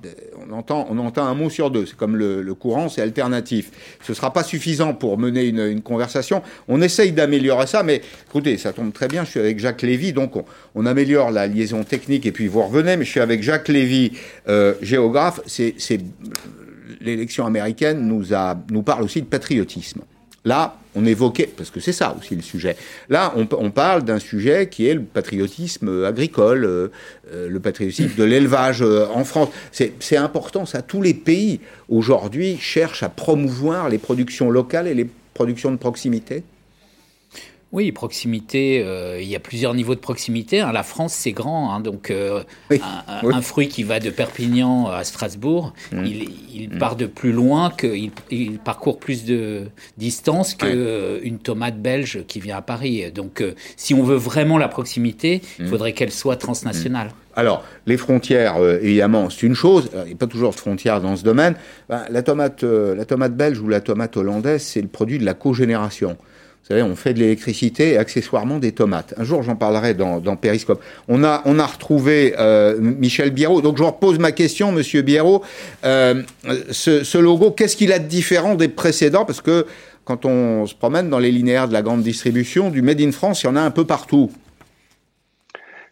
on 0.49 0.53
entend, 0.53 0.87
on 0.90 0.99
entend 0.99 1.25
un 1.25 1.35
mot 1.35 1.51
sur 1.51 1.71
deux. 1.71 1.85
C'est 1.85 1.97
comme 1.97 2.16
le, 2.16 2.55
courant, 2.55 2.88
c'est 2.88 3.03
alternatif. 3.03 3.71
Ce 4.03 4.14
sera 4.14 4.33
pas 4.33 4.42
suffisant 4.42 4.95
pour 4.95 5.19
mener 5.19 5.45
une, 5.45 5.83
conversation. 5.83 6.42
On 6.69 6.81
essaye 6.81 7.12
d'améliorer 7.12 7.66
ça, 7.66 7.83
mais 7.83 8.01
écoutez, 8.29 8.57
ça 8.57 8.73
tombe 8.73 8.92
très 8.92 9.09
bien. 9.09 9.25
Je 9.25 9.31
suis 9.31 9.40
avec 9.40 9.59
Jacques 9.59 9.83
Lévy, 9.83 10.12
donc 10.12 10.33
on, 10.75 10.87
améliore 10.87 11.31
la 11.31 11.47
liaison 11.47 11.85
technique 11.85 12.25
et 12.25 12.33
puis 12.33 12.49
vous 12.49 12.62
revenez. 12.62 12.97
Mais 12.97 13.05
je 13.05 13.11
suis 13.11 13.21
avec 13.21 13.42
Jacques 13.42 13.69
Lévy, 13.69 14.12
euh, 14.49 14.75
géographe. 14.81 15.40
C'est, 15.47 15.75
l'élection 17.01 17.47
américaine 17.47 18.07
nous 18.07 18.35
a, 18.35 18.57
nous 18.71 18.83
parle 18.83 19.03
aussi 19.03 19.21
de 19.21 19.27
patriotisme. 19.27 20.03
Là, 20.47 20.79
on 20.95 21.05
évoquait, 21.05 21.51
parce 21.57 21.71
que 21.71 21.81
c'est 21.81 21.93
ça 21.93 22.17
aussi 22.17 22.37
le 22.37 22.43
sujet, 22.43 22.77
là, 23.09 23.35
on, 23.37 23.71
parle 23.71 24.05
d'un 24.05 24.21
sujet 24.21 24.69
qui 24.69 24.87
est 24.87 24.95
le 24.95 25.03
patriotisme 25.03 26.05
agricole, 26.05 26.65
euh, 26.65 26.89
euh, 27.33 27.49
le 27.49 27.59
patriotisme 27.59 28.15
de 28.17 28.23
l'élevage 28.23 28.81
euh, 28.81 29.07
en 29.13 29.25
France. 29.25 29.49
C'est 29.73 30.17
important, 30.17 30.65
ça. 30.65 30.83
Tous 30.83 31.03
les 31.03 31.15
pays, 31.15 31.59
aujourd'hui, 31.89 32.59
cherchent 32.59 33.03
à 33.03 33.09
promouvoir 33.09 33.89
les 33.89 33.99
productions 33.99 34.49
locales 34.49 34.87
et 34.87 34.95
les 34.95 35.09
productions 35.35 35.73
de 35.73 35.77
proximité. 35.77 36.45
Oui, 37.73 37.91
proximité, 37.91 38.83
euh, 38.87 39.21
il 39.21 39.29
y 39.29 39.35
a 39.35 39.41
plusieurs 39.41 39.75
niveaux 39.75 39.97
de 39.97 40.01
proximité. 40.01 40.61
Hein. 40.61 40.71
La 40.73 40.85
France, 40.85 41.13
c'est 41.13 41.33
grand, 41.33 41.75
hein, 41.75 41.81
donc 41.81 42.11
euh, 42.11 42.45
un, 42.71 43.41
fruit 43.43 43.67
qui 43.67 43.83
va 43.83 43.99
de 43.99 44.09
Perpignan 44.11 44.87
à 44.87 45.03
Strasbourg, 45.03 45.75
mmh. 45.91 46.05
il, 46.07 46.71
mmh. 46.71 46.79
part 46.79 46.95
de 46.95 47.07
plus 47.07 47.33
loin, 47.33 47.71
que, 47.71 47.89
il, 47.89 48.59
parcourt 48.65 49.01
plus 49.01 49.25
de 49.25 49.65
distance 49.99 50.55
qu'une 50.55 50.71
euh, 50.75 51.39
tomate 51.43 51.83
belge 51.83 52.25
qui 52.29 52.39
vient 52.39 52.57
à 52.57 52.63
Paris. 52.63 53.11
Donc 53.13 53.43
si 53.77 53.95
on 53.95 54.05
veut 54.05 54.17
vraiment 54.17 54.59
la 54.59 54.69
proximité, 54.69 55.43
il 55.59 55.65
mmh. 55.65 55.69
faudrait 55.69 55.93
qu'elle 55.93 56.13
soit 56.13 56.37
transnationale. 56.37 57.11
Alors, 57.35 57.65
les 57.85 57.99
frontières, 57.99 58.57
évidemment, 58.81 59.29
c'est 59.29 59.45
une 59.45 59.55
chose. 59.55 59.91
Il 59.93 60.07
n'y 60.07 60.13
a 60.15 60.17
pas 60.17 60.27
toujours 60.27 60.53
de 60.53 60.57
frontières 60.57 61.03
dans 61.03 61.17
ce 61.17 61.25
domaine. 61.25 61.55
Ben, 61.91 62.05
la, 62.09 62.23
tomate, 62.23 62.63
la 62.63 63.05
tomate 63.05 63.37
belge 63.37 63.61
ou 63.61 63.69
la 63.69 63.81
tomate 63.81 64.17
hollandaise, 64.17 64.63
c'est 64.63 64.81
le 64.81 64.89
produit 64.89 65.19
de 65.19 65.25
la 65.27 65.35
cogénération. 65.35 66.17
Vous 66.67 66.75
savez, 66.75 66.83
on 66.83 66.97
fait 66.97 67.15
de 67.15 67.21
l'électricité 67.21 67.93
et 67.93 67.97
accessoirement 67.97 68.59
des 68.59 68.73
tomates. 68.73 69.15
Un 69.19 69.23
jour, 69.23 69.41
j'en 69.45 69.55
parlerai 69.55 69.95
dans, 69.95 70.19
dans, 70.19 70.35
Périscope. 70.35 70.83
On 71.07 71.23
a, 71.23 71.39
retrouvé 71.39 72.35
euh, 72.41 72.77
Michel 72.81 73.31
Biérot. 73.31 73.61
Donc, 73.61 73.79
je 73.79 73.85
repose 73.85 74.19
ma 74.19 74.33
question, 74.33 74.73
Monsieur 74.73 75.03
Biérot. 75.03 75.45
Euh, 75.85 76.25
ce, 76.73 77.19
logo, 77.19 77.53
qu'est-ce 77.53 77.77
qu'il 77.77 77.93
a 77.93 78.01
de 78.01 78.09
différent 78.09 78.57
des 78.57 78.67
précédents? 78.67 79.25
Parce 79.25 79.41
que 79.41 79.65
quand 80.05 80.25
on 80.25 80.67
se 80.67 80.75
promène 80.75 81.09
dans 81.09 81.21
les 81.21 81.31
linéaires 81.31 81.69
de 81.69 81.73
la 81.73 81.83
grande 81.83 82.03
distribution, 82.03 82.71
du 82.71 82.83
Made 82.83 83.01
in 83.01 83.13
France, 83.13 83.45
il 83.45 83.47
y 83.47 83.49
en 83.49 83.55
a 83.55 83.61
un 83.61 83.71
peu 83.71 83.85
partout. 83.85 84.33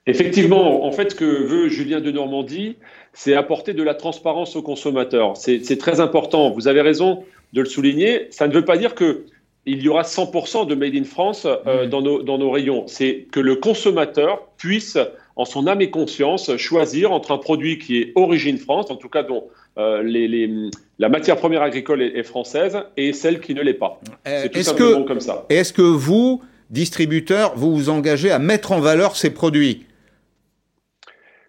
Effectivement, 0.08 0.84
en 0.84 0.90
fait, 0.90 1.12
ce 1.12 1.14
que 1.14 1.24
veut 1.24 1.68
Julien 1.68 2.00
de 2.00 2.10
Normandie, 2.10 2.78
c'est 3.12 3.36
apporter 3.36 3.74
de 3.74 3.82
la 3.84 3.94
transparence 3.94 4.56
aux 4.56 4.62
consommateurs. 4.62 5.36
C'est 5.36 5.78
très 5.78 6.00
important. 6.00 6.50
Vous 6.50 6.66
avez 6.66 6.80
raison 6.80 7.22
de 7.52 7.60
le 7.60 7.68
souligner. 7.68 8.26
Ça 8.30 8.48
ne 8.48 8.52
veut 8.52 8.64
pas 8.64 8.76
dire 8.76 8.96
que 8.96 9.24
il 9.66 9.82
y 9.82 9.88
aura 9.88 10.02
100% 10.02 10.66
de 10.66 10.74
Made 10.74 10.94
in 10.94 11.04
France 11.04 11.46
euh, 11.46 11.86
mmh. 11.86 11.88
dans, 11.88 12.02
nos, 12.02 12.22
dans 12.22 12.38
nos 12.38 12.50
rayons. 12.50 12.84
C'est 12.86 13.26
que 13.32 13.40
le 13.40 13.56
consommateur 13.56 14.48
puisse, 14.58 14.98
en 15.36 15.44
son 15.44 15.66
âme 15.66 15.80
et 15.80 15.90
conscience, 15.90 16.56
choisir 16.56 17.12
entre 17.12 17.32
un 17.32 17.38
produit 17.38 17.78
qui 17.78 17.98
est 17.98 18.12
origine 18.14 18.58
France, 18.58 18.90
en 18.90 18.96
tout 18.96 19.08
cas 19.08 19.22
dont 19.22 19.44
euh, 19.78 20.02
les, 20.02 20.28
les, 20.28 20.70
la 20.98 21.08
matière 21.08 21.36
première 21.36 21.62
agricole 21.62 22.02
est, 22.02 22.22
française, 22.22 22.78
et 22.96 23.12
celle 23.12 23.40
qui 23.40 23.54
ne 23.54 23.62
l'est 23.62 23.74
pas. 23.74 24.00
Euh, 24.28 24.42
C'est 24.42 24.48
tout 24.50 24.62
simplement 24.62 25.02
que, 25.02 25.08
comme 25.08 25.20
ça. 25.20 25.46
Est-ce 25.48 25.72
que 25.72 25.82
vous, 25.82 26.42
distributeur, 26.70 27.54
vous 27.56 27.74
vous 27.74 27.88
engagez 27.88 28.30
à 28.30 28.38
mettre 28.38 28.72
en 28.72 28.80
valeur 28.80 29.16
ces 29.16 29.30
produits? 29.30 29.86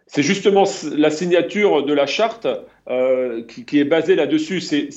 C'est 0.07 0.23
justement 0.23 0.63
la 0.95 1.09
signature 1.09 1.83
de 1.83 1.93
la 1.93 2.05
charte 2.05 2.47
qui, 3.47 3.65
qui, 3.65 3.79
est 3.79 3.85
basée 3.85 4.15
là-dessus. 4.15 4.61
C'est 4.61 4.89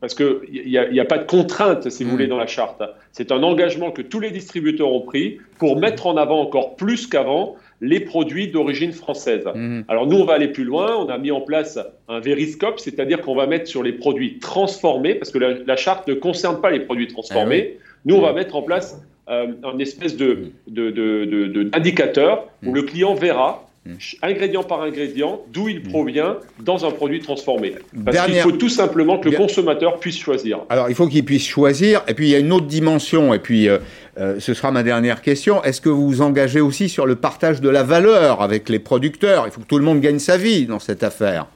parce 0.00 0.14
qu'il 0.14 0.38
n'y 0.66 0.78
a, 0.78 1.02
a, 1.02 1.04
pas 1.04 1.18
de 1.18 1.26
contrainte, 1.26 1.88
si 1.90 2.04
vous 2.04 2.10
voulez, 2.10 2.26
mm. 2.26 2.30
dans 2.30 2.38
la 2.38 2.46
charte. 2.46 2.82
C'est 3.12 3.32
un 3.32 3.42
engagement 3.42 3.90
que 3.90 4.02
tous 4.02 4.20
les 4.20 4.30
distributeurs 4.30 4.92
ont 4.92 5.00
pris 5.00 5.38
pour 5.58 5.78
mettre 5.78 6.06
en 6.06 6.16
avant 6.16 6.40
encore 6.40 6.76
plus 6.76 7.06
qu'avant 7.06 7.56
les 7.80 8.00
produits 8.00 8.48
d'origine 8.48 8.92
française. 8.92 9.44
Mm. 9.54 9.82
Alors 9.88 10.06
nous, 10.06 10.18
on 10.18 10.24
va 10.24 10.34
aller 10.34 10.48
plus 10.48 10.64
loin. 10.64 10.96
On 10.96 11.08
a 11.08 11.18
mis 11.18 11.30
en 11.30 11.40
place 11.40 11.78
un 12.08 12.20
vériscope, 12.20 12.78
c'est-à-dire 12.78 13.20
qu'on 13.22 13.34
va 13.34 13.46
mettre 13.46 13.68
sur 13.68 13.82
les 13.82 13.92
produits 13.92 14.38
transformés, 14.38 15.14
parce 15.14 15.30
que 15.30 15.38
la, 15.38 15.76
charte 15.76 16.06
ne 16.08 16.14
concerne 16.14 16.60
pas 16.60 16.70
les 16.70 16.80
produits 16.80 17.08
transformés. 17.08 17.76
Ah 17.78 17.82
nous, 18.04 18.16
on 18.16 18.20
va 18.20 18.32
mm. 18.32 18.36
mettre 18.36 18.56
en 18.56 18.62
place 18.62 19.00
euh, 19.28 19.48
un 19.64 19.78
espèce 19.78 20.16
de, 20.16 20.52
d'indicateur 20.68 22.48
où 22.64 22.72
le 22.72 22.82
client 22.82 23.14
verra 23.14 23.65
ingrédient 24.22 24.62
par 24.62 24.82
ingrédient, 24.82 25.42
d'où 25.52 25.68
il 25.68 25.82
provient 25.82 26.36
dans 26.60 26.84
un 26.84 26.90
produit 26.90 27.20
transformé. 27.20 27.74
Parce 28.04 28.26
qu'il 28.26 28.36
faut 28.36 28.52
tout 28.52 28.68
simplement 28.68 29.18
que 29.18 29.28
le 29.28 29.36
consommateur 29.36 29.98
puisse 29.98 30.18
choisir. 30.18 30.60
Alors, 30.68 30.88
il 30.88 30.94
faut 30.94 31.08
qu'il 31.08 31.24
puisse 31.24 31.46
choisir. 31.46 32.02
Et 32.08 32.14
puis, 32.14 32.28
il 32.28 32.30
y 32.30 32.34
a 32.34 32.38
une 32.38 32.52
autre 32.52 32.66
dimension. 32.66 33.34
Et 33.34 33.38
puis, 33.38 33.68
euh, 33.68 33.78
euh, 34.18 34.40
ce 34.40 34.54
sera 34.54 34.70
ma 34.70 34.82
dernière 34.82 35.22
question. 35.22 35.62
Est-ce 35.62 35.80
que 35.80 35.88
vous 35.88 36.06
vous 36.06 36.22
engagez 36.22 36.60
aussi 36.60 36.88
sur 36.88 37.06
le 37.06 37.16
partage 37.16 37.60
de 37.60 37.68
la 37.68 37.82
valeur 37.82 38.42
avec 38.42 38.68
les 38.68 38.78
producteurs? 38.78 39.46
Il 39.46 39.52
faut 39.52 39.60
que 39.60 39.66
tout 39.66 39.78
le 39.78 39.84
monde 39.84 40.00
gagne 40.00 40.18
sa 40.18 40.36
vie 40.36 40.66
dans 40.66 40.78
cette 40.78 41.02
affaire. 41.02 41.46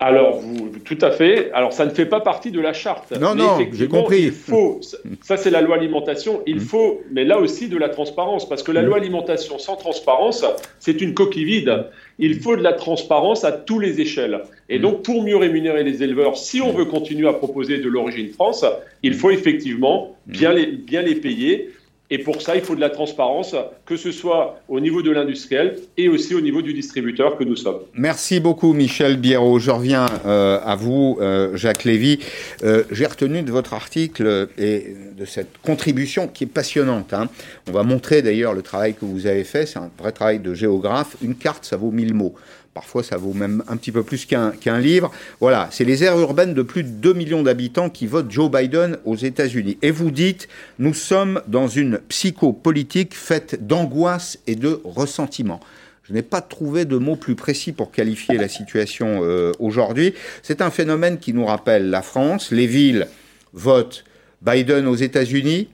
Alors, 0.00 0.40
vous, 0.40 0.70
tout 0.84 0.98
à 1.00 1.12
fait. 1.12 1.52
Alors, 1.52 1.72
ça 1.72 1.86
ne 1.86 1.90
fait 1.90 2.06
pas 2.06 2.20
partie 2.20 2.50
de 2.50 2.60
la 2.60 2.72
charte. 2.72 3.12
Non, 3.12 3.34
non, 3.34 3.58
j'ai 3.72 3.86
compris. 3.86 4.22
Il 4.22 4.32
faut, 4.32 4.80
ça 5.22 5.36
c'est 5.36 5.50
la 5.50 5.60
loi 5.60 5.76
alimentation, 5.76 6.42
il 6.46 6.56
mm. 6.56 6.60
faut, 6.60 7.00
mais 7.12 7.24
là 7.24 7.38
aussi 7.38 7.68
de 7.68 7.78
la 7.78 7.88
transparence, 7.88 8.48
parce 8.48 8.62
que 8.62 8.72
la 8.72 8.82
mm. 8.82 8.86
loi 8.86 8.96
alimentation 8.96 9.58
sans 9.58 9.76
transparence, 9.76 10.44
c'est 10.80 11.00
une 11.00 11.14
coquille 11.14 11.44
vide. 11.44 11.86
Il 12.18 12.40
faut 12.40 12.56
de 12.56 12.62
la 12.62 12.72
transparence 12.72 13.44
à 13.44 13.52
tous 13.52 13.78
les 13.78 14.00
échelles. 14.00 14.42
Et 14.68 14.78
mm. 14.78 14.82
donc, 14.82 15.02
pour 15.02 15.22
mieux 15.22 15.36
rémunérer 15.36 15.84
les 15.84 16.02
éleveurs, 16.02 16.36
si 16.36 16.60
on 16.60 16.72
veut 16.72 16.86
continuer 16.86 17.28
à 17.28 17.32
proposer 17.32 17.78
de 17.78 17.88
l'origine 17.88 18.30
France, 18.30 18.64
il 19.04 19.14
faut 19.14 19.30
effectivement 19.30 20.16
bien 20.26 20.52
les, 20.52 20.66
bien 20.66 21.02
les 21.02 21.14
payer 21.14 21.70
Et 22.10 22.18
pour 22.18 22.42
ça, 22.42 22.54
il 22.54 22.60
faut 22.60 22.74
de 22.74 22.80
la 22.80 22.90
transparence, 22.90 23.56
que 23.86 23.96
ce 23.96 24.12
soit 24.12 24.60
au 24.68 24.78
niveau 24.78 25.00
de 25.00 25.10
l'industriel 25.10 25.78
et 25.96 26.10
aussi 26.10 26.34
au 26.34 26.42
niveau 26.42 26.60
du 26.60 26.74
distributeur 26.74 27.38
que 27.38 27.44
nous 27.44 27.56
sommes. 27.56 27.80
Merci 27.94 28.40
beaucoup, 28.40 28.74
Michel 28.74 29.16
Biérot. 29.16 29.58
Je 29.58 29.70
reviens 29.70 30.06
euh, 30.26 30.60
à 30.62 30.76
vous, 30.76 31.16
euh, 31.20 31.56
Jacques 31.56 31.84
Lévy. 31.84 32.18
Euh, 32.62 32.84
j'ai 32.90 33.06
retenu 33.06 33.42
de 33.42 33.50
votre 33.50 33.72
article 33.72 34.48
et 34.58 34.94
de 35.16 35.24
cette 35.24 35.56
contribution 35.62 36.28
qui 36.28 36.44
est 36.44 36.48
passionnante. 36.48 37.14
Hein. 37.14 37.28
On 37.68 37.72
va 37.72 37.82
montrer 37.84 38.20
d'ailleurs 38.20 38.52
le 38.52 38.62
travail 38.62 38.94
que 38.94 39.06
vous 39.06 39.26
avez 39.26 39.44
fait. 39.44 39.64
C'est 39.64 39.78
un 39.78 39.90
vrai 39.98 40.12
travail 40.12 40.40
de 40.40 40.52
géographe. 40.52 41.16
Une 41.22 41.34
carte, 41.34 41.64
ça 41.64 41.78
vaut 41.78 41.90
mille 41.90 42.12
mots. 42.12 42.34
Parfois, 42.74 43.04
ça 43.04 43.16
vaut 43.16 43.34
même 43.34 43.62
un 43.68 43.76
petit 43.76 43.92
peu 43.92 44.02
plus 44.02 44.26
qu'un 44.26 44.78
livre. 44.80 45.12
Voilà, 45.40 45.68
c'est 45.70 45.84
les 45.84 46.02
aires 46.02 46.18
urbaines 46.18 46.54
de 46.54 46.62
plus 46.62 46.82
de 46.82 46.88
2 46.88 47.12
millions 47.12 47.44
d'habitants 47.44 47.88
qui 47.88 48.08
votent 48.08 48.32
Joe 48.32 48.50
Biden 48.50 48.98
aux 49.04 49.14
États-Unis. 49.14 49.78
Et 49.80 49.92
vous 49.92 50.10
dites, 50.10 50.48
nous 50.80 50.92
sommes 50.92 51.40
dans 51.46 51.68
une 51.68 52.00
psychopolitique 52.08 53.14
faite 53.14 53.64
d'angoisse 53.64 54.40
et 54.48 54.56
de 54.56 54.80
ressentiment. 54.82 55.60
Je 56.02 56.12
n'ai 56.12 56.22
pas 56.22 56.40
trouvé 56.40 56.84
de 56.84 56.98
mots 56.98 57.14
plus 57.14 57.36
précis 57.36 57.70
pour 57.70 57.92
qualifier 57.92 58.36
la 58.36 58.48
situation 58.48 59.20
euh, 59.22 59.52
aujourd'hui. 59.60 60.12
C'est 60.42 60.60
un 60.60 60.70
phénomène 60.70 61.18
qui 61.18 61.32
nous 61.32 61.46
rappelle 61.46 61.90
la 61.90 62.02
France. 62.02 62.50
Les 62.50 62.66
villes 62.66 63.06
votent 63.52 64.04
Biden 64.42 64.88
aux 64.88 64.96
États-Unis, 64.96 65.68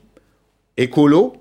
écolo 0.77 1.33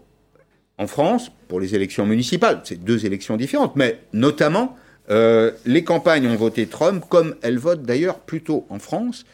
en 0.78 0.86
France 0.86 1.30
pour 1.48 1.60
les 1.60 1.74
élections 1.74 2.06
municipales. 2.06 2.62
C'est 2.64 2.82
deux 2.82 3.04
élections 3.04 3.36
différentes, 3.36 3.76
mais 3.76 4.00
notamment 4.14 4.76
euh, 5.10 5.50
les 5.66 5.82
campagnes 5.84 6.28
ont 6.28 6.36
voté 6.36 6.66
Trump, 6.66 7.04
comme 7.08 7.34
elles 7.42 7.58
votent 7.58 7.82
d'ailleurs 7.82 8.18
plutôt 8.18 8.66
en 8.70 8.78
France 8.78 9.24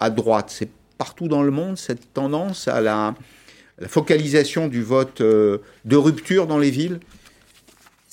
à 0.00 0.10
droite. 0.10 0.46
C'est 0.48 0.68
partout 0.96 1.28
dans 1.28 1.42
le 1.42 1.50
monde 1.50 1.76
cette 1.76 2.12
tendance 2.12 2.68
à 2.68 2.80
la, 2.80 3.14
focalisation 3.88 4.68
du 4.68 4.82
vote 4.82 5.20
euh, 5.20 5.58
de 5.84 5.96
rupture 5.96 6.46
dans 6.46 6.58
les 6.58 6.70
villes 6.70 7.00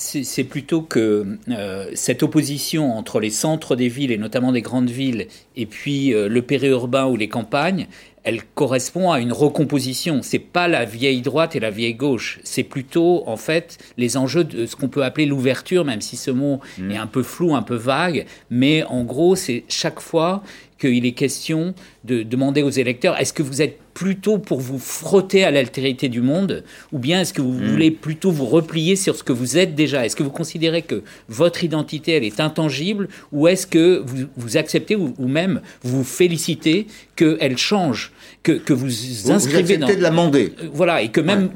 c'est 0.03 0.45
plutôt 0.45 0.81
que 0.81 1.37
euh, 1.49 1.91
cette 1.93 2.23
opposition 2.23 2.97
entre 2.97 3.19
les 3.19 3.29
centres 3.29 3.75
des 3.75 3.87
villes 3.87 4.11
et 4.11 4.17
notamment 4.17 4.51
des 4.51 4.63
grandes 4.63 4.89
villes 4.89 5.27
et 5.55 5.67
puis 5.67 6.09
le 6.09 6.41
périurbain 6.41 7.05
ou 7.05 7.15
les 7.15 7.29
campagnes, 7.29 7.85
elle 8.23 8.43
correspond 8.43 9.11
à 9.11 9.19
une 9.19 9.31
recomposition. 9.31 10.21
C'est 10.21 10.39
pas 10.39 10.67
la 10.67 10.85
vieille 10.85 11.21
droite 11.21 11.55
et 11.55 11.59
la 11.59 11.71
vieille 11.71 11.95
gauche. 11.95 12.39
C'est 12.43 12.63
plutôt, 12.63 13.23
en 13.25 13.37
fait, 13.37 13.77
les 13.97 14.17
enjeux 14.17 14.43
de 14.43 14.65
ce 14.65 14.75
qu'on 14.75 14.89
peut 14.89 15.03
appeler 15.03 15.25
l'ouverture, 15.25 15.85
même 15.85 16.01
si 16.01 16.17
ce 16.17 16.31
mot 16.31 16.59
mmh. 16.77 16.91
est 16.91 16.97
un 16.97 17.07
peu 17.07 17.23
flou, 17.23 17.55
un 17.55 17.63
peu 17.63 17.75
vague. 17.75 18.25
Mais 18.49 18.83
en 18.83 19.03
gros, 19.03 19.35
c'est 19.35 19.63
chaque 19.69 19.99
fois 19.99 20.43
qu'il 20.79 21.05
est 21.05 21.11
question 21.11 21.75
de 22.03 22.23
demander 22.23 22.63
aux 22.63 22.69
électeurs 22.69 23.19
est-ce 23.19 23.33
que 23.33 23.43
vous 23.43 23.61
êtes 23.61 23.77
plutôt 23.93 24.37
pour 24.39 24.59
vous 24.61 24.79
frotter 24.79 25.43
à 25.43 25.51
l'altérité 25.51 26.09
du 26.09 26.21
monde 26.21 26.63
ou 26.91 26.97
bien 26.97 27.21
est-ce 27.21 27.33
que 27.33 27.41
vous 27.41 27.51
mmh. 27.51 27.67
voulez 27.67 27.91
plutôt 27.91 28.31
vous 28.31 28.45
replier 28.45 28.95
sur 28.95 29.15
ce 29.15 29.23
que 29.23 29.33
vous 29.33 29.57
êtes 29.57 29.75
déjà? 29.75 30.05
Est-ce 30.05 30.15
que 30.15 30.23
vous 30.23 30.31
considérez 30.31 30.81
que 30.81 31.03
votre 31.27 31.63
identité 31.63 32.13
elle 32.13 32.23
est 32.23 32.39
intangible 32.39 33.09
ou 33.31 33.47
est-ce 33.47 33.67
que 33.67 34.01
vous, 34.05 34.27
vous 34.37 34.57
acceptez 34.57 34.95
ou, 34.95 35.13
ou, 35.19 35.27
même 35.27 35.61
vous 35.83 36.03
félicitez 36.03 36.87
qu'elle 37.21 37.57
change 37.57 38.11
que, 38.43 38.53
que 38.53 38.73
vous, 38.73 39.31
inscrivez 39.31 39.77
dans 39.77 39.87
de 39.87 39.93
l'amender 39.93 40.53
euh, 40.61 40.69
voilà 40.73 41.01
et 41.01 41.09
que 41.09 41.21
même 41.21 41.51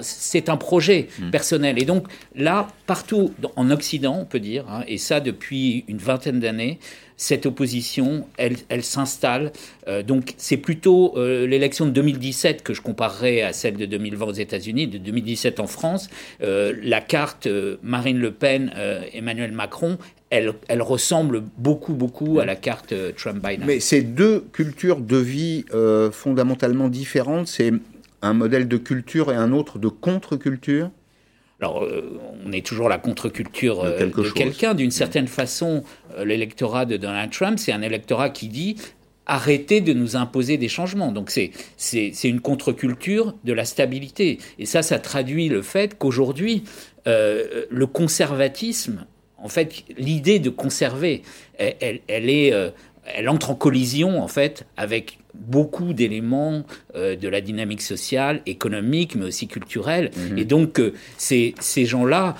c'est 0.00 0.48
un 0.48 0.56
projet 0.56 1.08
mmh. 1.18 1.30
personnel 1.30 1.80
et 1.80 1.84
donc 1.84 2.06
là 2.34 2.68
partout 2.86 3.32
en 3.56 3.70
Occident 3.70 4.18
on 4.20 4.24
peut 4.24 4.40
dire 4.40 4.64
hein, 4.68 4.82
et 4.88 4.98
ça 4.98 5.20
depuis 5.20 5.84
une 5.88 5.98
vingtaine 5.98 6.40
d'années 6.40 6.78
cette 7.16 7.46
opposition, 7.46 8.26
elle, 8.36 8.56
elle 8.68 8.82
s'installe. 8.82 9.52
Euh, 9.88 10.02
donc 10.02 10.34
c'est 10.36 10.56
plutôt 10.56 11.14
euh, 11.16 11.46
l'élection 11.46 11.86
de 11.86 11.90
2017 11.90 12.62
que 12.62 12.74
je 12.74 12.82
comparerais 12.82 13.42
à 13.42 13.52
celle 13.52 13.76
de 13.76 13.86
2020 13.86 14.26
aux 14.26 14.32
États-Unis, 14.32 14.88
de 14.88 14.98
2017 14.98 15.60
en 15.60 15.66
France. 15.66 16.08
Euh, 16.42 16.74
la 16.82 17.00
carte 17.00 17.48
Marine 17.82 18.18
Le 18.18 18.32
Pen, 18.32 18.72
Emmanuel 19.12 19.52
Macron, 19.52 19.98
elle, 20.30 20.52
elle, 20.68 20.82
ressemble 20.82 21.42
beaucoup, 21.58 21.94
beaucoup 21.94 22.40
à 22.40 22.44
la 22.44 22.56
carte 22.56 22.94
Trump-Biden. 23.16 23.64
Mais 23.66 23.80
ces 23.80 24.02
deux 24.02 24.44
cultures 24.52 25.00
de 25.00 25.16
vie 25.16 25.64
fondamentalement 26.12 26.88
différentes, 26.88 27.46
c'est 27.46 27.72
un 28.22 28.32
modèle 28.32 28.66
de 28.66 28.76
culture 28.76 29.30
et 29.30 29.36
un 29.36 29.52
autre 29.52 29.78
de 29.78 29.88
contre-culture 29.88 30.90
alors, 31.60 31.84
euh, 31.84 32.20
on 32.44 32.52
est 32.52 32.66
toujours 32.66 32.88
la 32.88 32.98
contre-culture 32.98 33.84
de, 33.84 33.88
euh, 33.88 34.30
quelqu'un. 34.34 34.74
D'une 34.74 34.90
certaine 34.90 35.28
façon, 35.28 35.82
euh, 36.18 36.24
l'électorat 36.24 36.84
de 36.84 36.96
Donald 36.96 37.30
Trump, 37.30 37.58
c'est 37.58 37.72
un 37.72 37.80
électorat 37.80 38.28
qui 38.28 38.48
dit 38.48 38.76
arrêtez 39.26 39.80
de 39.80 39.94
nous 39.94 40.16
imposer 40.16 40.58
des 40.58 40.68
changements. 40.68 41.10
Donc 41.10 41.30
c'est, 41.30 41.52
c'est, 41.78 42.12
une 42.24 42.40
contre-culture 42.40 43.34
de 43.44 43.54
la 43.54 43.64
stabilité. 43.64 44.38
Et 44.58 44.66
ça, 44.66 44.82
ça 44.82 44.98
traduit 44.98 45.48
le 45.48 45.62
fait 45.62 45.96
qu'aujourd'hui, 45.96 46.64
le 47.06 47.84
conservatisme, 47.86 49.06
en 49.44 49.48
fait, 49.48 49.84
l'idée 49.96 50.40
de 50.40 50.50
conserver, 50.50 51.22
elle, 51.58 52.00
elle, 52.08 52.28
est, 52.30 52.52
elle 53.04 53.28
entre 53.28 53.50
en 53.50 53.54
collision, 53.54 54.20
en 54.20 54.26
fait, 54.26 54.66
avec 54.76 55.18
beaucoup 55.34 55.92
d'éléments 55.92 56.64
euh, 56.94 57.16
de 57.16 57.28
la 57.28 57.40
dynamique 57.40 57.82
sociale, 57.82 58.40
économique, 58.46 59.14
mais 59.16 59.26
aussi 59.26 59.48
culturelle. 59.48 60.10
Mhm. 60.16 60.38
Et 60.38 60.44
donc, 60.44 60.80
euh, 60.80 60.94
ces, 61.16 61.54
ces 61.60 61.84
gens-là 61.84 62.34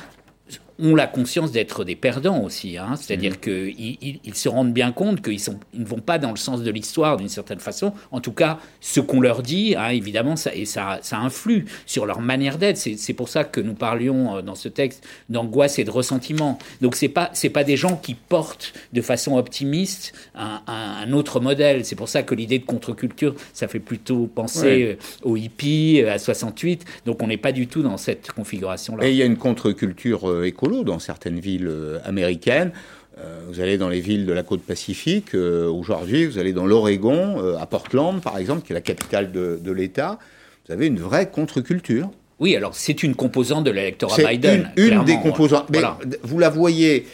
ont 0.79 0.95
la 0.95 1.07
conscience 1.07 1.53
d'être 1.53 1.85
des 1.85 1.95
perdants 1.95 2.43
aussi. 2.43 2.79
Hein. 2.79 2.97
C'est-à-dire 2.97 3.35
mmh. 3.35 3.37
qu'ils 3.37 4.19
ils, 4.25 4.35
se 4.35 4.49
rendent 4.49 4.73
bien 4.73 4.93
compte 4.93 5.23
qu'ils 5.23 5.41
ils 5.73 5.81
ne 5.81 5.85
vont 5.85 6.01
pas 6.01 6.19
dans 6.19 6.31
le 6.31 6.37
sens 6.37 6.63
de 6.63 6.71
l'histoire 6.71 7.17
d'une 7.17 7.29
certaine 7.29 7.61
façon. 7.61 7.93
En 8.11 8.21
tout 8.21 8.33
cas, 8.33 8.59
ce 8.81 9.01
qu'on 9.01 9.21
leur 9.21 9.43
dit, 9.43 9.75
hein, 9.77 9.89
évidemment, 9.89 10.37
ça, 10.37 10.55
et 10.55 10.65
ça, 10.65 10.99
ça 11.03 11.19
influe 11.19 11.67
sur 11.87 12.07
leur 12.07 12.21
manière 12.21 12.59
d'être. 12.59 12.77
C'est 12.77 13.13
pour 13.13 13.29
ça 13.29 13.45
que 13.45 13.61
nous 13.61 13.75
parlions 13.75 14.37
euh, 14.37 14.43
dans 14.43 14.55
ce 14.55 14.69
texte 14.69 15.05
d'angoisse 15.29 15.79
et 15.79 15.85
de 15.85 15.91
ressentiment. 15.91 16.59
Donc, 16.81 16.97
ce 16.97 17.05
n'est 17.05 17.13
pas, 17.13 17.31
pas 17.53 17.65
des 17.65 17.77
gens 17.77 17.97
qui 17.97 18.15
portent 18.15 18.73
de 18.93 19.01
façon 19.01 19.37
optimiste 19.37 20.13
un, 20.35 20.61
un, 20.67 21.13
autre 21.13 21.41
modèle. 21.41 21.85
C'est 21.85 21.97
pour 21.97 22.09
ça 22.09 22.23
que 22.23 22.35
l'idée 22.35 22.59
de 22.59 22.65
contre-culture, 22.65 23.35
ça 23.53 23.69
fait 23.69 23.79
plutôt 23.79 24.27
penser 24.27 24.83
euh, 24.83 24.97
aux 25.23 25.37
hippies, 25.37 26.03
euh, 26.03 26.15
à 26.15 26.19
68. 26.19 26.85
Donc, 27.07 27.23
on 27.23 27.29
n'est 27.29 27.37
pas 27.37 27.53
du 27.53 27.69
tout 27.69 27.83
dans 27.83 27.97
cette 27.97 28.33
configuration-là. 28.33 29.07
Et 29.07 29.11
il 29.11 29.17
y 29.17 29.23
a 29.23 29.27
une 29.27 29.37
contre-culture 29.37 30.25
dans 30.69 30.99
certaines 30.99 31.41
villes 31.41 31.69
euh, 31.69 31.99
américaines. 32.05 32.73
Euh, 33.19 33.41
vous 33.49 33.61
allez 33.61 33.79
dans 33.79 33.89
les 33.89 34.01
villes 34.01 34.27
de 34.27 34.33
la 34.33 34.43
côte 34.43 34.63
pacifique, 34.63 35.35
euh, 35.35 35.69
aujourd'hui, 35.69 36.27
vous 36.27 36.39
allez 36.39 36.53
dans 36.53 36.67
l'Oregon, 36.67 37.57
à 37.59 37.67
Portland 37.67 38.21
par 38.21 38.39
exemple, 38.39 38.67
qui 38.67 38.73
est 38.73 38.75
la 38.75 38.81
capitale 38.81 39.31
de, 39.31 39.71
l'État, 39.71 40.19
vous 40.67 40.73
avez 40.73 40.87
une 40.87 40.99
vraie 40.99 41.31
contre-culture. 41.31 42.11
Oui, 42.41 42.57
alors 42.57 42.75
c'est 42.75 43.03
une 43.05 43.15
composante 43.15 43.65
de 43.65 43.71
l'électorat 43.71 44.17
Biden. 44.17 44.73
Une, 44.77 45.05
des 45.05 45.17
composantes. 45.19 45.71
Mais 45.71 45.81
vous 46.23 46.39
la 46.41 46.51
voyez, 46.51 47.07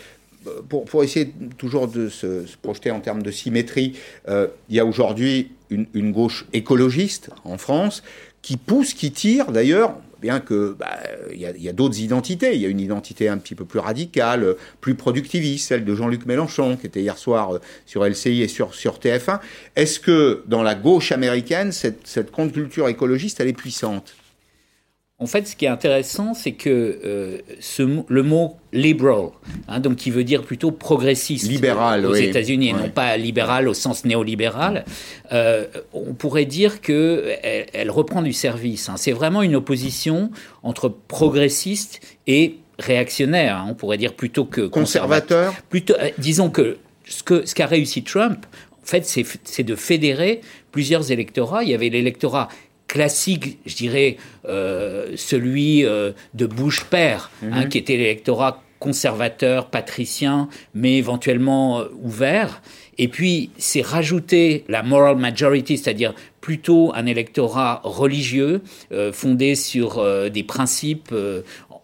pour, 0.71 0.87
pour, 0.87 1.05
essayer 1.05 1.35
toujours 1.59 1.87
de 1.87 2.09
se, 2.09 2.45
projeter 2.63 2.91
en 2.91 3.01
termes 3.01 3.23
de 3.23 3.31
symétrie, 3.31 3.97
il 4.27 4.75
y 4.75 4.81
a 4.81 4.87
aujourd'hui 4.87 5.51
une, 5.69 5.87
une, 5.93 6.13
gauche 6.13 6.47
écologiste 6.55 7.29
en 7.45 7.59
France 7.59 8.03
qui 8.41 8.57
pousse, 8.57 8.95
qui 8.95 9.13
tire 9.13 9.53
d'ailleurs, 9.53 9.95
bien 10.21 10.41
que 10.41 10.77
bah, 10.79 10.99
il 11.33 11.41
y 11.41 11.69
a, 11.69 11.73
d'autres 11.73 12.01
identités. 12.01 12.55
Il 12.55 12.61
y 12.61 12.67
a 12.67 12.69
une 12.69 12.81
identité 12.81 13.29
un 13.29 13.39
petit 13.39 13.55
peu 13.55 13.65
plus 13.65 13.79
radicale, 13.79 14.57
plus 14.81 14.95
productiviste, 14.95 15.69
celle 15.69 15.85
de 15.85 15.95
Jean-Luc 15.95 16.27
Mélenchon, 16.27 16.77
qui 16.77 16.87
était 16.87 17.01
hier 17.01 17.19
soir 17.19 17.55
euh, 17.55 17.59
sur 17.87 18.05
LCI 18.05 18.43
et 18.43 18.49
sur, 18.49 18.75
sur 18.75 18.99
TF1. 18.99 19.41
Est-ce 19.77 20.01
que 20.01 20.43
dans 20.47 20.63
la 20.63 20.75
gauche 20.75 21.13
américaine, 21.13 21.73
cette, 21.73 22.07
cette 22.07 22.31
contre-culture 22.31 22.89
écologiste, 22.89 23.41
elle 23.41 23.49
est 23.49 23.53
puissante? 23.53 24.15
En 25.23 25.27
fait, 25.27 25.47
ce 25.47 25.55
qui 25.55 25.67
est 25.67 25.69
intéressant, 25.69 26.33
c'est 26.33 26.53
que 26.53 26.99
euh, 27.05 27.39
ce, 27.61 27.83
le 28.09 28.23
mot 28.23 28.57
liberal, 28.73 29.29
hein, 29.69 29.79
donc 29.79 29.97
qui 29.97 30.11
veut 30.11 30.25
dire 30.25 30.43
plutôt 30.43 30.71
progressiste 30.71 31.47
libéral, 31.47 32.07
aux 32.07 32.15
États-Unis, 32.15 32.71
et 32.71 32.73
non 32.73 32.89
pas 32.89 33.19
libéral 33.19 33.69
au 33.69 33.75
sens 33.75 34.07
néolibéral, 34.07 34.87
euh, 35.33 35.67
on 35.93 36.15
pourrait 36.15 36.47
dire 36.47 36.81
que 36.81 37.35
elle, 37.43 37.91
reprend 37.91 38.23
du 38.23 38.33
service. 38.33 38.89
Hein. 38.89 38.95
C'est 38.97 39.13
vraiment 39.13 39.43
une 39.43 39.57
opposition 39.57 40.31
entre 40.63 40.89
progressiste 40.89 42.01
et 42.27 42.57
réactionnaire. 42.79 43.57
Hein. 43.57 43.67
On 43.69 43.75
pourrait 43.75 43.99
dire 43.99 44.15
plutôt 44.15 44.47
que 44.47 44.63
conservateur. 44.63 45.53
Plutôt, 45.69 45.95
euh, 46.01 46.09
disons 46.17 46.49
que 46.49 46.79
ce 47.05 47.23
que 47.23 47.45
ce 47.45 47.55
qu'a 47.55 47.67
réussi 47.67 48.03
Trump, 48.05 48.47
en 48.83 48.87
fait, 48.87 49.05
c'est 49.45 49.63
de 49.63 49.75
fédérer 49.75 50.41
plusieurs 50.73 51.13
électorats. 51.13 51.63
Il 51.63 51.69
y 51.69 51.75
avait 51.75 51.91
l'électorat 51.91 52.49
classique, 52.91 53.59
je 53.67 53.77
dirais, 53.77 54.17
euh, 54.49 55.13
celui 55.15 55.85
euh, 55.85 56.11
de 56.35 56.47
Bush 56.47 56.83
père, 56.85 57.31
hein, 57.43 57.63
mhm. 57.63 57.69
qui 57.69 57.79
était 57.79 57.97
l'électorat 57.97 58.65
conservateur, 58.81 59.67
patricien, 59.67 60.49
mais 60.75 60.97
éventuellement 60.97 61.81
euh, 61.81 61.85
ouvert. 62.03 62.63
Et 62.99 63.07
puis, 63.07 63.51
c'est 63.59 63.83
rajouter 63.83 64.65
la 64.69 64.83
moral 64.83 65.17
majority, 65.19 65.79
c'est-à-dire 65.79 66.15
plutôt 66.41 66.91
un 66.95 67.07
électorat 67.07 67.81
religieux, 67.85 68.63
fondé 69.13 69.55
sur 69.55 70.05
des 70.31 70.43
principes 70.43 71.15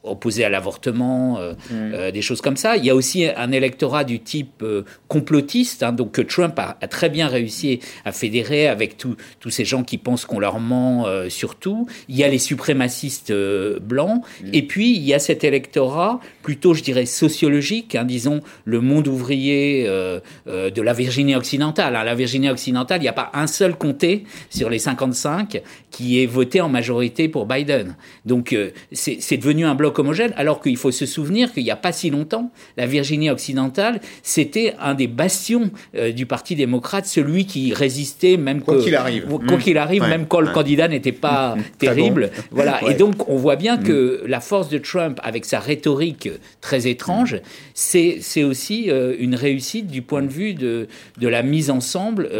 opposés 0.06 0.44
à 0.44 0.48
l'avortement, 0.48 1.38
mmh. 1.70 2.10
des 2.12 2.22
choses 2.22 2.40
comme 2.40 2.56
ça. 2.56 2.76
Il 2.76 2.84
y 2.84 2.90
a 2.90 2.94
aussi 2.94 3.26
un 3.26 3.52
électorat 3.52 4.04
du 4.04 4.20
type 4.20 4.64
complotiste, 5.08 5.82
hein, 5.82 5.92
donc 5.92 6.12
que 6.12 6.22
Trump 6.22 6.58
a, 6.58 6.74
très 6.88 7.08
bien 7.08 7.28
réussi 7.28 7.80
à 8.04 8.12
fédérer 8.12 8.68
avec 8.68 8.96
tous 8.96 9.50
ces 9.50 9.64
gens 9.64 9.82
qui 9.82 9.98
pensent 9.98 10.24
qu'on 10.24 10.38
leur 10.38 10.60
ment 10.60 11.06
sur 11.28 11.56
tout. 11.56 11.86
Il 12.08 12.16
y 12.16 12.24
a 12.24 12.28
les 12.28 12.38
suprémacistes 12.38 13.32
blancs, 13.80 14.22
mmh. 14.42 14.48
et 14.52 14.62
puis 14.62 14.96
il 14.96 15.02
y 15.02 15.14
a 15.14 15.18
cet 15.18 15.44
électorat 15.44 16.20
plutôt, 16.42 16.74
je 16.74 16.82
dirais, 16.82 17.06
sociologique, 17.06 17.94
hein, 17.94 18.04
disons, 18.04 18.40
le 18.64 18.80
monde 18.80 19.08
ouvrier 19.08 19.84
de 19.86 20.82
la 20.82 20.92
Virginie 20.92 21.34
occidentale. 21.34 21.96
Hein. 21.96 22.04
La 22.04 22.14
Virginie 22.14 22.50
occidentale, 22.50 23.00
il 23.00 23.02
n'y 23.02 23.08
a 23.08 23.12
pas 23.12 23.30
un 23.34 23.46
seul 23.46 23.76
comté 23.76 24.24
sur 24.50 24.70
les 24.70 24.78
55 24.78 25.62
qui 25.90 26.22
est 26.22 26.26
voté 26.26 26.60
en 26.60 26.68
majorité 26.68 27.28
pour 27.28 27.46
Biden. 27.46 27.96
Donc 28.24 28.52
euh, 28.52 28.70
c'est 28.92 29.36
devenu 29.36 29.64
un 29.64 29.74
bloc 29.74 29.95
homogène, 29.98 30.32
alors 30.36 30.60
qu'il 30.60 30.76
faut 30.76 30.90
se 30.90 31.06
souvenir 31.06 31.52
qu'il 31.52 31.64
n'y 31.64 31.70
a 31.70 31.76
pas 31.76 31.92
si 31.92 32.10
longtemps, 32.10 32.50
la 32.76 32.86
Virginie 32.86 33.30
occidentale, 33.30 34.00
c'était 34.22 34.74
un 34.80 34.94
des 34.94 35.06
bastions 35.06 35.70
euh, 35.94 36.12
du 36.12 36.26
Parti 36.26 36.56
démocrate, 36.56 37.06
celui 37.06 37.46
qui 37.46 37.72
résistait 37.74 38.36
même 38.36 38.62
quoi 38.62 38.78
qu'il 38.82 38.94
arrive, 38.94 39.26
quoi 39.46 39.58
qu'il 39.58 39.78
arrive, 39.78 40.02
même 40.02 40.26
quand 40.26 40.40
le 40.40 40.52
candidat 40.52 40.88
n'était 40.88 41.12
pas 41.12 41.56
terrible. 41.78 42.30
Voilà. 42.50 42.80
Et 42.88 42.94
donc 42.94 43.28
on 43.28 43.36
voit 43.36 43.56
bien 43.56 43.78
que 43.78 44.22
mm. 44.24 44.28
la 44.28 44.40
force 44.40 44.68
de 44.68 44.78
Trump, 44.78 45.20
avec 45.22 45.44
sa 45.44 45.60
rhétorique 45.60 46.28
très 46.60 46.86
étrange, 46.86 47.40
c'est 47.74 48.44
aussi 48.44 48.90
euh, 48.90 49.14
une 49.18 49.34
réussite 49.34 49.86
du 49.86 50.02
point 50.02 50.22
de 50.22 50.28
vue 50.28 50.54
de, 50.54 50.88
de 51.18 51.28
la 51.28 51.42
mise 51.42 51.70
ensemble 51.70 52.30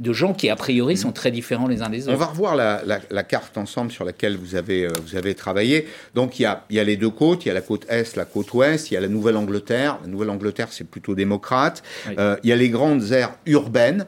de 0.00 0.12
gens 0.12 0.34
qui 0.34 0.48
a 0.48 0.56
priori 0.56 0.96
sont 0.96 1.12
très 1.12 1.30
différents 1.30 1.68
les 1.68 1.82
uns 1.82 1.90
des 1.90 2.04
autres. 2.04 2.16
On 2.16 2.18
va 2.18 2.26
revoir 2.26 2.56
la, 2.56 2.82
la, 2.84 3.22
carte 3.22 3.56
ensemble 3.56 3.90
sur 3.90 4.04
laquelle 4.04 4.36
vous 4.36 4.54
avez, 4.54 4.84
euh, 4.84 4.90
vous 5.04 5.16
avez 5.16 5.34
travaillé. 5.34 5.86
Donc 6.14 6.38
il 6.38 6.42
y, 6.42 6.46
a, 6.46 6.64
il 6.70 6.76
y 6.76 6.80
a 6.80 6.84
les 6.84 6.96
deux 6.96 7.03
côtes, 7.10 7.44
il 7.44 7.48
y 7.48 7.50
a 7.50 7.54
la 7.54 7.60
côte 7.60 7.86
Est, 7.88 8.16
la 8.16 8.24
côte 8.24 8.52
Ouest, 8.54 8.90
il 8.90 8.94
y 8.94 8.96
a 8.96 9.00
la 9.00 9.08
Nouvelle-Angleterre. 9.08 9.98
La 10.02 10.08
Nouvelle-Angleterre, 10.08 10.68
c'est 10.70 10.84
plutôt 10.84 11.14
démocrate. 11.14 11.82
Euh, 12.18 12.36
il 12.42 12.50
y 12.50 12.52
a 12.52 12.56
les 12.56 12.68
grandes 12.68 13.12
aires 13.12 13.34
urbaines. 13.46 14.06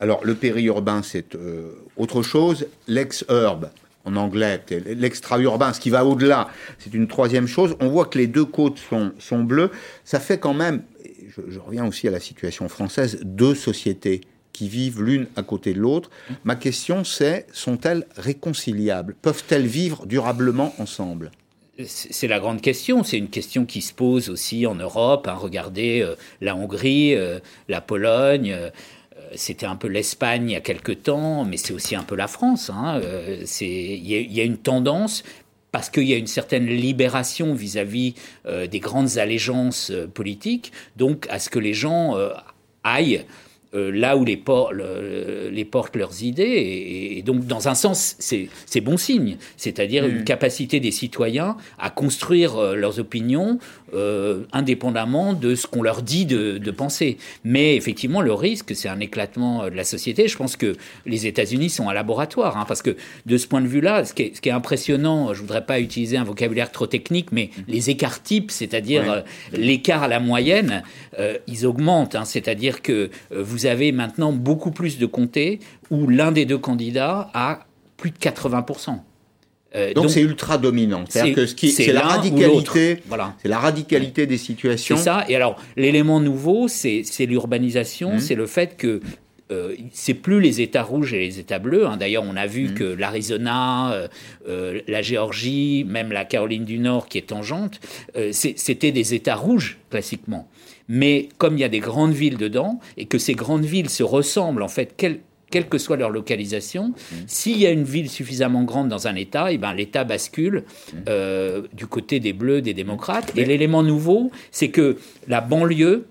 Alors 0.00 0.24
le 0.24 0.34
périurbain, 0.34 1.02
c'est 1.02 1.34
euh, 1.34 1.72
autre 1.96 2.22
chose. 2.22 2.66
L'ex-urbe, 2.86 3.70
en 4.04 4.16
anglais, 4.16 4.60
l'extra-urbain, 4.86 5.72
ce 5.72 5.80
qui 5.80 5.90
va 5.90 6.04
au-delà, 6.04 6.48
c'est 6.78 6.94
une 6.94 7.08
troisième 7.08 7.46
chose. 7.46 7.76
On 7.80 7.88
voit 7.88 8.06
que 8.06 8.18
les 8.18 8.26
deux 8.26 8.44
côtes 8.44 8.78
sont, 8.78 9.12
sont 9.18 9.42
bleues. 9.42 9.70
Ça 10.04 10.20
fait 10.20 10.38
quand 10.38 10.54
même, 10.54 10.82
je, 11.28 11.42
je 11.48 11.58
reviens 11.58 11.86
aussi 11.86 12.08
à 12.08 12.10
la 12.10 12.20
situation 12.20 12.68
française, 12.68 13.18
deux 13.22 13.54
sociétés 13.54 14.20
qui 14.52 14.68
vivent 14.68 15.02
l'une 15.02 15.26
à 15.36 15.42
côté 15.42 15.72
de 15.72 15.78
l'autre. 15.78 16.10
Ma 16.44 16.56
question 16.56 17.04
c'est, 17.04 17.46
sont-elles 17.52 18.06
réconciliables? 18.16 19.14
Peuvent-elles 19.20 19.66
vivre 19.66 20.06
durablement 20.06 20.74
ensemble? 20.78 21.30
C'est 21.84 22.26
la 22.26 22.40
grande 22.40 22.60
question. 22.60 23.04
C'est 23.04 23.18
une 23.18 23.28
question 23.28 23.64
qui 23.64 23.80
se 23.82 23.92
pose 23.92 24.30
aussi 24.30 24.66
en 24.66 24.74
Europe. 24.74 25.28
Hein. 25.28 25.34
Regardez 25.34 26.00
euh, 26.00 26.16
la 26.40 26.56
Hongrie, 26.56 27.14
euh, 27.14 27.38
la 27.68 27.80
Pologne. 27.80 28.52
Euh, 28.52 28.70
c'était 29.34 29.66
un 29.66 29.76
peu 29.76 29.88
l'Espagne 29.88 30.50
il 30.50 30.52
y 30.52 30.56
a 30.56 30.60
quelque 30.60 30.92
temps, 30.92 31.44
mais 31.44 31.56
c'est 31.56 31.72
aussi 31.72 31.94
un 31.94 32.02
peu 32.02 32.16
la 32.16 32.28
France. 32.28 32.70
Hein. 32.70 33.00
Il 33.60 34.10
y, 34.10 34.40
a 34.40 34.42
une 34.42 34.56
tendance, 34.56 35.22
parce 35.70 35.90
qu'il 35.90 36.04
y 36.04 36.14
a 36.14 36.16
une 36.16 36.26
certaine 36.26 36.64
libération 36.64 37.52
vis-à-vis 37.52 38.14
des 38.46 38.80
grandes 38.80 39.18
allégeances 39.18 39.92
politiques, 40.14 40.72
donc 40.96 41.26
à 41.28 41.40
ce 41.40 41.50
que 41.50 41.58
les 41.58 41.74
gens 41.74 42.16
aillent 42.84 43.26
euh, 43.74 43.90
là 43.92 44.16
où 44.16 44.24
les, 44.24 44.42
les, 45.50 45.64
portent 45.66 45.96
leurs 45.96 46.22
idées. 46.22 47.12
Et, 47.16 47.20
donc, 47.20 47.46
dans 47.46 47.68
un 47.68 47.74
sens, 47.74 48.16
c'est 48.18 48.80
bon 48.80 48.96
signe. 48.96 49.36
C'est-à-dire 49.58 50.06
une 50.06 50.20
mm. 50.20 50.24
capacité 50.24 50.80
des 50.80 50.90
citoyens 50.90 51.54
à 51.78 51.90
construire 51.90 52.56
euh, 52.56 52.74
leurs 52.74 52.98
opinions 52.98 53.58
euh, 53.92 54.44
indépendamment 54.52 55.34
de 55.34 55.54
ce 55.54 55.66
qu'on 55.66 55.82
leur 55.82 56.00
dit 56.00 56.24
de, 56.24 56.70
penser. 56.70 57.18
Mais 57.44 57.76
effectivement, 57.76 58.22
le 58.22 58.32
risque, 58.32 58.74
c'est 58.74 58.88
un 58.88 59.00
éclatement 59.00 59.64
de 59.64 59.74
la 59.74 59.84
société. 59.84 60.28
Je 60.28 60.36
pense 60.38 60.56
que 60.56 60.76
les 61.04 61.26
États-Unis 61.26 61.68
sont 61.68 61.90
un 61.90 61.94
laboratoire. 61.94 62.56
Hein, 62.56 62.64
parce 62.66 62.80
que 62.80 62.96
de 63.26 63.36
ce 63.36 63.46
point 63.46 63.60
de 63.60 63.66
vue-là, 63.66 64.04
ce, 64.06 64.14
ce, 64.14 64.40
qui 64.40 64.48
est 64.48 64.52
impressionnant, 64.52 65.34
je 65.34 65.42
ne 65.42 65.46
voudrais 65.46 65.66
pas 65.66 65.78
utiliser 65.80 66.16
un 66.16 66.24
vocabulaire 66.24 66.72
trop 66.72 66.86
technique, 66.86 67.32
mais 67.32 67.50
mm. 67.56 67.62
les 67.68 67.90
écarts 67.90 68.22
types, 68.22 68.50
c'est-à-dire 68.50 69.24
l'écart 69.52 70.04
à 70.04 70.08
la 70.08 70.20
moyenne, 70.20 70.82
ils 71.46 71.66
augmentent. 71.66 72.14
Hein. 72.14 72.24
C'est-à-dire 72.24 72.80
que 72.80 73.10
vous 73.30 73.57
vous 73.58 73.66
avez 73.66 73.92
maintenant 73.92 74.32
beaucoup 74.32 74.70
plus 74.70 74.98
de 74.98 75.06
comtés 75.06 75.58
où 75.90 76.06
l'un 76.06 76.32
des 76.32 76.44
deux 76.44 76.58
candidats 76.58 77.30
a 77.34 77.66
plus 77.96 78.10
de 78.10 78.16
80%. 78.16 78.98
Euh, 79.74 79.92
donc 79.92 80.10
c'est 80.10 80.22
ultra 80.22 80.56
dominant. 80.56 81.04
C'est 81.08 81.32
que 81.32 81.44
ce 81.44 81.54
qui, 81.54 81.70
c'est 81.70 81.92
la 81.92 82.02
radicalité, 82.02 83.02
voilà. 83.06 83.34
c'est 83.42 83.48
la 83.48 83.58
radicalité 83.58 84.26
des 84.26 84.38
situations. 84.38 84.96
C'est 84.96 85.02
ça. 85.02 85.24
Et 85.28 85.36
alors 85.36 85.60
l'élément 85.76 86.20
nouveau, 86.20 86.68
c'est 86.68 87.02
l'urbanisation, 87.20 88.14
mmh. 88.14 88.20
c'est 88.20 88.34
le 88.34 88.46
fait 88.46 88.76
que 88.76 89.00
euh, 89.50 89.74
c'est 89.92 90.14
plus 90.14 90.40
les 90.40 90.60
États 90.60 90.82
rouges 90.82 91.14
et 91.14 91.18
les 91.18 91.38
États 91.38 91.58
bleus. 91.58 91.86
Hein. 91.86 91.96
D'ailleurs, 91.96 92.24
on 92.26 92.36
a 92.36 92.46
vu 92.46 92.68
mmh. 92.68 92.74
que 92.74 92.84
l'Arizona, 92.84 93.92
euh, 93.92 94.08
euh, 94.46 94.80
la 94.86 95.00
Géorgie, 95.00 95.84
même 95.88 96.12
la 96.12 96.24
Caroline 96.24 96.64
du 96.64 96.78
Nord, 96.78 97.08
qui 97.08 97.18
est 97.18 97.28
tangente, 97.28 97.80
c'était 98.32 98.92
des 98.92 99.14
États 99.14 99.36
rouges 99.36 99.78
classiquement. 99.90 100.48
Mais 100.88 101.28
comme 101.38 101.56
il 101.56 101.60
y 101.60 101.64
a 101.64 101.68
des 101.68 101.80
grandes 101.80 102.12
villes 102.12 102.36
dedans 102.38 102.80
et 102.96 103.06
que 103.06 103.18
ces 103.18 103.34
grandes 103.34 103.64
villes 103.64 103.90
se 103.90 104.02
ressemblent 104.02 104.62
en 104.62 104.68
fait, 104.68 104.94
quelle, 104.96 105.20
que 105.68 105.78
soit 105.78 105.96
leur 105.96 106.10
localisation, 106.10 106.88
mmh. 106.88 107.14
s'il 107.26 107.58
y 107.58 107.66
a 107.66 107.70
une 107.70 107.84
ville 107.84 108.10
suffisamment 108.10 108.64
grande 108.64 108.88
dans 108.88 109.06
un 109.06 109.14
État, 109.14 109.50
et 109.50 109.54
eh 109.54 109.58
ben 109.58 109.72
l'État 109.72 110.04
bascule 110.04 110.64
mmh. 110.64 110.96
euh, 111.08 111.62
du 111.72 111.86
côté 111.86 112.20
des 112.20 112.32
Bleus, 112.32 112.62
des 112.62 112.74
démocrates. 112.74 113.32
Et 113.36 113.44
l'élément 113.44 113.82
nouveau, 113.82 114.30
c'est 114.50 114.68
que 114.68 114.96
la 115.26 115.40
banlieue 115.40 116.06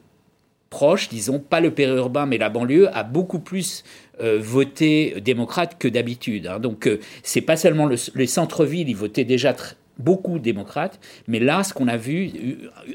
proche, 0.70 1.10
disons, 1.10 1.40
pas 1.40 1.62
le 1.62 1.72
périurbain, 1.72 2.26
mais 2.26 2.38
la 2.38 2.50
banlieue, 2.50 2.96
a 2.96 3.04
beaucoup 3.04 3.40
plus 3.40 3.84
euh, 4.22 4.40
voté 4.42 5.22
démocrate 5.22 5.78
que 5.80 5.88
d'habitude. 5.88 6.48
Hein. 6.48 6.60
Donc, 6.60 6.88
euh, 6.88 7.00
c'est 7.24 7.42
pas 7.42 7.56
seulement 7.56 7.88
les 8.16 8.28
centres-villes, 8.28 8.90
ils 8.90 8.96
votaient 8.96 9.24
déjà 9.24 9.54
très 9.54 9.76
beaucoup 10.00 10.40
démocrates, 10.40 11.00
mais 11.28 11.40
là, 11.40 11.64
ce 11.64 11.74
qu'on 11.74 11.88
a 11.88 11.98
vu, 11.98 12.32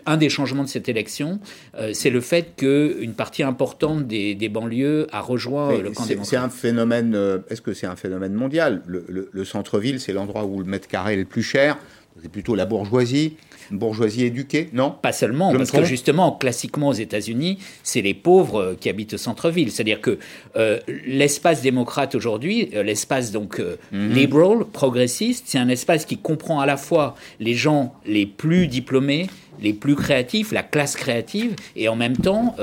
un 0.07 0.17
des 0.17 0.29
changements 0.29 0.63
de 0.63 0.69
cette 0.69 0.89
élection, 0.89 1.41
euh, 1.79 1.93
c'est 1.93 2.11
le 2.11 2.21
fait 2.21 2.55
qu'une 2.57 3.15
partie 3.15 3.43
importante 3.43 4.07
des, 4.07 4.49
banlieues 4.49 5.07
a 5.13 5.21
rejoint 5.21 5.71
le 5.79 5.91
camp 5.91 6.07
démocrate. 6.07 6.27
C'est 6.27 6.37
un 6.37 6.49
phénomène, 6.49 7.15
euh, 7.15 7.39
est-ce 7.49 7.63
que 7.63 7.75
c'est 7.75 7.87
un 7.87 7.97
phénomène 7.97 8.35
mondial? 8.35 8.83
Le, 8.87 9.45
centre-ville, 9.45 10.01
c'est 10.01 10.13
l'endroit 10.13 10.45
où 10.45 10.59
le 10.59 10.65
mètre 10.65 10.89
carré 10.89 11.15
est 11.15 11.17
le 11.17 11.25
plus 11.25 11.43
cher, 11.43 11.79
c'est 12.21 12.31
plutôt 12.31 12.55
la 12.55 12.67
bourgeoisie 12.67 13.37
une 13.73 13.79
bourgeoisie 13.79 14.25
éduquée, 14.25 14.69
non? 14.73 14.95
Pas 15.03 15.13
seulement, 15.13 15.53
parce 15.53 15.71
que 15.71 15.85
justement, 15.85 16.33
classiquement 16.33 16.89
aux 16.89 16.95
États-Unis, 16.95 17.59
c'est 17.83 18.03
les 18.03 18.15
pauvres 18.15 18.61
euh, 18.61 18.77
qui 18.79 18.89
habitent 18.89 19.15
au 19.15 19.19
centre-ville. 19.19 19.71
C'est-à-dire 19.71 20.01
que 20.01 20.19
euh, 20.57 20.79
l'espace 21.07 21.63
démocrate 21.63 22.15
aujourd'hui, 22.15 22.71
euh, 22.75 22.83
l'espace 22.83 23.33
donc 23.33 23.61
mhm. 23.93 24.13
liberal, 24.13 24.65
progressiste, 24.73 25.45
c'est 25.47 25.59
un 25.59 25.69
espace 25.69 26.05
qui 26.05 26.19
comprend 26.19 26.61
à 26.61 26.67
la 26.67 26.77
fois 26.77 27.15
les 27.41 27.55
gens 27.55 27.95
les 28.05 28.27
plus 28.27 28.67
diplômés, 28.67 29.29
les 29.61 29.73
plus 29.73 29.97
créatifs, 29.97 30.53
la 30.53 30.63
classe 30.63 30.97
créative, 30.97 31.55
et 31.77 31.89
en 31.89 31.97
même 31.97 32.17
temps 32.17 32.57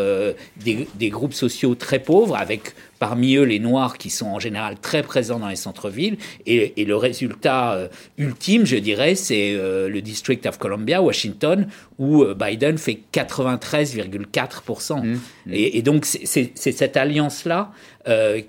des, 0.63 0.87
des, 0.95 1.09
groupes 1.09 1.33
sociaux 1.33 1.75
très 1.75 1.99
pauvres 1.99 2.35
avec 2.35 2.73
parmi 2.99 3.35
eux 3.35 3.43
les 3.43 3.59
Noirs 3.59 3.97
qui 3.97 4.09
sont 4.09 4.27
en 4.27 4.39
général 4.39 4.75
très 4.79 5.01
présents 5.01 5.39
dans 5.39 5.47
les 5.47 5.55
centres-villes. 5.55 6.17
Et, 6.45 6.85
le 6.89 6.95
résultat 6.95 7.73
euh, 7.73 7.87
ultime, 8.17 8.65
je 8.65 8.75
dirais, 8.75 9.15
c'est 9.15 9.53
euh, 9.53 9.87
le 9.89 10.01
District 10.01 10.45
of 10.45 10.57
Columbia, 10.57 11.01
Washington, 11.01 11.67
où 11.97 12.23
euh, 12.23 12.35
Biden 12.35 12.77
fait 12.77 12.99
93,4%. 13.13 15.03
Mmh. 15.03 15.19
Et, 15.51 15.81
donc 15.81 16.05
c'est 16.05 16.51
cette 16.55 16.97
alliance-là 16.97 17.71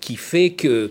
qui 0.00 0.16
fait 0.16 0.50
que 0.50 0.90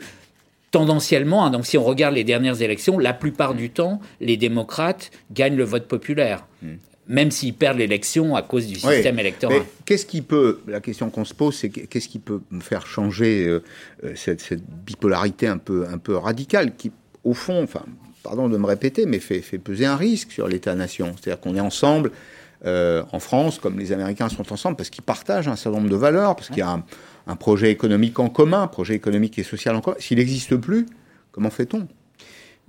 tendanciellement, 0.72 1.44
hein, 1.46 1.50
donc 1.50 1.66
si 1.66 1.78
on 1.78 1.84
regarde 1.84 2.14
les 2.14 2.24
dernières 2.24 2.62
élections, 2.62 3.00
la 3.00 3.14
plupart 3.14 3.56
du 3.56 3.72
temps, 3.72 4.00
les 4.22 4.38
démocrates 4.38 5.10
gagnent 5.32 5.56
le 5.56 5.64
vote 5.64 5.88
populaire. 5.88 6.46
Mmh 6.62 6.76
même 7.10 7.32
s'ils 7.32 7.56
perdent 7.56 7.80
l'élection 7.80 8.36
à 8.36 8.44
cause 8.44 8.68
du 8.68 8.76
système 8.76 9.20
électoral. 9.20 9.64
Qu'est-ce 9.84 10.06
qui 10.06 10.22
peut, 10.22 10.62
la 10.68 10.80
question 10.80 11.10
qu'on 11.10 11.26
se 11.26 11.34
pose, 11.34 11.56
c'est 11.56 11.70
qu'est-ce 11.70 12.08
qui 12.08 12.20
peut 12.20 12.40
faire 12.62 12.86
changer 12.86 13.48
euh, 13.48 13.64
euh, 14.04 14.14
cette, 14.16 14.54
bipolarité 14.86 15.48
un 15.48 15.58
peu, 15.58 15.88
un 15.92 15.98
peu 15.98 16.16
radicale 16.16 16.76
qui, 16.76 16.92
au 17.24 17.34
fond, 17.34 17.64
enfin, 17.64 17.84
pardon 18.22 18.48
de 18.48 18.58
me 18.58 18.66
répéter, 18.66 19.08
mais 19.08 19.18
fait, 19.18 19.42
fait 19.42 19.58
peser 19.58 19.88
un 19.88 19.96
risque 19.96 20.32
sur 20.32 20.48
l'État-nation. 20.48 21.16
C'est-à-dire 21.20 21.42
qu'on 21.42 21.56
est 21.56 21.60
ensemble 21.60 22.12
euh, 22.66 23.04
en 23.12 23.20
France, 23.20 23.58
comme 23.58 23.80
les 23.80 23.92
Américains 23.92 24.30
sont 24.30 24.54
ensemble, 24.54 24.78
parce 24.78 24.92
qu'ils 24.92 25.04
partagent 25.04 25.48
un 25.48 25.56
certain 25.56 25.80
nombre 25.80 25.90
de 25.90 25.96
valeurs, 25.96 26.36
parce 26.36 26.50
qu'il 26.50 26.60
y 26.60 26.62
a 26.62 26.70
un, 26.70 26.84
un 27.26 27.36
projet 27.36 27.72
économique 27.72 28.20
en 28.20 28.30
commun, 28.30 28.62
un 28.62 28.68
projet 28.68 28.94
économique 28.94 29.40
et 29.40 29.44
social 29.44 29.76
en 29.76 29.82
commun. 29.82 29.98
S'il 30.00 30.20
n'existe 30.20 30.56
plus, 30.58 30.86
comment 31.32 31.50
fait-on? 31.50 31.88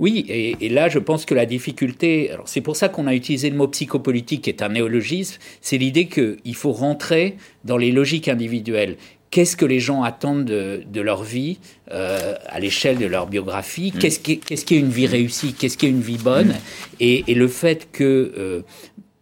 Oui, 0.00 0.24
et, 0.28 0.68
là, 0.70 0.88
je 0.88 0.98
pense 0.98 1.26
que 1.26 1.34
la 1.34 1.44
difficulté, 1.44 2.30
c'est 2.46 2.62
pour 2.62 2.74
ça 2.74 2.88
qu'on 2.88 3.06
a 3.06 3.14
utilisé 3.14 3.50
le 3.50 3.56
mot 3.56 3.68
psychopolitique, 3.68 4.42
qui 4.44 4.50
est 4.50 4.62
un 4.62 4.70
néologisme, 4.70 5.38
c'est 5.60 5.76
l'idée 5.76 6.08
qu'il 6.08 6.54
faut 6.54 6.72
rentrer 6.72 7.36
dans 7.64 7.76
les 7.76 7.92
logiques 7.92 8.28
individuelles. 8.28 8.96
qu'est-ce 9.30 9.56
que 9.56 9.66
les 9.66 9.78
gens 9.78 10.02
attendent 10.02 10.46
de, 10.46 11.00
leur 11.00 11.22
vie 11.22 11.58
euh, 11.92 12.34
à 12.48 12.58
l'échelle 12.58 12.98
de 12.98 13.06
leur 13.06 13.26
biographie, 13.26 13.92
mm. 13.94 13.98
qu'est-ce 13.98 14.18
qui, 14.18 14.40
est 14.74 14.78
une 14.78 14.88
vie 14.88 15.06
réussie, 15.06 15.52
qu'est-ce 15.52 15.76
qui 15.76 15.86
est 15.86 15.90
une 15.90 16.00
vie 16.00 16.18
bonne, 16.18 16.48
mm. 16.48 16.54
et, 17.00 17.34
le 17.34 17.46
fait 17.46 17.88
que 17.92 18.32
euh, 18.38 18.62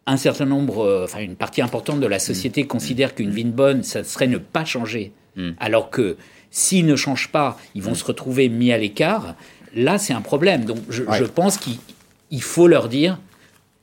un 0.06 0.16
certain 0.16 0.46
nombre, 0.46 0.84
euh, 0.84 1.04
enfin 1.04 1.20
une 1.20 1.36
partie 1.36 1.60
importante 1.60 2.00
de 2.00 2.06
la 2.06 2.20
société 2.20 2.62
mm. 2.62 2.66
considère 2.68 3.14
qu'une 3.16 3.30
vie 3.30 3.44
bonne, 3.44 3.82
ça 3.82 4.04
serait 4.04 4.28
ne 4.28 4.38
pas 4.38 4.64
changer, 4.64 5.12
alors 5.60 5.90
que 5.90 6.16
s'ils 6.50 6.86
ne 6.86 6.96
changent 6.96 7.30
pas, 7.30 7.58
ils 7.74 7.82
vont 7.82 7.94
se 7.94 8.04
retrouver 8.04 8.48
mis 8.48 8.72
à 8.72 8.78
l'écart. 8.78 9.36
Là, 9.74 9.98
c'est 9.98 10.12
un 10.12 10.20
problème. 10.20 10.64
Donc, 10.64 10.78
je, 10.88 11.04
je 11.18 11.24
pense 11.24 11.58
qu'il 11.58 12.42
faut 12.42 12.66
leur 12.66 12.88
dire 12.88 13.18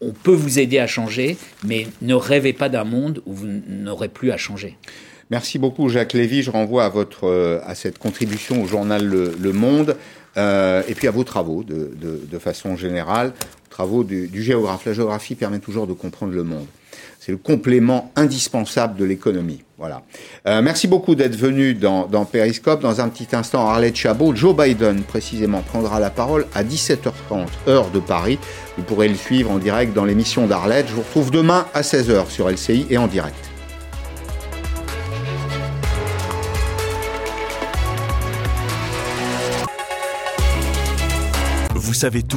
on 0.02 0.12
peut 0.12 0.34
vous 0.34 0.60
aider 0.60 0.80
à 0.80 0.88
changer, 0.88 1.38
mais 1.64 1.88
ne 2.02 2.14
rêvez 2.14 2.54
pas 2.54 2.70
d'un 2.70 2.84
monde 2.84 3.22
où 3.26 3.34
vous 3.34 3.48
n'aurez 3.48 4.10
plus 4.10 4.32
à 4.32 4.38
changer. 4.38 4.78
Merci 5.32 5.58
beaucoup, 5.58 5.90
Jacques 5.90 6.14
Lévy. 6.14 6.44
Je 6.44 6.52
renvoie 6.52 6.86
à, 6.86 6.90
votre, 6.90 7.26
euh, 7.26 7.60
à 7.66 7.74
cette 7.74 7.98
contribution 7.98 8.62
au 8.62 8.68
journal 8.68 9.04
Le, 9.06 9.54
Monde 9.54 9.98
euh, 10.38 10.84
et 10.88 10.94
puis 10.94 11.08
à 11.08 11.12
vos 11.12 11.24
travaux 11.24 11.64
de, 11.64 11.92
de, 12.00 12.40
façon 12.40 12.76
générale, 12.76 13.34
travaux 13.70 14.04
du, 14.04 14.30
géographe. 14.44 14.86
La 14.86 14.94
géographie 14.94 15.36
permet 15.36 15.60
toujours 15.60 15.88
de 15.88 15.94
comprendre 15.94 16.34
le 16.34 16.44
monde. 16.44 16.68
C'est 17.26 17.32
le 17.32 17.40
complément 17.40 18.12
indispensable 18.16 19.00
de 19.00 19.04
l'économie. 19.04 19.64
Voilà. 19.80 20.04
Euh, 20.46 20.62
merci 20.62 20.88
beaucoup 20.88 21.16
d'être 21.16 21.36
venu 21.36 21.74
dans, 21.74 22.06
dans 22.06 22.24
Periscope. 22.24 22.84
Dans 22.84 23.02
un 23.02 23.10
petit 23.10 23.36
instant, 23.36 23.68
Arlette 23.68 23.96
Chabot, 23.96 24.36
Joe 24.36 24.56
Biden 24.56 25.02
précisément 25.02 25.62
prendra 25.62 26.00
la 26.00 26.12
parole 26.12 26.46
à 26.54 26.64
17h30 26.64 27.48
heure 27.68 27.90
de 27.90 28.00
Paris. 28.00 28.38
Vous 28.78 28.84
pourrez 28.84 29.08
le 29.08 29.16
suivre 29.16 29.50
en 29.50 29.58
direct 29.58 29.96
dans 29.96 30.06
l'émission 30.06 30.46
d'Arlette. 30.46 30.88
Je 30.88 30.94
vous 30.94 31.02
retrouve 31.02 31.32
demain 31.32 31.66
à 31.74 31.82
16h 31.82 32.30
sur 32.30 32.48
LCI 32.48 32.86
et 32.92 33.00
en 33.00 33.08
direct. 33.08 33.36
Vous 41.74 41.94
savez 41.96 42.22
tout 42.22 42.34